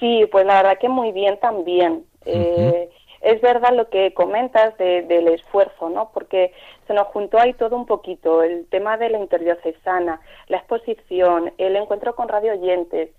Sí, 0.00 0.26
pues 0.30 0.44
la 0.44 0.62
verdad 0.62 0.78
que 0.78 0.88
muy 0.88 1.12
bien 1.12 1.38
también. 1.40 2.04
Eh, 2.26 2.88
es 3.24 3.40
verdad 3.40 3.72
lo 3.74 3.88
que 3.88 4.12
comentas 4.12 4.76
del 4.76 5.28
esfuerzo, 5.28 5.88
¿no? 5.88 6.10
Porque 6.12 6.52
se 6.86 6.92
nos 6.92 7.06
juntó 7.08 7.38
ahí 7.38 7.54
todo 7.54 7.74
un 7.74 7.86
poquito, 7.86 8.42
el 8.42 8.66
tema 8.66 8.98
de 8.98 9.08
la 9.08 9.18
interdiocesana, 9.18 10.20
la 10.48 10.58
exposición, 10.58 11.52
el 11.56 11.76
encuentro 11.76 12.14
con 12.14 12.28
radio 12.28 12.52
oyentes, 12.52 13.10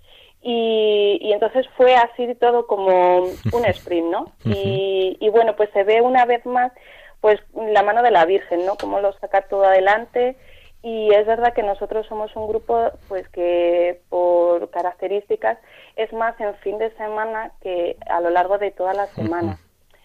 y, 0.48 1.18
y, 1.22 1.34
entonces 1.34 1.68
fue 1.76 1.96
así 1.96 2.36
todo 2.36 2.68
como 2.68 3.18
un 3.20 3.66
sprint, 3.66 4.12
¿no? 4.12 4.32
Y, 4.46 5.18
y, 5.20 5.30
bueno, 5.30 5.56
pues 5.56 5.72
se 5.72 5.84
ve 5.84 6.02
una 6.02 6.26
vez 6.26 6.46
más 6.46 6.72
pues 7.20 7.42
la 7.56 7.82
mano 7.82 8.04
de 8.04 8.12
la 8.12 8.26
Virgen, 8.26 8.64
¿no? 8.66 8.76
Cómo 8.76 9.00
lo 9.00 9.12
saca 9.14 9.42
todo 9.48 9.64
adelante 9.66 10.38
y 10.84 11.12
es 11.12 11.26
verdad 11.26 11.56
que 11.56 11.64
nosotros 11.64 12.06
somos 12.06 12.36
un 12.36 12.48
grupo 12.48 12.92
pues 13.08 13.28
que 13.30 14.02
por 14.10 14.70
características 14.70 15.58
es 15.96 16.14
más 16.14 16.40
en 16.40 16.54
fin 16.58 16.78
de 16.78 16.92
semana 16.92 17.52
que 17.62 17.98
a 18.08 18.22
lo 18.22 18.30
largo 18.30 18.60
de 18.60 18.70
toda 18.70 18.94
la 18.94 19.08
semana. 19.08 19.58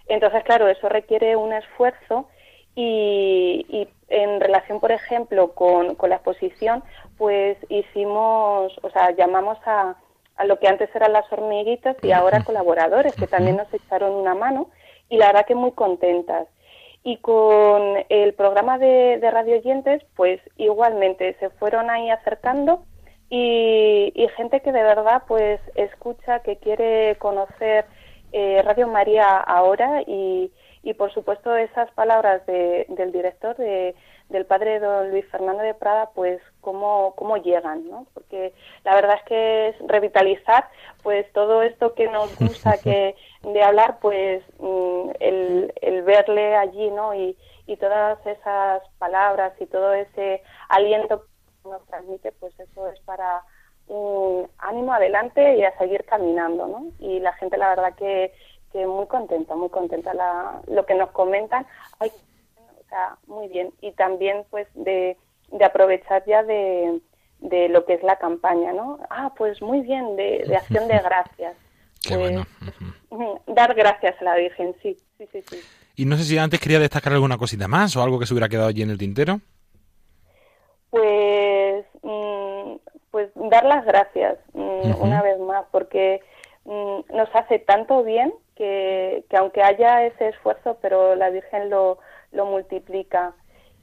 Entonces, 0.09 0.43
claro, 0.45 0.68
eso 0.68 0.88
requiere 0.88 1.36
un 1.36 1.53
esfuerzo 1.53 2.30
y, 2.74 3.86
en 4.09 4.41
relación, 4.41 4.80
por 4.80 4.91
ejemplo, 4.91 5.53
con, 5.53 5.99
la 6.09 6.14
exposición, 6.14 6.82
pues 7.18 7.59
hicimos, 7.68 8.72
o 8.82 8.91
sea, 8.91 9.11
llamamos 9.11 9.59
a, 9.66 9.97
a 10.41 10.45
lo 10.45 10.59
que 10.59 10.68
antes 10.68 10.88
eran 10.95 11.12
las 11.12 11.30
hormiguitas 11.30 11.97
y 12.03 12.12
ahora 12.12 12.45
colaboradores 12.45 13.14
que 13.14 13.26
también 13.26 13.59
nos 13.59 13.72
echaron 13.74 14.14
una 14.14 14.34
mano 14.34 14.70
y 15.11 15.18
la 15.18 15.26
verdad 15.26 15.45
que 15.45 15.55
muy 15.55 15.72
contentas. 15.72 16.49
Y 17.05 17.18
con 17.18 17.82
el 18.09 18.32
programa 18.32 18.78
de, 18.78 19.18
de 19.20 19.30
radio 19.30 19.57
oyentes, 19.57 20.03
pues 20.16 20.41
igualmente 20.57 21.36
se 21.41 21.51
fueron 21.51 21.91
ahí 21.91 22.09
acercando 22.09 22.84
y, 23.28 24.12
y 24.14 24.28
gente 24.28 24.61
que 24.61 24.72
de 24.72 24.82
verdad 24.82 25.24
pues 25.28 25.61
escucha, 25.74 26.41
que 26.41 26.57
quiere 26.57 27.16
conocer 27.18 27.84
eh, 28.32 28.62
Radio 28.64 28.88
María 28.88 29.36
ahora 29.36 30.01
y, 30.07 30.51
y 30.83 30.95
por 30.95 31.12
supuesto 31.12 31.55
esas 31.57 31.91
palabras 31.93 32.45
de, 32.47 32.87
del 32.89 33.12
director 33.12 33.57
de, 33.57 33.95
del 34.28 34.47
padre 34.47 34.81
don 34.81 35.11
Luis 35.11 35.26
Fernando 35.31 35.62
de 35.62 35.74
Prada 35.74 36.11
pues 36.14 36.41
cómo, 36.61 37.14
cómo 37.16 37.37
llegan 37.37 37.89
¿no? 37.89 38.07
porque 38.14 38.55
la 38.85 38.95
verdad 38.95 39.16
es 39.16 39.24
que 39.24 39.68
es 39.68 39.76
revitalizar 39.87 40.68
pues 41.03 41.31
todo 41.33 41.62
esto 41.62 41.95
que 41.95 42.09
nos 42.09 42.37
gusta 42.39 42.78
que 42.78 43.14
de 43.43 43.62
hablar 43.62 43.99
pues 44.01 44.43
mm, 44.59 45.11
el, 45.20 45.72
el 45.83 46.03
verle 46.03 46.57
allí 46.57 46.91
no 46.91 47.14
y, 47.14 47.37
y 47.66 47.76
todas 47.76 48.24
esas 48.26 48.83
palabras 48.99 49.53
y 49.61 49.66
todo 49.66 49.93
ese 49.93 50.43
aliento 50.68 51.24
que 51.62 51.68
nos 51.68 51.87
transmite 51.87 52.33
pues 52.33 52.59
eso 52.59 52.89
es 52.89 52.99
para 53.01 53.43
un 53.91 54.49
ánimo 54.59 54.93
adelante 54.93 55.57
y 55.57 55.64
a 55.64 55.76
seguir 55.76 56.05
caminando, 56.05 56.66
¿no? 56.68 56.87
Y 57.01 57.18
la 57.18 57.33
gente, 57.35 57.57
la 57.57 57.70
verdad 57.70 57.95
que, 57.97 58.33
que 58.73 58.87
muy 58.87 59.07
contenta, 59.07 59.55
muy 59.55 59.68
contenta 59.68 60.14
la, 60.14 60.61
lo 60.68 60.87
que 60.87 60.95
nos 60.95 61.11
comentan. 61.11 61.66
Ay, 61.99 62.11
o 62.57 62.89
sea, 62.89 63.16
muy 63.27 63.49
bien. 63.49 63.73
Y 63.81 63.93
también, 63.93 64.45
pues, 64.51 64.68
de, 64.75 65.16
de 65.51 65.64
aprovechar 65.64 66.25
ya 66.27 66.43
de, 66.43 67.01
de 67.41 67.68
lo 67.68 67.85
que 67.85 67.95
es 67.95 68.03
la 68.03 68.16
campaña, 68.16 68.73
¿no? 68.73 68.99
Ah, 69.11 69.33
pues 69.37 69.61
muy 69.62 69.81
bien, 69.81 70.16
de, 70.16 70.45
de 70.47 70.57
acción 70.57 70.89
de 70.89 70.99
gracias. 71.05 71.57
Qué 72.03 72.16
bueno. 72.16 72.45
Pues, 73.09 73.29
dar 73.47 73.75
gracias 73.75 74.21
a 74.21 74.25
la 74.25 74.37
Virgen, 74.37 74.75
sí, 74.83 74.97
sí, 75.18 75.29
sí, 75.33 75.43
sí. 75.49 75.61
Y 75.97 76.05
no 76.07 76.16
sé 76.16 76.25
si 76.25 76.39
antes 76.39 76.61
quería 76.61 76.79
destacar 76.79 77.12
alguna 77.12 77.37
cosita 77.37 77.68
más 77.68 77.97
o 77.97 78.03
algo 78.03 78.18
que 78.18 78.27
se 78.27 78.33
hubiera 78.33 78.49
quedado 78.49 78.68
allí 78.68 78.83
en 78.83 78.91
el 78.91 78.99
tintero. 78.99 79.41
Pues 80.91 81.85
mm, 82.03 82.77
pues 83.11 83.31
dar 83.35 83.64
las 83.64 83.85
gracias 83.85 84.39
mm, 84.55 85.01
una 85.01 85.23
vez 85.23 85.39
más, 85.41 85.66
porque 85.71 86.21
mm, 86.64 87.14
nos 87.14 87.29
hace 87.35 87.59
tanto 87.59 88.03
bien 88.03 88.33
que, 88.61 89.25
que, 89.31 89.37
aunque 89.39 89.63
haya 89.63 90.05
ese 90.05 90.29
esfuerzo, 90.29 90.77
pero 90.83 91.15
la 91.15 91.31
Virgen 91.31 91.71
lo, 91.71 91.97
lo 92.31 92.45
multiplica. 92.45 93.33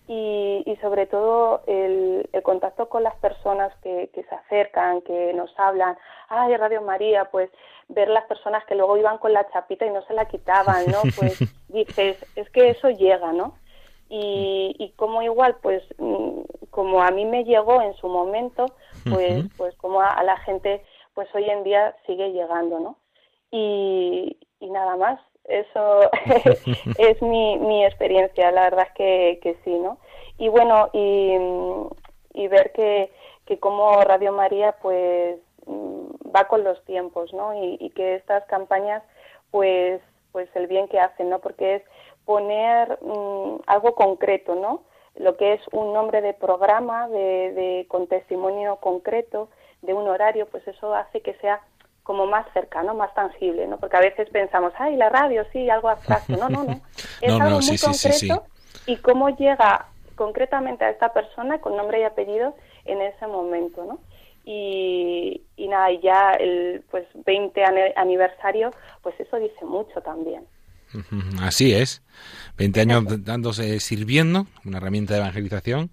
Y, 0.07 0.61
y 0.67 0.75
sobre 0.77 1.07
todo 1.07 1.63
el, 1.65 2.29
el, 2.31 2.43
contacto 2.43 2.87
con 2.87 3.01
las 3.01 3.15
personas 3.15 3.73
que, 3.81 4.11
que 4.13 4.23
se 4.23 4.35
acercan, 4.35 5.01
que 5.01 5.33
nos 5.33 5.49
hablan, 5.59 5.97
ay, 6.29 6.55
Radio 6.55 6.83
María, 6.83 7.25
pues 7.25 7.49
ver 7.87 8.07
las 8.07 8.25
personas 8.25 8.63
que 8.65 8.75
luego 8.75 8.97
iban 8.97 9.17
con 9.17 9.33
la 9.33 9.49
chapita 9.51 9.87
y 9.87 9.89
no 9.89 10.03
se 10.03 10.13
la 10.13 10.25
quitaban, 10.25 10.85
¿no? 10.91 11.01
Pues 11.17 11.39
dices, 11.69 12.23
es 12.35 12.49
que 12.51 12.69
eso 12.69 12.89
llega, 12.91 13.33
¿no? 13.33 13.55
y, 14.09 14.75
y 14.79 14.91
como 14.91 15.21
igual 15.21 15.57
pues 15.61 15.83
mm, 15.97 16.41
como 16.69 17.01
a 17.01 17.11
mí 17.11 17.25
me 17.25 17.43
llegó 17.43 17.81
en 17.81 17.93
su 17.95 18.07
momento 18.07 18.67
pues 19.09 19.43
pues 19.57 19.75
como 19.75 19.99
a, 19.99 20.23
la 20.23 20.37
gente 20.37 20.81
pues 21.13 21.27
hoy 21.35 21.49
en 21.49 21.65
día 21.65 21.93
sigue 22.05 22.31
llegando 22.31 22.79
no 22.79 22.97
y, 23.51 24.37
y 24.59 24.69
nada 24.69 24.95
más. 24.95 25.19
Eso 25.45 26.11
es 26.97 27.21
mi, 27.21 27.57
mi 27.57 27.85
experiencia 27.85 28.51
la 28.51 28.63
verdad 28.63 28.87
es 28.87 28.93
que, 28.95 29.39
que 29.41 29.55
sí 29.63 29.71
no 29.79 29.97
y 30.37 30.49
bueno 30.49 30.89
y, 30.91 31.37
y 32.33 32.47
ver 32.49 32.73
que 32.73 33.09
que 33.45 33.57
como 33.59 34.01
Radio 34.01 34.33
María 34.33 34.75
pues 34.81 35.39
mm, 35.65 36.35
va 36.35 36.49
con 36.49 36.65
los 36.65 36.83
tiempos 36.83 37.33
no 37.33 37.53
y, 37.55 37.89
que 37.91 38.15
estas 38.15 38.43
campañas 38.47 39.03
pues 39.49 40.01
pues 40.33 40.49
el 40.55 40.67
bien 40.67 40.89
que 40.89 40.99
hacen 40.99 41.29
no 41.29 41.39
porque 41.39 41.75
es 41.75 41.83
poner 42.25 42.99
mm, 43.01 43.61
algo 43.65 43.95
concreto, 43.95 44.53
¿no? 44.53 44.83
Lo 45.15 45.37
que 45.37 45.53
es 45.53 45.61
un 45.71 45.93
nombre 45.93 46.21
de 46.21 46.33
programa, 46.33 47.07
de, 47.07 47.85
con 47.87 48.05
testimonio 48.05 48.75
concreto, 48.75 49.49
de 49.81 49.93
un 49.93 50.07
horario, 50.07 50.45
pues 50.47 50.67
eso 50.67 50.93
hace 50.93 51.21
que 51.21 51.33
sea 51.35 51.61
como 52.07 52.25
más 52.27 52.47
cercano, 52.53 52.95
más 52.95 53.13
tangible, 53.13 53.67
¿no? 53.67 53.79
Porque 53.79 53.97
a 53.97 54.01
veces 54.01 54.29
pensamos, 54.31 54.73
ay, 54.79 54.95
la 54.97 55.09
radio, 55.09 55.45
sí, 55.53 55.69
algo 55.69 55.89
abstracto. 55.89 56.37
No, 56.37 56.49
no, 56.49 56.63
no. 56.63 56.81
Es 57.21 57.29
No, 57.29 57.39
algo 57.39 57.59
no, 57.59 57.61
muy 57.61 57.77
sí, 57.77 57.77
sí, 57.77 57.93
sí, 57.93 58.27
concreto 58.27 58.47
y 58.87 59.01
cómo 59.01 59.29
llega 59.37 59.87
concretamente 60.15 60.85
a 60.85 60.91
esta 60.91 61.13
persona 61.13 61.61
con 61.61 61.77
nombre 61.77 61.99
y 62.01 62.03
apellido 62.03 62.55
en 62.85 63.01
ese 63.01 63.27
momento, 63.27 63.85
¿no? 63.85 63.99
Y, 64.45 65.43
y 65.57 65.67
nada, 65.67 65.91
y 65.91 65.99
ya 66.01 66.31
el 66.39 66.83
pues 66.91 67.05
20 67.25 67.63
ane- 67.65 67.93
aniversario, 67.97 68.73
pues 69.03 69.19
eso 69.19 69.37
dice 69.37 69.65
mucho 69.65 70.01
también. 70.01 70.47
Así 71.41 71.73
es. 71.73 72.01
20 72.57 72.81
años 72.81 73.03
dándose, 73.23 73.79
sirviendo, 73.79 74.47
una 74.65 74.77
herramienta 74.77 75.13
de 75.13 75.19
evangelización, 75.19 75.91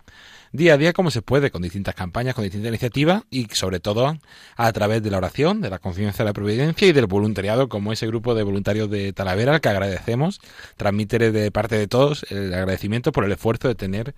día 0.54 0.74
a 0.74 0.76
día 0.76 0.92
como 0.92 1.10
se 1.10 1.20
puede, 1.20 1.50
con 1.50 1.62
distintas 1.62 1.96
campañas, 1.96 2.36
con 2.36 2.44
distintas 2.44 2.68
iniciativas 2.68 3.24
y 3.28 3.46
sobre 3.46 3.80
todo 3.80 4.16
a 4.56 4.72
través 4.72 5.02
de 5.02 5.10
la 5.10 5.18
oración, 5.18 5.60
de 5.60 5.68
la 5.68 5.80
confianza 5.80 6.22
de 6.22 6.30
la 6.30 6.32
providencia 6.32 6.86
y 6.86 6.92
del 6.92 7.06
voluntariado, 7.06 7.68
como 7.68 7.92
ese 7.92 8.06
grupo 8.06 8.36
de 8.36 8.44
voluntarios 8.44 8.88
de 8.88 9.12
Talavera 9.12 9.54
al 9.54 9.60
que 9.60 9.68
agradecemos, 9.68 10.40
transmitiré 10.76 11.32
de 11.32 11.50
parte 11.50 11.76
de 11.76 11.88
todos 11.88 12.24
el 12.30 12.54
agradecimiento 12.54 13.10
por 13.10 13.24
el 13.24 13.32
esfuerzo 13.32 13.66
de 13.66 13.74
tener 13.74 14.14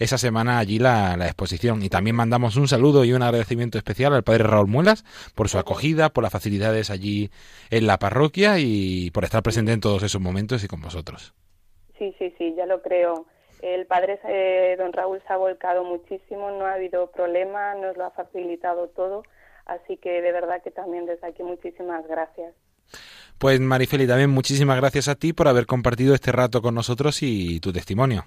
esa 0.00 0.18
semana 0.18 0.58
allí 0.58 0.80
la, 0.80 1.16
la 1.16 1.26
exposición. 1.26 1.80
Y 1.84 1.88
también 1.88 2.16
mandamos 2.16 2.56
un 2.56 2.66
saludo 2.66 3.04
y 3.04 3.12
un 3.12 3.22
agradecimiento 3.22 3.78
especial 3.78 4.12
al 4.12 4.24
padre 4.24 4.42
Raúl 4.42 4.66
Muelas 4.66 5.04
por 5.36 5.48
su 5.48 5.56
acogida, 5.56 6.10
por 6.10 6.24
las 6.24 6.32
facilidades 6.32 6.90
allí 6.90 7.30
en 7.70 7.86
la 7.86 8.00
parroquia 8.00 8.58
y 8.58 9.12
por 9.12 9.22
estar 9.22 9.44
presente 9.44 9.70
en 9.70 9.80
todos 9.80 10.02
esos 10.02 10.20
momentos 10.20 10.64
y 10.64 10.66
con 10.66 10.80
vosotros. 10.80 11.32
Sí, 11.96 12.12
sí, 12.18 12.34
sí, 12.36 12.54
ya 12.56 12.66
lo 12.66 12.82
creo. 12.82 13.26
El 13.62 13.86
padre 13.86 14.20
eh, 14.24 14.76
don 14.78 14.92
Raúl 14.92 15.22
se 15.26 15.32
ha 15.32 15.36
volcado 15.36 15.84
muchísimo, 15.84 16.50
no 16.50 16.66
ha 16.66 16.74
habido 16.74 17.10
problema, 17.10 17.74
nos 17.74 17.96
lo 17.96 18.04
ha 18.04 18.10
facilitado 18.10 18.88
todo, 18.88 19.22
así 19.64 19.96
que 19.96 20.22
de 20.22 20.32
verdad 20.32 20.62
que 20.62 20.70
también 20.70 21.06
desde 21.06 21.26
aquí 21.26 21.42
muchísimas 21.42 22.06
gracias. 22.06 22.54
Pues 23.38 23.60
Marifeli, 23.60 24.06
también 24.06 24.30
muchísimas 24.30 24.78
gracias 24.78 25.08
a 25.08 25.14
ti 25.14 25.32
por 25.32 25.48
haber 25.48 25.66
compartido 25.66 26.14
este 26.14 26.32
rato 26.32 26.62
con 26.62 26.74
nosotros 26.74 27.18
y 27.22 27.60
tu 27.60 27.72
testimonio. 27.72 28.24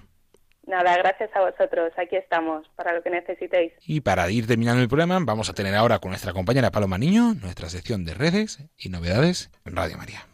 Nada, 0.66 0.96
gracias 0.98 1.30
a 1.34 1.40
vosotros, 1.40 1.92
aquí 1.96 2.14
estamos 2.14 2.68
para 2.76 2.94
lo 2.94 3.02
que 3.02 3.10
necesitéis. 3.10 3.72
Y 3.86 4.02
para 4.02 4.30
ir 4.30 4.46
terminando 4.46 4.80
el 4.80 4.88
programa, 4.88 5.18
vamos 5.20 5.50
a 5.50 5.52
tener 5.52 5.74
ahora 5.74 5.98
con 5.98 6.10
nuestra 6.10 6.32
compañera 6.32 6.70
Paloma 6.70 6.96
Niño 6.96 7.34
nuestra 7.34 7.68
sección 7.68 8.04
de 8.04 8.14
redes 8.14 8.60
y 8.78 8.88
novedades 8.88 9.50
en 9.64 9.74
Radio 9.74 9.96
María. 9.98 10.26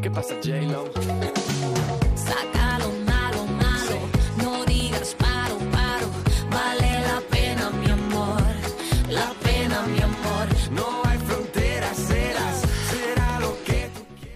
¿Qué 0.00 0.10
pasa, 0.10 0.34
J-Lo? 0.36 1.77
Saca 2.28 2.57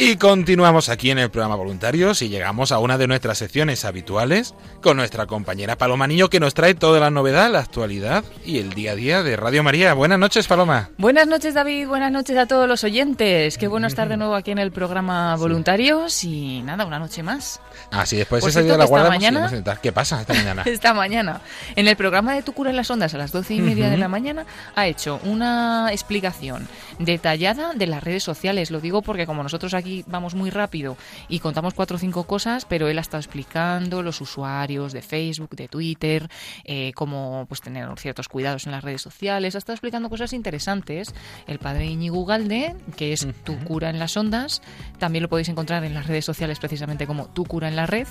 Y 0.05 0.17
continuamos 0.17 0.89
aquí 0.89 1.13
en 1.13 1.21
el 1.21 1.31
programa 1.31 1.55
Voluntarios 1.55 2.23
y 2.23 2.29
llegamos 2.29 2.73
a 2.73 2.81
una 2.81 2.99
de 2.99 3.07
nuestras 3.07 3.39
secciones 3.39 3.85
habituales 3.85 4.53
con 4.83 4.97
nuestra 4.97 5.27
compañera 5.27 5.79
Paloma 5.79 6.09
Niño 6.09 6.29
que 6.29 6.41
nos 6.41 6.55
trae 6.55 6.75
toda 6.75 6.99
la 6.99 7.11
novedad, 7.11 7.53
la 7.53 7.61
actualidad 7.61 8.25
y 8.45 8.59
el 8.59 8.71
día 8.75 8.93
a 8.93 8.95
día 8.97 9.23
de 9.23 9.37
Radio 9.37 9.63
María. 9.63 9.95
Buenas 9.95 10.19
noches, 10.19 10.49
Paloma. 10.49 10.91
Buenas 10.99 11.29
noches 11.29 11.55
David, 11.55 11.87
buenas 11.87 12.11
noches 12.11 12.37
a 12.37 12.47
todos 12.47 12.67
los 12.69 12.83
oyentes. 12.83 13.57
Qué 13.59 13.69
bueno 13.69 13.87
estar 13.87 14.09
de 14.09 14.17
nuevo 14.17 14.35
aquí 14.35 14.51
en 14.51 14.59
el 14.59 14.73
programa 14.73 15.37
Voluntarios 15.37 16.25
y 16.25 16.63
nada, 16.63 16.85
una 16.85 16.99
noche 16.99 17.23
más. 17.23 17.61
Ah, 17.93 18.05
sí, 18.05 18.17
después 18.17 18.41
Por 18.41 18.51
ese 18.51 18.65
día 18.65 18.71
cierto, 18.75 18.83
la 18.83 18.89
guardamos 18.89 19.15
y 19.15 19.19
mañana- 19.21 19.41
a 19.45 19.49
intentar- 19.51 19.81
¿Qué 19.81 19.93
pasa 19.93 20.21
esta 20.21 20.35
mañana? 20.35 20.63
Esta 20.67 20.95
mañana, 20.95 21.43
en 21.77 21.87
el 21.87 21.95
programa 21.95 22.35
de 22.35 22.43
Tu 22.43 22.53
cura 22.53 22.71
en 22.71 22.77
las 22.77 22.91
ondas 22.91 23.15
a 23.15 23.19
las 23.19 23.31
doce 23.31 23.55
y 23.55 23.61
media 23.61 23.89
de 23.89 23.99
la 23.99 24.09
mañana, 24.09 24.47
ha 24.75 24.89
hecho 24.89 25.21
una 25.25 25.91
explicación 25.93 26.67
detallada 26.99 27.73
de 27.75 27.87
las 27.87 28.03
redes 28.03 28.25
sociales. 28.25 28.73
Lo 28.73 28.81
digo 28.81 29.03
porque 29.03 29.27
como 29.27 29.43
nosotros 29.45 29.75
aquí 29.75 29.92
vamos 30.07 30.35
muy 30.35 30.51
rápido 30.51 30.97
y 31.29 31.41
contamos 31.41 31.75
cuatro 31.75 31.97
o 31.97 32.01
cinco 32.01 32.25
cosas, 32.25 32.65
pero 32.65 32.89
él 32.89 32.99
ha 32.99 33.01
estado 33.01 33.21
explicando 33.21 34.03
los 34.03 34.21
usuarios 34.21 34.93
de 34.93 35.03
Facebook, 35.03 35.51
de 35.51 35.69
Twitter, 35.69 36.29
eh, 36.65 36.93
cómo 36.95 37.47
pues 37.49 37.61
tener 37.61 37.89
ciertos 37.99 38.29
cuidados 38.29 38.67
en 38.67 38.73
las 38.73 38.85
redes 38.85 39.03
sociales. 39.03 39.55
Ha 39.55 39.59
estado 39.59 39.75
explicando 39.75 40.09
cosas 40.09 40.33
interesantes. 40.33 41.15
El 41.47 41.59
padre 41.59 41.87
Iñigo 41.87 42.25
Galde, 42.25 42.75
que 42.97 43.13
es 43.13 43.27
Tu 43.45 43.59
cura 43.61 43.91
en 43.91 43.99
las 43.99 44.17
ondas, 44.17 44.63
también 44.99 45.23
lo 45.23 45.29
podéis 45.29 45.49
encontrar 45.49 45.85
en 45.85 45.95
las 45.95 46.07
redes 46.07 46.25
sociales 46.25 46.59
precisamente 46.59 47.07
como 47.07 47.27
Tu 47.29 47.45
cura 47.45 47.69
en 47.69 47.77
la 47.77 47.87
red. 47.87 48.07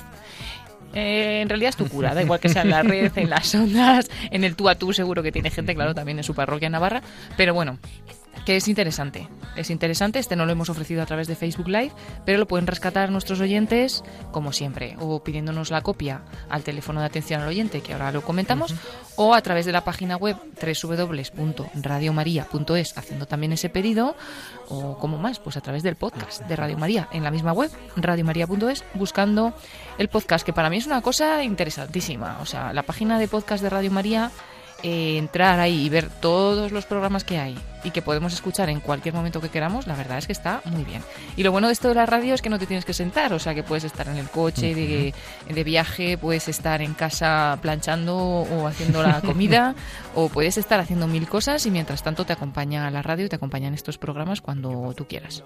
Eh, 0.94 1.42
en 1.42 1.50
realidad 1.50 1.70
es 1.70 1.78
tu 1.78 1.88
cura, 1.88 2.14
da 2.14 2.22
igual 2.22 2.40
que 2.40 2.50
sea 2.50 2.64
en 2.64 2.70
la 2.70 2.82
red, 2.84 3.12
en 3.16 3.30
las 3.30 3.54
ondas, 3.56 4.10
en 4.30 4.44
el 4.44 4.56
tú 4.56 4.68
a 4.68 4.76
tú 4.76 4.94
seguro 4.94 5.24
que 5.24 5.32
tiene 5.32 5.50
gente, 5.50 5.74
claro, 5.74 5.96
también 5.96 6.18
en 6.18 6.24
su 6.24 6.34
parroquia 6.34 6.66
en 6.66 6.74
Navarra, 6.74 7.02
pero 7.38 7.54
bueno, 7.54 7.78
que 8.46 8.56
es 8.56 8.68
interesante, 8.68 9.28
es 9.56 9.70
interesante, 9.70 10.20
este 10.20 10.36
no 10.36 10.46
lo 10.46 10.52
hemos 10.52 10.70
ofrecido 10.70 11.02
a 11.02 11.06
través 11.06 11.28
de 11.28 11.36
Facebook 11.36 11.68
Live, 11.68 11.92
pero 12.26 12.40
lo 12.40 12.48
pueden 12.48 12.68
rescatar 12.68 13.12
nuestros 13.12 13.40
oyentes 13.40 14.04
como 14.32 14.52
siempre, 14.54 14.96
o 15.00 15.24
pidiéndonos 15.24 15.72
la 15.72 15.82
copia 15.82 16.22
al 16.50 16.64
teléfono 16.64 17.02
de 17.02 17.06
atención 17.06 17.42
al 17.42 17.50
oyente, 17.50 17.82
que 17.82 17.94
ahora 17.94 18.12
lo 18.12 18.22
comentamos, 18.22 18.74
o 19.16 19.36
a 19.36 19.42
través 19.42 19.66
de 19.66 19.72
la 19.72 19.84
página 19.84 20.18
web 20.18 20.38
www.radiomaria.es, 20.62 22.98
haciendo 22.98 23.28
también 23.28 23.54
ese 23.54 23.70
pedido, 23.70 24.16
o 24.68 24.98
como 24.98 25.18
más, 25.18 25.40
pues 25.40 25.58
a 25.58 25.62
través 25.62 25.84
del 25.84 25.96
podcast 25.96 26.42
de 26.44 26.56
Radio 26.56 26.78
María, 26.78 27.08
en 27.12 27.24
la 27.24 27.32
misma 27.32 27.54
web, 27.54 27.72
radiomaria.es, 27.96 28.84
buscando 28.94 29.54
el 29.98 30.08
podcast, 30.08 30.46
que 30.46 30.54
para 30.54 30.70
mí 30.70 30.78
es 30.78 30.88
una 30.88 31.02
cosa 31.02 31.44
interesantísima. 31.44 32.38
O 32.42 32.46
sea, 32.46 32.74
la 32.74 32.84
página 32.84 33.20
de 33.20 33.28
podcast 33.28 33.62
de 33.62 33.70
Radio 33.70 33.92
María, 33.92 34.32
eh, 34.84 35.18
entrar 35.18 35.60
ahí 35.60 35.86
y 35.86 35.90
ver 35.90 36.10
todos 36.10 36.72
los 36.72 36.86
programas 36.86 37.24
que 37.24 37.38
hay 37.38 37.56
y 37.84 37.92
que 37.92 38.02
podemos 38.02 38.34
escuchar 38.34 38.70
en 38.70 38.80
cualquier 38.80 39.14
momento 39.14 39.42
que 39.42 39.50
queramos, 39.50 39.88
la 39.88 39.96
verdad 39.96 40.18
es 40.18 40.28
que 40.28 40.34
está 40.34 40.62
muy 40.66 40.84
bien. 40.84 41.02
Y 41.36 41.44
lo 41.44 41.52
bueno 41.52 41.68
de 41.68 41.74
esto 41.74 41.90
de 41.90 41.96
la 41.96 42.06
radio 42.06 42.34
es 42.34 42.42
que 42.42 42.50
no 42.50 42.60
te 42.60 42.66
tienes 42.66 42.86
que 42.86 42.94
sentar, 42.94 43.34
o 43.34 43.40
sea 43.40 43.54
que 43.54 43.64
puedes 43.64 43.84
estar 43.84 44.08
en 44.08 44.18
el 44.18 44.30
coche 44.30 44.74
de, 44.76 45.14
de 45.50 45.64
viaje, 45.64 46.18
puedes 46.18 46.48
estar 46.48 46.82
en 46.82 46.94
casa 46.94 47.58
planchando 47.62 48.18
o 48.18 48.68
haciendo 48.68 49.04
la 49.04 49.22
comida, 49.22 49.76
o 50.16 50.30
puedes 50.30 50.58
estar 50.58 50.80
haciendo 50.80 51.08
mil 51.08 51.28
cosas 51.28 51.66
y 51.66 51.72
mientras 51.72 52.04
tanto 52.04 52.26
te 52.26 52.34
acompaña 52.34 52.90
la 52.92 53.02
radio 53.02 53.26
y 53.26 53.30
te 53.30 53.36
acompañan 53.36 53.74
estos 53.74 53.98
programas 53.98 54.42
cuando 54.42 54.94
tú 54.96 55.08
quieras. 55.08 55.44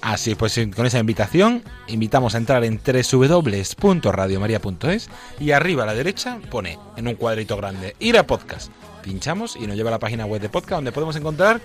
Así 0.00 0.34
pues, 0.34 0.60
con 0.74 0.86
esa 0.86 0.98
invitación, 0.98 1.62
invitamos 1.86 2.34
a 2.34 2.38
entrar 2.38 2.64
en 2.64 2.80
www.radiomaria.es 2.84 5.08
y 5.38 5.52
arriba 5.52 5.84
a 5.84 5.86
la 5.86 5.94
derecha 5.94 6.38
pone 6.50 6.78
en 6.96 7.06
un 7.08 7.14
cuadrito 7.14 7.56
grande 7.56 7.94
ir 8.00 8.18
a 8.18 8.26
podcast. 8.26 8.72
Pinchamos 9.02 9.56
y 9.56 9.66
nos 9.66 9.76
lleva 9.76 9.90
a 9.90 9.92
la 9.92 9.98
página 9.98 10.24
web 10.26 10.40
de 10.40 10.48
podcast 10.48 10.76
donde 10.76 10.92
podemos 10.92 11.16
encontrar 11.16 11.60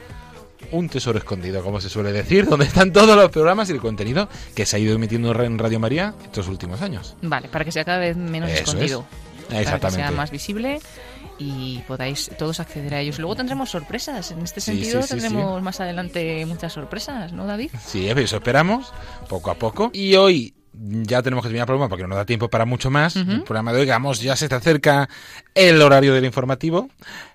un 0.72 0.90
tesoro 0.90 1.20
escondido, 1.20 1.64
como 1.64 1.80
se 1.80 1.90
suele 1.90 2.12
decir, 2.12 2.46
donde 2.48 2.66
están 2.66 2.92
todos 2.92 3.16
los 3.16 3.30
programas 3.30 3.70
y 3.70 3.74
el 3.74 3.80
contenido 3.80 4.28
que 4.56 4.66
se 4.66 4.76
ha 4.76 4.80
ido 4.80 4.96
emitiendo 4.96 5.32
en 5.44 5.58
Radio 5.60 5.80
María 5.80 6.14
estos 6.24 6.48
últimos 6.48 6.82
años. 6.82 7.16
Vale, 7.22 7.48
para 7.48 7.64
que 7.64 7.72
sea 7.72 7.86
cada 7.86 8.00
vez 8.00 8.18
menos 8.18 8.50
Eso 8.50 8.62
es. 8.64 8.68
escondido. 8.68 9.06
Para 9.48 9.58
que 9.60 9.62
Exactamente. 9.64 10.02
sea 10.02 10.12
más 10.12 10.32
visible 10.32 10.80
y 11.40 11.78
podáis 11.88 12.32
todos 12.38 12.60
acceder 12.60 12.96
a 12.96 13.00
ellos. 13.02 13.20
Luego 13.20 13.36
tendremos 13.36 13.70
sorpresas. 13.70 14.32
En 14.32 14.42
este 14.42 14.60
Sí, 14.60 14.72
sentido 14.72 15.02
sí, 15.04 15.08
sí, 15.08 15.14
tendremos 15.14 15.62
más 15.62 15.80
adelante 15.80 16.44
muchas 16.48 16.74
sorpresas, 16.74 17.32
¿no, 17.32 17.46
David? 17.46 17.70
Sí, 17.86 18.10
eso 18.10 18.38
esperamos, 18.38 18.92
poco 19.30 19.52
a 19.52 19.56
poco. 19.56 19.92
Y 19.94 20.16
hoy 20.16 20.54
ya 20.80 21.22
tenemos 21.22 21.44
que 21.44 21.50
terminar 21.50 21.64
el 21.64 21.68
programa 21.68 21.90
porque 21.90 22.04
no 22.04 22.10
nos 22.10 22.18
da 22.18 22.26
tiempo 22.26 22.50
para 22.50 22.66
mucho 22.66 22.90
más. 22.90 23.16
El 23.16 23.44
programa 23.44 23.72
de 23.72 23.80
hoy, 23.80 23.86
digamos, 23.86 24.22
ya 24.22 24.36
se 24.36 24.46
está 24.46 24.58
acerca 24.58 25.10
el 25.56 25.82
horario 25.82 26.14
del 26.14 26.26
informativo. 26.26 26.90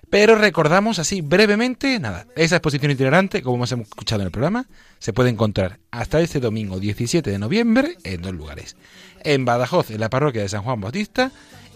Pero 0.09 0.35
recordamos 0.35 0.99
así 0.99 1.21
brevemente, 1.21 1.99
nada, 1.99 2.27
esa 2.35 2.57
exposición 2.57 2.91
itinerante, 2.91 3.41
como 3.41 3.55
hemos 3.55 3.71
escuchado 3.71 4.21
en 4.21 4.27
el 4.27 4.31
programa, 4.31 4.67
se 4.99 5.11
puede 5.11 5.31
encontrar 5.31 5.79
hasta 5.89 6.21
este 6.21 6.39
domingo 6.39 6.79
17 6.79 7.31
de 7.31 7.39
noviembre 7.39 7.97
en 8.03 8.21
dos 8.21 8.31
lugares. 8.31 8.75
En 9.23 9.43
Badajoz, 9.43 9.89
en 9.89 9.99
la 9.99 10.11
parroquia 10.11 10.43
de 10.43 10.49
San 10.49 10.61
Juan 10.61 10.81
Bautista, 10.81 11.31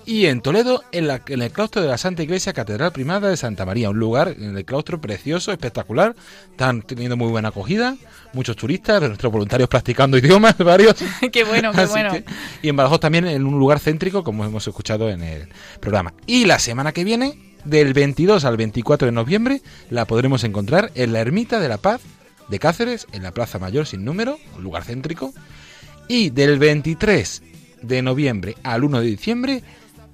y 0.08 0.26
en 0.26 0.42
Toledo, 0.42 0.84
en, 0.92 1.06
la- 1.08 1.22
en 1.28 1.42
el 1.44 1.52
claustro 1.52 1.82
de 1.84 1.88
la 1.90 1.98
Santa 2.00 2.24
Iglesia 2.24 2.54
Catedral 2.54 2.92
Primada 2.94 3.30
de 3.30 3.38
Santa 3.38 3.66
María, 3.66 3.90
un 3.92 4.00
lugar 4.00 4.30
en 4.40 4.58
el 4.58 4.66
claustro 4.66 5.00
precioso, 5.00 5.52
espectacular, 5.52 6.16
están 6.50 6.82
teniendo 6.82 7.16
muy 7.18 7.30
buena 7.30 7.50
acogida, 7.50 7.96
muchos 8.34 8.56
turistas, 8.56 9.02
nuestros 9.02 9.32
voluntarios 9.32 9.70
practicando 9.70 10.18
idiomas, 10.18 10.58
varios. 10.58 10.96
qué 11.32 11.44
bueno, 11.44 11.72
qué 11.74 11.82
Así 11.82 11.92
bueno. 11.92 12.12
que- 12.14 12.24
y 12.64 12.70
en 12.70 12.76
Badajoz 12.78 13.02
también 13.02 13.28
en 13.28 13.46
un 13.46 13.60
lugar 13.60 13.80
céntrico, 13.80 14.24
como 14.24 14.46
hemos 14.46 14.66
escuchado 14.68 15.10
en 15.10 15.22
el 15.22 15.50
programa. 15.82 16.14
Y 16.26 16.46
la 16.46 16.58
semana 16.58 16.94
que 16.94 17.04
viene, 17.04 17.38
del 17.66 17.94
22 17.94 18.46
al 18.46 18.56
24 18.56 19.08
de 19.08 19.12
noviembre, 19.12 19.62
la 19.90 20.06
podremos 20.06 20.44
encontrar 20.46 20.90
en 20.96 21.12
la 21.12 21.20
Ermita 21.20 21.60
de 21.60 21.68
la 21.68 21.78
Paz 21.78 22.00
de 22.48 22.60
Cáceres, 22.60 23.08
en 23.12 23.24
la 23.24 23.32
Plaza 23.32 23.60
Mayor 23.60 23.86
sin 23.86 24.06
número, 24.06 24.38
un 24.56 24.64
lugar 24.64 24.86
céntrico. 24.86 25.34
Y 26.08 26.30
del 26.30 26.60
23 26.60 27.42
de 27.82 28.02
noviembre 28.02 28.56
al 28.64 28.86
1 28.86 29.02
de 29.02 29.06
diciembre, 29.08 29.64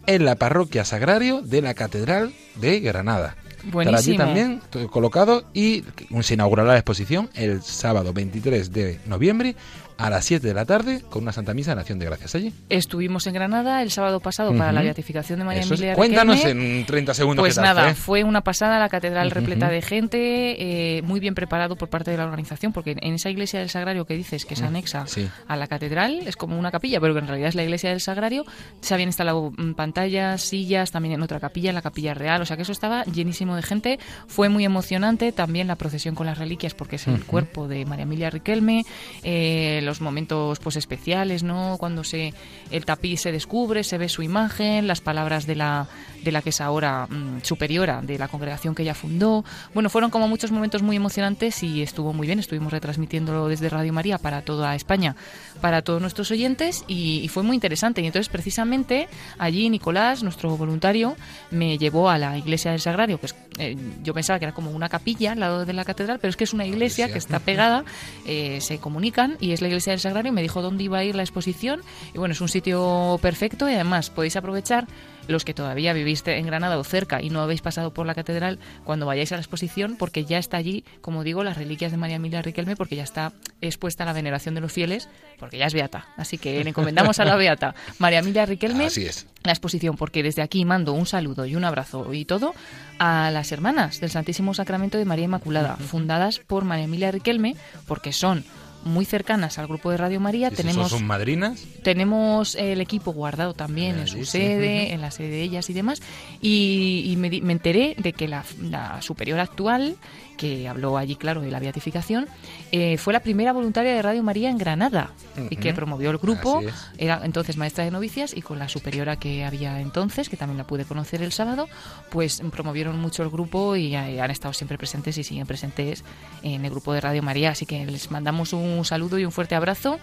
en 0.06 0.26
la 0.26 0.36
Parroquia 0.36 0.86
Sagrario 0.86 1.42
de 1.42 1.62
la 1.62 1.74
Catedral 1.74 2.34
de 2.56 2.80
Granada. 2.80 3.36
Estará 3.66 3.70
allí 3.70 3.72
Buenísimo. 3.72 4.18
también 4.18 4.62
todo 4.70 4.90
colocado 4.90 5.46
y 5.54 5.86
se 6.22 6.34
inaugurará 6.34 6.70
la 6.74 6.78
exposición 6.78 7.30
el 7.34 7.62
sábado 7.62 8.12
23 8.12 8.74
de 8.74 9.00
noviembre 9.06 9.56
a 9.98 10.10
las 10.10 10.26
7 10.26 10.48
de 10.48 10.54
la 10.54 10.66
tarde 10.66 11.02
con 11.10 11.24
una 11.24 11.32
Santa 11.32 11.54
Misa 11.54 11.72
en 11.74 11.80
Acción 11.80 12.00
de 12.00 12.06
Gracias 12.06 12.36
allí. 12.36 12.54
Estuvimos 12.70 13.28
en 13.28 13.34
Granada 13.34 13.82
el 13.82 13.92
sábado 13.92 14.20
pasado 14.20 14.56
para 14.56 14.72
la 14.72 14.82
beatificación 14.82 15.40
de 15.40 15.46
María 15.46 15.62
Eso 15.62 15.74
es- 15.76 15.80
Emilia 15.80 15.96
cuéntanos 15.96 16.38
Riquelme. 16.38 16.80
en 16.80 16.86
30 16.86 17.14
segundos 17.14 17.42
Pues 17.44 17.56
qué 17.56 17.62
tal 17.62 17.76
nada, 17.76 17.84
fue. 17.90 17.94
fue 17.96 18.24
una 18.24 18.42
pasada, 18.42 18.80
la 18.80 18.90
catedral 18.90 19.32
repleta 19.32 19.70
de 19.70 19.82
gente, 19.82 20.98
eh, 20.98 21.02
muy 21.04 21.20
bien 21.20 21.36
preparado 21.36 21.76
por 21.76 21.90
parte 21.90 22.12
de 22.12 22.18
la 22.18 22.26
organización, 22.26 22.74
porque 22.74 22.96
en 23.00 23.14
esa 23.14 23.30
iglesia 23.30 23.60
del 23.60 23.70
Sagrario 23.70 24.06
que 24.06 24.16
dices 24.16 24.46
que 24.46 24.56
se 24.56 24.64
Mm, 24.64 24.68
anexa 24.68 25.08
sí. 25.08 25.28
a 25.48 25.56
la 25.56 25.68
catedral, 25.68 26.22
es 26.26 26.36
como 26.36 26.58
una 26.58 26.72
capilla, 26.72 27.00
pero 27.00 27.14
que 27.14 27.20
en 27.20 27.28
realidad 27.28 27.50
es 27.50 27.56
la 27.56 27.64
iglesia 27.64 27.90
del 27.90 28.02
Sagrario, 28.02 28.46
se 28.82 28.94
habían 28.94 29.10
instalado 29.10 29.52
mm, 29.56 29.74
pantallas, 29.74 30.42
sillas, 30.42 30.92
también 30.92 31.14
en 31.16 31.22
otra 31.22 31.40
capilla, 31.40 31.70
en 31.70 31.76
la 31.76 31.82
capilla 31.82 32.14
real, 32.14 32.42
o 32.42 32.46
sea 32.46 32.56
que 32.58 32.64
eso 32.64 32.72
estaba 32.72 33.04
llenísimo 33.06 33.56
de 33.56 33.62
gente, 33.64 34.00
fue 34.28 34.50
muy 34.50 34.66
emocionante, 34.66 35.32
también 35.32 35.68
la 35.68 35.76
procesión 35.76 36.16
con 36.16 36.26
las 36.28 36.38
reliquias, 36.38 36.74
porque 36.74 36.96
es 36.98 37.08
el 37.08 37.24
cuerpo 37.26 37.68
de 37.68 37.86
María 37.86 38.04
Emilia 38.04 38.30
Riquelme, 38.30 38.84
eh, 39.24 39.82
los 39.86 40.02
momentos 40.02 40.60
pues 40.60 40.76
especiales, 40.76 41.44
¿no? 41.44 41.78
Cuando 41.80 42.04
se 42.04 42.34
el 42.72 42.86
tapiz 42.86 43.22
se 43.22 43.32
descubre, 43.32 43.84
se 43.84 43.98
ve 43.98 44.10
su 44.10 44.24
imagen, 44.24 44.88
las 44.88 45.02
palabras 45.02 45.46
de 45.46 45.56
la 45.56 45.88
de 46.24 46.32
la 46.32 46.42
que 46.42 46.50
es 46.50 46.62
ahora 46.62 47.08
mm, 47.08 47.42
superiora 47.42 48.02
de 48.02 48.18
la 48.18 48.28
congregación 48.28 48.76
que 48.76 48.84
ella 48.84 48.94
fundó. 48.94 49.44
Bueno, 49.74 49.90
fueron 49.90 50.10
como 50.10 50.28
muchos 50.28 50.52
momentos 50.52 50.82
muy 50.82 50.96
emocionantes 50.96 51.62
y 51.64 51.82
estuvo 51.82 52.14
muy 52.14 52.28
bien. 52.28 52.40
Estuvimos 52.40 52.72
retransmitiéndolo 52.72 53.48
desde 53.48 53.70
Radio 53.70 53.94
María 53.94 54.18
para 54.18 54.42
toda 54.42 54.76
España, 54.76 55.16
para 55.62 55.82
todos 55.82 56.02
nuestros 56.02 56.32
oyentes 56.32 56.86
y, 56.88 57.20
y 57.20 57.28
fue 57.28 57.44
muy 57.44 57.56
interesante. 57.56 58.02
Y 58.02 58.06
entonces, 58.06 58.30
precisamente, 58.30 59.08
allí 59.38 59.70
Nicolás, 59.70 60.24
nuestro 60.24 60.56
voluntario, 60.56 61.16
me 61.52 61.78
llevó 61.78 62.10
a 62.10 62.18
la 62.18 62.38
iglesia 62.38 62.72
del 62.72 62.80
Sagrario, 62.80 63.20
que 63.20 63.28
es, 63.28 63.36
eh, 63.58 63.78
yo 64.04 64.14
pensaba 64.14 64.40
que 64.40 64.46
era 64.46 64.54
como 64.54 64.72
una 64.72 64.90
capilla 64.90 65.34
al 65.34 65.40
lado 65.40 65.66
de 65.66 65.74
la 65.74 65.86
catedral, 65.86 66.20
pero 66.20 66.30
es 66.30 66.38
que 66.38 66.44
es 66.44 66.54
una 66.54 66.66
iglesia 66.66 67.12
que 67.12 67.18
está 67.18 67.40
pegada, 67.40 67.84
eh, 68.26 68.60
se 68.62 68.78
comunican 68.80 69.38
y 69.40 69.52
es 69.52 69.62
la 69.62 69.68
iglesia 69.74 69.92
del 69.92 70.00
Sagrario. 70.00 70.32
Me 70.32 70.42
dijo 70.42 70.62
dónde 70.62 70.84
iba 70.84 71.00
a 71.00 71.04
ir 71.04 71.16
la 71.16 71.24
exposición 71.24 71.82
y 72.14 72.18
bueno, 72.18 72.34
es 72.34 72.42
un 72.42 72.50
sitio 72.50 73.20
perfecto 73.22 73.70
y 73.70 73.74
además 73.74 74.10
podéis 74.10 74.36
aprovechar 74.36 74.88
los 75.28 75.46
que 75.46 75.54
todavía 75.54 75.94
viviste 75.94 76.38
en 76.38 76.46
Granada 76.46 76.78
o 76.78 76.84
cerca 76.84 77.22
y 77.22 77.30
no 77.30 77.42
habéis 77.42 77.62
pasado 77.62 77.94
por 77.94 78.06
la 78.06 78.14
catedral 78.16 78.60
cuando 78.84 79.06
vayáis 79.06 79.32
a 79.32 79.36
la 79.36 79.42
exposición 79.42 79.96
porque 79.98 80.26
ya 80.26 80.38
está 80.38 80.58
allí, 80.58 80.84
como 81.02 81.24
digo, 81.24 81.44
las 81.44 81.58
reliquias 81.58 81.92
de 81.92 81.98
María 81.98 82.18
Emilia 82.18 82.42
Riquelme 82.42 82.76
porque 82.76 82.96
ya 82.96 83.04
está 83.04 83.32
expuesta 83.62 84.04
a 84.04 84.06
la 84.06 84.14
veneración 84.14 84.56
de 84.56 84.62
los 84.62 84.72
fieles 84.72 85.08
porque 85.40 85.58
ya 85.58 85.66
es 85.66 85.74
beata. 85.74 86.08
Así 86.18 86.38
que 86.38 86.64
le 86.64 86.70
encomendamos 86.70 87.20
a 87.20 87.26
la 87.26 87.36
beata 87.36 87.76
María 88.00 88.20
Emilia 88.20 88.46
Riquelme 88.46 88.88
Así 88.88 89.06
es. 89.06 89.28
la 89.44 89.52
exposición 89.52 89.96
porque 89.96 90.24
desde 90.24 90.42
aquí 90.42 90.66
mando 90.66 90.94
un 90.94 91.06
saludo 91.06 91.46
y 91.46 91.56
un 91.56 91.64
abrazo 91.64 92.14
y 92.14 92.26
todo 92.26 92.54
a 93.00 93.32
las 93.32 93.52
hermanas 93.52 94.02
del 94.02 94.12
Santísimo 94.12 94.54
Sacramento 94.54 94.98
de 94.98 95.06
María 95.06 95.26
Inmaculada, 95.26 95.78
fundadas 95.78 96.40
por 96.40 96.66
María 96.66 96.86
Emilia 96.86 97.12
Riquelme 97.12 97.56
porque 97.88 98.12
son 98.12 98.44
muy 98.84 99.06
cercanas 99.06 99.58
al 99.60 99.68
grupo 99.68 99.92
de 99.92 99.98
Radio 99.98 100.20
María. 100.20 100.52
Tenemos 100.52 100.90
son 100.92 101.06
madrinas. 101.06 101.64
tenemos 101.84 102.56
el 102.56 102.82
equipo 102.82 103.14
guardado 103.14 103.54
también 103.54 104.00
en 104.00 104.08
su 104.08 104.26
sede, 104.26 104.94
en 104.94 105.02
la 105.02 105.12
sede 105.12 105.30
de 105.30 105.42
ellas 105.44 105.70
y 105.70 105.74
demás. 105.74 106.02
Y, 106.42 107.04
y 107.08 107.16
me, 107.18 107.30
di- 107.30 107.42
me 107.42 107.54
enteré 107.54 107.96
de 107.98 108.14
que 108.14 108.28
la, 108.28 108.44
la 108.62 109.02
superior 109.02 109.40
actual, 109.40 109.96
que 110.44 110.68
habló 110.68 110.98
allí, 110.98 111.16
claro, 111.16 111.40
de 111.40 111.50
la 111.50 111.60
beatificación, 111.62 112.28
eh, 112.74 112.98
fue 112.98 113.14
la 113.14 113.22
primera 113.22 113.54
voluntaria 113.54 113.94
de 113.94 114.02
Radio 114.02 114.24
María 114.24 114.50
en 114.50 114.58
Granada 114.58 115.12
y 115.50 115.56
que 115.56 115.74
promovió 115.74 116.10
el 116.10 116.18
grupo. 116.18 116.62
Era 116.98 117.22
entonces 117.24 117.56
maestra 117.56 117.86
de 117.86 117.92
novicias 117.92 118.36
y 118.36 118.42
con 118.42 118.60
la 118.60 118.68
superiora 118.68 119.16
que 119.16 119.46
había 119.46 119.80
entonces, 119.80 120.28
que 120.28 120.36
también 120.36 120.58
la 120.58 120.68
pude 120.68 120.84
conocer 120.84 121.22
el 121.22 121.32
sábado, 121.32 121.70
pues 122.10 122.42
promovieron 122.52 123.00
mucho 123.00 123.24
el 123.24 123.30
grupo 123.30 123.78
y 123.78 123.96
han 123.96 124.32
estado 124.32 124.54
siempre 124.54 124.78
presentes 124.78 125.18
y 125.18 125.24
siguen 125.24 125.48
presentes 125.48 126.04
en 126.42 126.66
el 126.66 126.72
grupo 126.72 126.92
de 126.92 127.00
Radio 127.00 127.24
María. 127.24 127.52
Así 127.52 127.66
que 127.66 127.86
les 127.86 128.12
mandamos 128.12 128.52
un 128.52 128.84
saludo 128.84 129.18
y 129.20 129.24
un 129.24 129.32
fuerte 129.32 129.56
abrazo. 129.56 129.98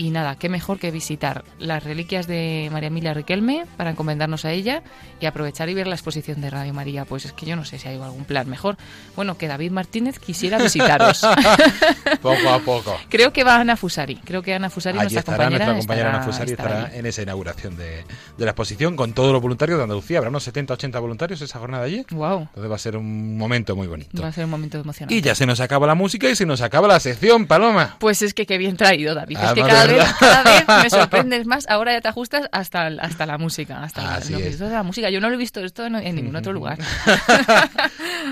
Y 0.00 0.10
nada, 0.10 0.36
qué 0.36 0.48
mejor 0.48 0.78
que 0.78 0.92
visitar 0.92 1.44
las 1.58 1.82
reliquias 1.82 2.28
de 2.28 2.68
María 2.72 2.86
Emilia 2.86 3.12
Riquelme 3.14 3.66
para 3.76 3.90
encomendarnos 3.90 4.44
a 4.44 4.52
ella 4.52 4.82
y 5.20 5.26
aprovechar 5.26 5.68
y 5.68 5.74
ver 5.74 5.88
la 5.88 5.96
exposición 5.96 6.40
de 6.40 6.50
Radio 6.50 6.72
María. 6.72 7.04
Pues 7.04 7.24
es 7.24 7.32
que 7.32 7.46
yo 7.46 7.56
no 7.56 7.64
sé 7.64 7.80
si 7.80 7.88
hay 7.88 8.00
algún 8.00 8.24
plan 8.24 8.48
mejor. 8.48 8.76
Bueno, 9.16 9.36
que 9.36 9.48
David 9.48 9.72
Martínez 9.72 10.20
quisiera 10.20 10.58
visitaros. 10.58 11.26
poco 12.22 12.48
a 12.48 12.60
poco. 12.60 12.96
Creo 13.08 13.32
que 13.32 13.42
va 13.42 13.56
Ana 13.56 13.76
Fusari. 13.76 14.16
Creo 14.24 14.40
que 14.40 14.54
Ana 14.54 14.70
Fusari, 14.70 14.98
nuestra 14.98 15.22
compañera, 15.24 15.66
nuestra 15.66 15.78
compañera 15.80 16.08
estará- 16.10 16.16
Ana 16.18 16.24
Fusari, 16.26 16.50
estará 16.52 16.78
estará 16.82 16.96
en 16.96 17.06
esa 17.06 17.22
inauguración 17.22 17.76
de, 17.76 18.04
de 18.36 18.44
la 18.44 18.50
exposición 18.52 18.94
con 18.96 19.12
todos 19.12 19.32
los 19.32 19.42
voluntarios 19.42 19.78
de 19.78 19.82
Andalucía. 19.82 20.18
Habrá 20.18 20.30
unos 20.30 20.44
70, 20.44 20.74
80 20.74 20.98
voluntarios 21.00 21.40
esa 21.40 21.58
jornada 21.58 21.84
allí. 21.84 22.06
Wow. 22.10 22.42
Entonces 22.42 22.70
va 22.70 22.76
a 22.76 22.78
ser 22.78 22.96
un 22.96 23.36
momento 23.36 23.74
muy 23.74 23.88
bonito. 23.88 24.22
Va 24.22 24.28
a 24.28 24.32
ser 24.32 24.44
un 24.44 24.50
momento 24.50 24.78
emocionante. 24.78 25.14
Y 25.14 25.20
ya 25.20 25.34
se 25.34 25.44
nos 25.44 25.58
acaba 25.58 25.88
la 25.88 25.96
música 25.96 26.30
y 26.30 26.36
se 26.36 26.46
nos 26.46 26.60
acaba 26.60 26.86
la 26.86 27.00
sección, 27.00 27.46
Paloma. 27.46 27.96
Pues 27.98 28.22
es 28.22 28.32
que 28.34 28.46
qué 28.46 28.58
bien 28.58 28.76
traído, 28.76 29.14
David. 29.16 29.36
Ah, 29.40 29.46
es 29.48 29.54
que 29.54 29.60
cada 29.62 29.87
vez, 29.92 30.14
cada 30.18 30.42
vez 30.42 30.64
me 30.84 30.90
sorprendes 30.98 31.46
más. 31.46 31.66
Ahora 31.68 31.92
ya 31.92 32.00
te 32.00 32.08
ajustas 32.08 32.48
hasta, 32.52 32.86
hasta 32.86 33.26
la 33.26 33.38
música. 33.38 33.82
Hasta 33.82 34.20
no, 34.30 34.38
es 34.38 34.60
la 34.60 34.82
música. 34.82 35.10
Yo 35.10 35.20
no 35.20 35.28
lo 35.28 35.34
he 35.34 35.38
visto 35.38 35.60
esto 35.60 35.86
en, 35.86 35.96
en 35.96 36.14
ningún 36.14 36.36
otro 36.36 36.52
lugar. 36.58 36.78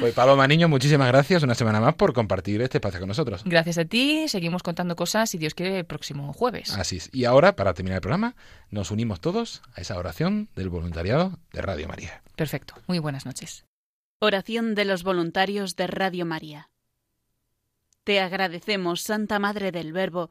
Pues 0.01 0.13
Paloma 0.13 0.47
Niño, 0.47 0.69
muchísimas 0.69 1.09
gracias 1.09 1.43
una 1.43 1.55
semana 1.55 1.81
más 1.81 1.95
por 1.95 2.13
compartir 2.13 2.61
este 2.61 2.79
espacio 2.79 3.01
con 3.01 3.09
nosotros. 3.09 3.43
Gracias 3.47 3.79
a 3.79 3.87
ti. 3.87 4.29
Seguimos 4.29 4.63
contando 4.63 4.95
cosas, 4.95 5.31
si 5.31 5.39
Dios 5.39 5.55
quiere, 5.55 5.79
el 5.79 5.87
próximo 5.87 6.35
jueves. 6.35 6.75
Así 6.77 6.99
es. 6.99 7.09
Y 7.13 7.25
ahora, 7.25 7.57
para 7.57 7.73
terminar 7.73 7.97
el 7.97 8.01
programa, 8.03 8.35
nos 8.71 8.91
unimos 8.91 9.21
todos 9.21 9.63
a 9.75 9.81
esa 9.81 9.97
oración 9.97 10.51
del 10.55 10.69
voluntariado 10.69 11.39
de 11.53 11.63
Radio 11.63 11.89
María. 11.89 12.23
Perfecto. 12.37 12.75
Muy 12.87 12.99
buenas 12.99 13.25
noches. 13.25 13.65
Oración 14.19 14.75
de 14.75 14.85
los 14.85 15.03
voluntarios 15.03 15.77
de 15.77 15.87
Radio 15.87 16.27
María. 16.27 16.69
Te 18.05 18.21
agradecemos, 18.21 19.03
Santa 19.03 19.39
Madre 19.39 19.73
del 19.73 19.93
Verbo, 19.93 20.31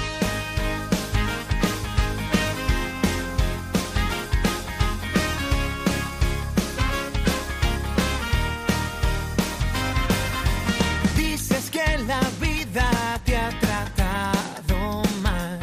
La 12.11 12.29
vida 12.45 12.89
te 13.25 13.37
ha 13.37 13.49
tratado 13.65 15.01
mal 15.21 15.57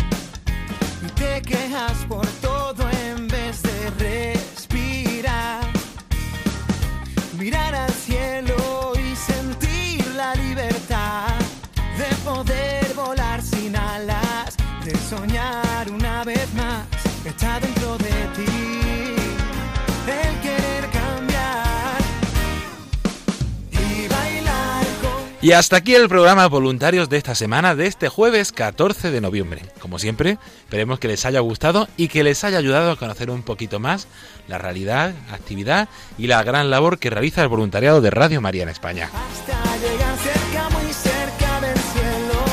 y 1.07 1.09
te 1.21 1.43
quejas 1.43 1.99
por 2.09 2.27
todo 2.49 2.83
en 3.07 3.29
vez 3.29 3.55
de 3.69 3.79
respirar, 4.09 5.63
mirar 7.39 7.75
al 7.75 7.93
cielo 8.07 8.57
y 9.07 9.09
sentir 9.31 10.07
la 10.23 10.35
libertad 10.37 11.35
de 12.01 12.11
poder 12.29 12.87
volar 12.95 13.43
sin 13.43 13.77
alas, 13.77 14.57
de 14.87 14.95
soñar 15.11 15.91
una 15.91 16.25
vez 16.25 16.49
más, 16.55 16.87
está 17.27 17.61
dentro 17.61 17.99
de 17.99 18.17
ti. 18.37 18.53
El 20.23 20.35
querer 20.41 20.48
Y 25.49 25.53
hasta 25.53 25.79
aquí 25.79 25.95
el 25.95 26.11
programa 26.11 26.47
Voluntarios 26.47 27.09
de 27.09 27.17
esta 27.17 27.35
semana, 27.35 27.75
de 27.75 27.87
este 27.87 28.11
jueves 28.11 28.53
14 28.53 29.11
de 29.11 29.23
noviembre. 29.23 29.63
Como 29.81 29.99
siempre, 29.99 30.37
esperemos 30.65 30.99
que 30.99 31.09
les 31.09 31.25
haya 31.25 31.41
gustado 31.41 31.89
y 31.97 32.09
que 32.09 32.23
les 32.23 32.45
haya 32.45 32.59
ayudado 32.59 32.91
a 32.91 32.97
conocer 32.97 33.31
un 33.31 33.43
poquito 33.43 33.81
más 33.81 34.09
la 34.47 34.59
realidad, 34.59 35.15
actividad 35.33 35.89
y 36.19 36.27
la 36.27 36.43
gran 36.43 36.69
labor 36.69 36.99
que 36.99 37.09
realiza 37.09 37.41
el 37.41 37.49
voluntariado 37.49 38.03
de 38.03 38.11
Radio 38.11 38.43
María 38.43 38.65
en 38.65 38.69
España. 38.69 39.05
hasta 39.07 39.77
llegar 39.79 40.19
cerca, 40.19 40.69
muy 40.69 40.93
cerca 40.93 41.61
del 41.63 41.79
cielo. 41.79 42.45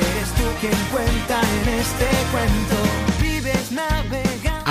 Eres 0.00 0.30
tú 0.32 0.60
quien 0.62 0.84
cuenta 0.90 1.38
en 1.38 1.80
este 1.80 2.06
cuento. 2.32 2.81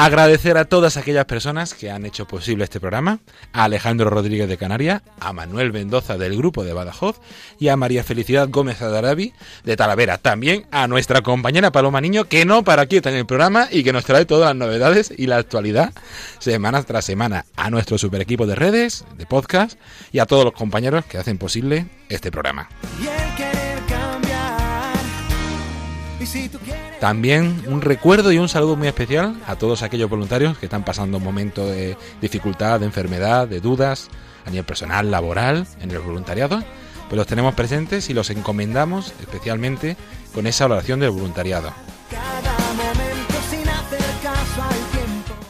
Agradecer 0.02 0.58
a 0.58 0.66
todas 0.66 0.98
aquellas 0.98 1.26
personas 1.26 1.76
que 1.76 1.92
han 1.92 2.08
hecho 2.08 2.26
posible 2.26 2.64
este 2.64 2.80
programa, 2.80 3.20
a 3.54 3.66
Alejandro 3.66 4.10
Rodríguez 4.10 4.50
de 4.50 4.58
Canaria, 4.58 5.04
a 5.20 5.32
Manuel 5.32 5.72
Mendoza 5.72 6.18
del 6.18 6.36
grupo 6.36 6.64
de 6.64 6.74
Badajoz 6.74 7.22
y 7.60 7.68
a 7.68 7.78
María 7.78 8.04
Felicidad 8.04 8.50
Gómez 8.50 8.82
Adarabi 8.82 9.32
de 9.64 9.78
Talavera. 9.78 10.18
También 10.18 10.66
a 10.72 10.88
nuestra 10.88 11.22
compañera 11.22 11.72
Paloma 11.72 12.02
Niño, 12.02 12.26
que 12.26 12.46
no 12.46 12.64
para 12.64 12.88
quieta 12.88 13.12
en 13.12 13.18
el 13.18 13.28
programa 13.28 13.68
y 13.70 13.84
que 13.84 13.94
nos 13.94 14.06
trae 14.06 14.26
todas 14.26 14.48
las 14.48 14.56
novedades 14.56 15.14
y 15.16 15.28
la 15.28 15.38
actualidad 15.38 15.94
semana 16.40 16.82
tras 16.82 17.06
semana. 17.06 17.46
A 17.56 17.70
nuestro 17.70 18.00
super 18.00 18.22
equipo 18.22 18.48
de 18.48 18.56
redes, 18.56 19.06
de 19.20 19.28
podcast 19.28 19.78
y 20.12 20.18
a 20.18 20.26
todos 20.26 20.46
los 20.46 20.54
compañeros 20.54 21.06
que 21.06 21.20
hacen 21.20 21.38
posible 21.38 21.86
este 22.10 22.32
programa. 22.32 22.70
Y 23.00 23.06
el 23.06 23.36
querer 23.36 23.86
cambiar. 23.88 24.96
También 27.02 27.64
un 27.66 27.82
recuerdo 27.82 28.32
y 28.32 28.38
un 28.38 28.48
saludo 28.48 28.76
muy 28.76 28.88
especial 28.88 29.36
a 29.48 29.56
todos 29.56 29.82
aquellos 29.82 30.08
voluntarios 30.08 30.60
que 30.60 30.68
están 30.68 30.86
pasando 30.86 31.18
un 31.18 31.24
momento 31.24 31.66
de 31.66 31.98
dificultad, 32.22 32.80
de 32.80 32.86
enfermedad, 32.86 33.48
de 33.48 33.60
dudas 33.60 34.08
a 34.46 34.52
nivel 34.52 34.66
personal, 34.66 35.10
laboral, 35.10 35.66
en 35.82 35.90
el 35.90 35.98
voluntariado. 35.98 36.64
Pues 37.10 37.18
los 37.18 37.26
tenemos 37.26 37.56
presentes 37.56 38.08
y 38.12 38.14
los 38.14 38.30
encomendamos 38.30 39.16
especialmente 39.20 39.98
con 40.32 40.46
esa 40.46 40.66
oración 40.66 41.00
del 41.00 41.10
voluntariado. 41.10 41.74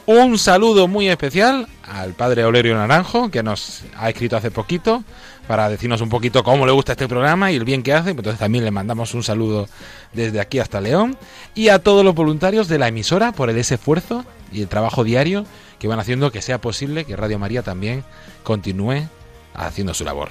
Un 0.05 0.39
saludo 0.39 0.87
muy 0.87 1.09
especial 1.09 1.67
al 1.83 2.13
padre 2.13 2.45
Olerio 2.45 2.75
Naranjo, 2.75 3.29
que 3.29 3.43
nos 3.43 3.83
ha 3.97 4.09
escrito 4.09 4.37
hace 4.37 4.51
poquito 4.51 5.03
para 5.51 5.67
decirnos 5.67 5.99
un 5.99 6.07
poquito 6.07 6.45
cómo 6.45 6.65
le 6.65 6.71
gusta 6.71 6.93
este 6.93 7.09
programa 7.09 7.51
y 7.51 7.57
el 7.57 7.65
bien 7.65 7.83
que 7.83 7.91
hace. 7.91 8.11
Entonces 8.11 8.39
también 8.39 8.63
le 8.63 8.71
mandamos 8.71 9.13
un 9.13 9.21
saludo 9.21 9.67
desde 10.13 10.39
aquí 10.39 10.59
hasta 10.59 10.79
León. 10.79 11.17
Y 11.55 11.67
a 11.67 11.79
todos 11.79 12.05
los 12.05 12.15
voluntarios 12.15 12.69
de 12.69 12.79
la 12.79 12.87
emisora 12.87 13.33
por 13.33 13.49
el 13.49 13.57
ese 13.57 13.75
esfuerzo 13.75 14.23
y 14.53 14.61
el 14.61 14.69
trabajo 14.69 15.03
diario 15.03 15.45
que 15.77 15.89
van 15.89 15.99
haciendo 15.99 16.31
que 16.31 16.41
sea 16.41 16.61
posible 16.61 17.03
que 17.03 17.17
Radio 17.17 17.37
María 17.37 17.63
también 17.63 18.05
continúe 18.43 19.09
haciendo 19.53 19.93
su 19.93 20.05
labor. 20.05 20.29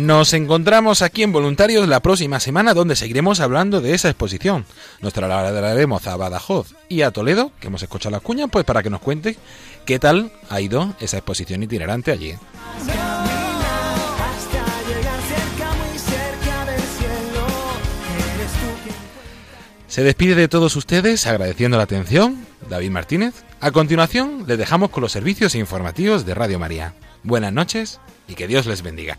Nos 0.00 0.32
encontramos 0.32 1.02
aquí 1.02 1.22
en 1.22 1.30
Voluntarios 1.30 1.86
la 1.86 2.00
próxima 2.00 2.40
semana 2.40 2.72
donde 2.72 2.96
seguiremos 2.96 3.38
hablando 3.38 3.82
de 3.82 3.92
esa 3.92 4.08
exposición. 4.08 4.64
Nos 5.02 5.12
trasladaremos 5.12 6.06
a 6.06 6.16
Badajoz 6.16 6.74
y 6.88 7.02
a 7.02 7.10
Toledo, 7.10 7.52
que 7.60 7.66
hemos 7.66 7.82
escuchado 7.82 8.12
las 8.12 8.22
cuñas, 8.22 8.48
pues 8.50 8.64
para 8.64 8.82
que 8.82 8.88
nos 8.88 9.02
cuente 9.02 9.36
qué 9.84 9.98
tal 9.98 10.32
ha 10.48 10.58
ido 10.62 10.94
esa 11.00 11.18
exposición 11.18 11.62
itinerante 11.62 12.12
allí. 12.12 12.34
Se 19.86 20.02
despide 20.02 20.34
de 20.34 20.48
todos 20.48 20.76
ustedes 20.76 21.26
agradeciendo 21.26 21.76
la 21.76 21.82
atención, 21.82 22.46
David 22.70 22.90
Martínez. 22.90 23.34
A 23.60 23.70
continuación, 23.70 24.44
les 24.46 24.56
dejamos 24.56 24.88
con 24.88 25.02
los 25.02 25.12
servicios 25.12 25.54
informativos 25.54 26.24
de 26.24 26.34
Radio 26.34 26.58
María. 26.58 26.94
Buenas 27.22 27.52
noches 27.52 28.00
y 28.28 28.34
que 28.34 28.46
Dios 28.46 28.64
les 28.64 28.80
bendiga. 28.80 29.18